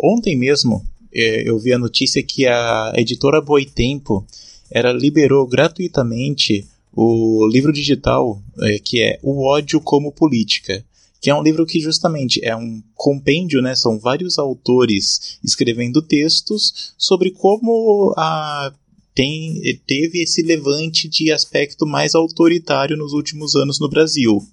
[0.00, 4.24] ontem mesmo é, eu vi a notícia que a editora Boitempo
[4.70, 10.84] ela liberou gratuitamente o livro digital é, que é O ódio como política
[11.24, 13.74] que é um livro que justamente é um compêndio, né?
[13.74, 18.70] São vários autores escrevendo textos sobre como a
[19.14, 24.44] tem, teve esse levante de aspecto mais autoritário nos últimos anos no Brasil.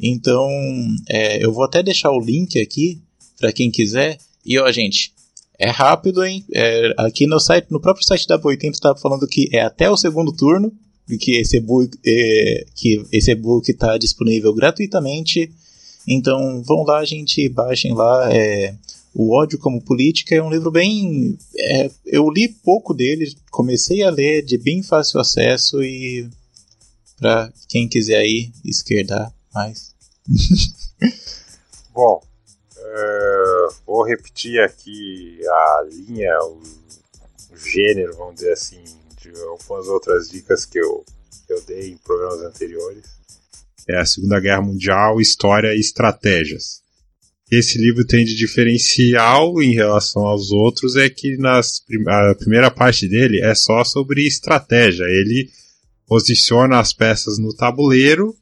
[0.00, 0.48] Então,
[1.08, 3.00] é, eu vou até deixar o link aqui
[3.38, 4.18] para quem quiser.
[4.44, 5.12] E ó, gente,
[5.58, 6.44] é rápido, hein?
[6.52, 9.96] É, aqui no site, no próprio site da Boitempo está falando que é até o
[9.96, 10.72] segundo turno,
[11.20, 15.50] que esse e-book é, que esse e-book está disponível gratuitamente
[16.06, 18.28] então vão lá, gente, baixem lá.
[18.32, 18.74] É,
[19.14, 21.38] o ódio como política é um livro bem.
[21.56, 26.28] É, eu li pouco dele, comecei a ler de bem fácil acesso e
[27.18, 29.94] para quem quiser aí esquerdar mais.
[31.92, 32.22] Bom,
[32.76, 36.60] é, vou repetir aqui a linha, o,
[37.52, 38.82] o, gênero, vamos dizer assim,
[39.20, 41.04] de algumas outras dicas que eu,
[41.46, 43.22] que eu dei em programas anteriores
[43.88, 46.81] é a Segunda Guerra Mundial, História e Estratégias.
[47.52, 53.06] Esse livro tem de diferencial em relação aos outros é que nas, a primeira parte
[53.06, 55.04] dele é só sobre estratégia.
[55.04, 55.50] Ele
[56.06, 58.34] posiciona as peças no tabuleiro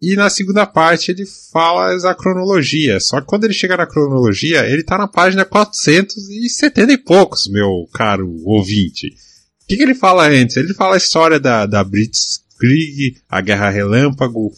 [0.00, 2.98] e na segunda parte ele fala da cronologia.
[2.98, 7.88] Só que quando ele chega na cronologia, ele está na página 470 e poucos, meu
[7.94, 9.14] caro ouvinte.
[9.62, 10.56] O que, que ele fala antes?
[10.56, 14.50] Ele fala a história da, da Brits Krieg, a Guerra Relâmpago,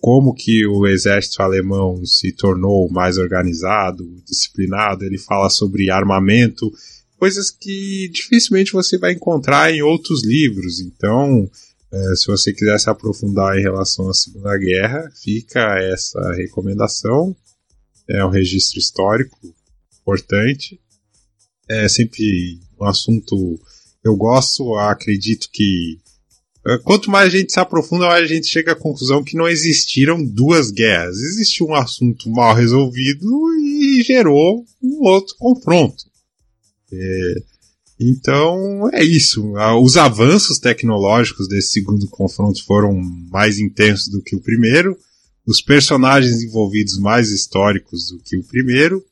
[0.00, 6.72] como que o exército alemão se tornou mais organizado, disciplinado, ele fala sobre armamento,
[7.18, 10.80] coisas que dificilmente você vai encontrar em outros livros.
[10.80, 11.50] Então,
[11.92, 17.36] é, se você quiser se aprofundar em relação à Segunda Guerra, fica essa recomendação.
[18.08, 19.38] É um registro histórico
[20.00, 20.80] importante.
[21.68, 23.60] É sempre um assunto
[24.02, 25.98] eu gosto, acredito que
[26.84, 30.22] quanto mais a gente se aprofunda, mais a gente chega à conclusão que não existiram
[30.22, 31.16] duas guerras.
[31.16, 33.26] Existiu um assunto mal resolvido
[33.58, 36.04] e gerou um outro confronto.
[36.92, 37.34] É,
[37.98, 39.52] então é isso.
[39.82, 42.94] Os avanços tecnológicos desse segundo confronto foram
[43.30, 44.96] mais intensos do que o primeiro.
[45.46, 49.04] Os personagens envolvidos mais históricos do que o primeiro.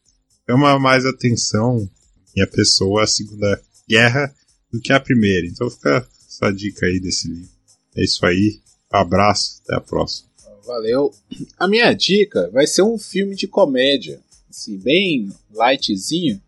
[0.48, 1.88] Chama mais atenção
[2.34, 4.32] minha pessoa a Segunda Guerra
[4.72, 5.46] do que a primeira.
[5.46, 6.06] Então fica
[6.40, 7.50] essa dica aí desse livro.
[7.96, 8.60] É isso aí.
[8.90, 10.28] Abraço, até a próxima.
[10.64, 11.12] Valeu.
[11.58, 14.20] A minha dica vai ser um filme de comédia.
[14.48, 16.40] Assim, bem lightzinho,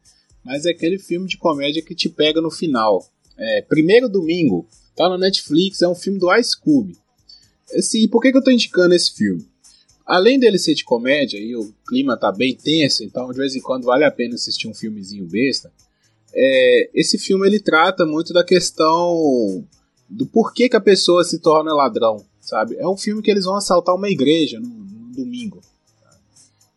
[0.45, 3.07] mas é aquele filme de comédia que te pega no final.
[3.37, 6.97] É, Primeiro Domingo, tá na Netflix, é um filme do Ice Cube.
[7.75, 9.51] Assim, por que, que eu tô indicando esse filme?
[10.11, 13.61] além dele ser de comédia e o clima tá bem tenso, então de vez em
[13.61, 15.73] quando vale a pena assistir um filmezinho besta.
[16.35, 19.65] É, esse filme ele trata muito da questão
[20.11, 22.77] do porquê que a pessoa se torna ladrão, sabe?
[22.77, 25.61] É um filme que eles vão assaltar uma igreja no, no domingo.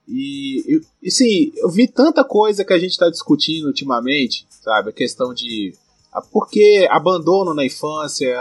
[0.07, 4.89] E, e, sim, eu vi tanta coisa que a gente está discutindo ultimamente, sabe?
[4.89, 5.73] A questão de
[6.11, 8.37] a, por que abandono na infância,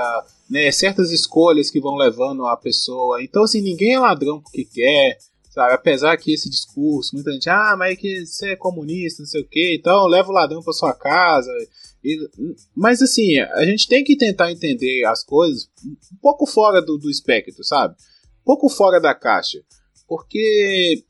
[0.51, 0.71] né?
[0.71, 3.23] Certas escolhas que vão levando a pessoa.
[3.23, 5.19] Então, assim, ninguém é ladrão porque quer,
[5.51, 5.73] sabe?
[5.73, 9.41] Apesar que esse discurso, muita gente, ah, mas é que você é comunista, não sei
[9.41, 11.51] o que, então leva o ladrão para sua casa.
[12.05, 12.29] E,
[12.75, 17.11] mas, assim, a gente tem que tentar entender as coisas um pouco fora do, do
[17.11, 17.95] espectro, sabe?
[18.41, 19.59] Um pouco fora da caixa.
[20.09, 21.05] Porque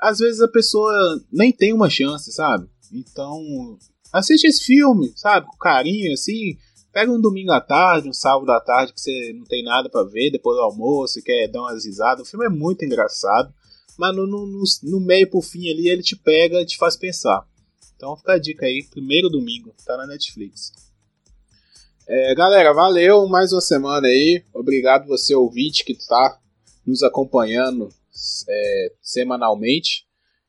[0.00, 0.92] às vezes a pessoa
[1.32, 2.68] nem tem uma chance, sabe?
[2.92, 3.78] Então,
[4.12, 5.46] assiste esse filme, sabe?
[5.46, 6.56] Com carinho, assim.
[6.92, 10.08] Pega um domingo à tarde, um sábado à tarde, que você não tem nada para
[10.08, 12.26] ver depois do almoço, quer dar umas risadas.
[12.26, 13.52] O filme é muito engraçado,
[13.98, 17.46] mas no, no, no, meio pro fim ali ele te pega e te faz pensar.
[17.96, 20.72] Então fica a dica aí, primeiro domingo, tá na Netflix.
[22.06, 24.44] É, galera, valeu mais uma semana aí.
[24.54, 26.38] Obrigado você ouvinte que tá
[26.86, 27.88] nos acompanhando
[28.48, 30.06] é, semanalmente.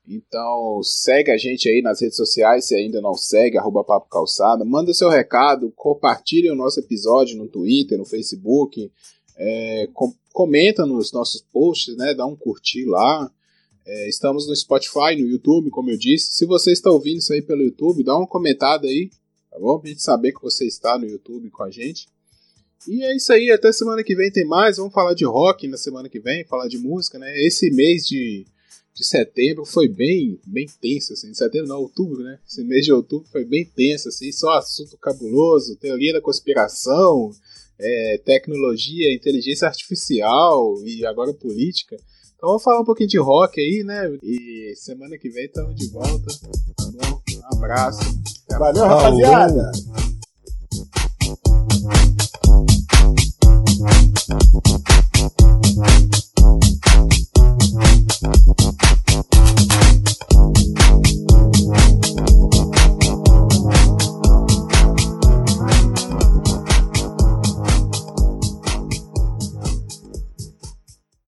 [0.07, 4.65] Então segue a gente aí nas redes sociais, se ainda não segue, arroba Papo Calçada.
[4.65, 8.91] Manda seu recado, compartilhe o nosso episódio no Twitter, no Facebook.
[9.37, 12.13] É, com, comenta nos nossos posts, né?
[12.13, 13.31] Dá um curtir lá.
[13.89, 16.27] É, estamos no Spotify, no YouTube, como eu disse.
[16.31, 19.09] Se você está ouvindo isso aí pelo YouTube, dá uma comentada aí,
[19.49, 19.79] tá bom?
[19.79, 22.05] Pra gente saber que você está no YouTube com a gente.
[22.85, 24.75] E é isso aí, até semana que vem tem mais.
[24.75, 27.33] Vamos falar de rock na semana que vem, falar de música, né?
[27.41, 28.45] Esse mês de,
[28.93, 31.33] de setembro foi bem, bem tenso, assim.
[31.33, 32.39] Setembro não, outubro, né?
[32.45, 34.33] Esse mês de outubro foi bem tenso, assim.
[34.33, 37.31] Só assunto cabuloso, teoria da conspiração,
[37.79, 41.95] é, tecnologia, inteligência artificial e agora política.
[42.37, 44.15] Então vamos falar um pouquinho de rock aí, né?
[44.21, 46.27] E semana que vem estamos de volta.
[46.77, 47.19] Tá bom?
[47.35, 47.99] Um abraço.
[48.47, 49.71] Valeu, rapaziada!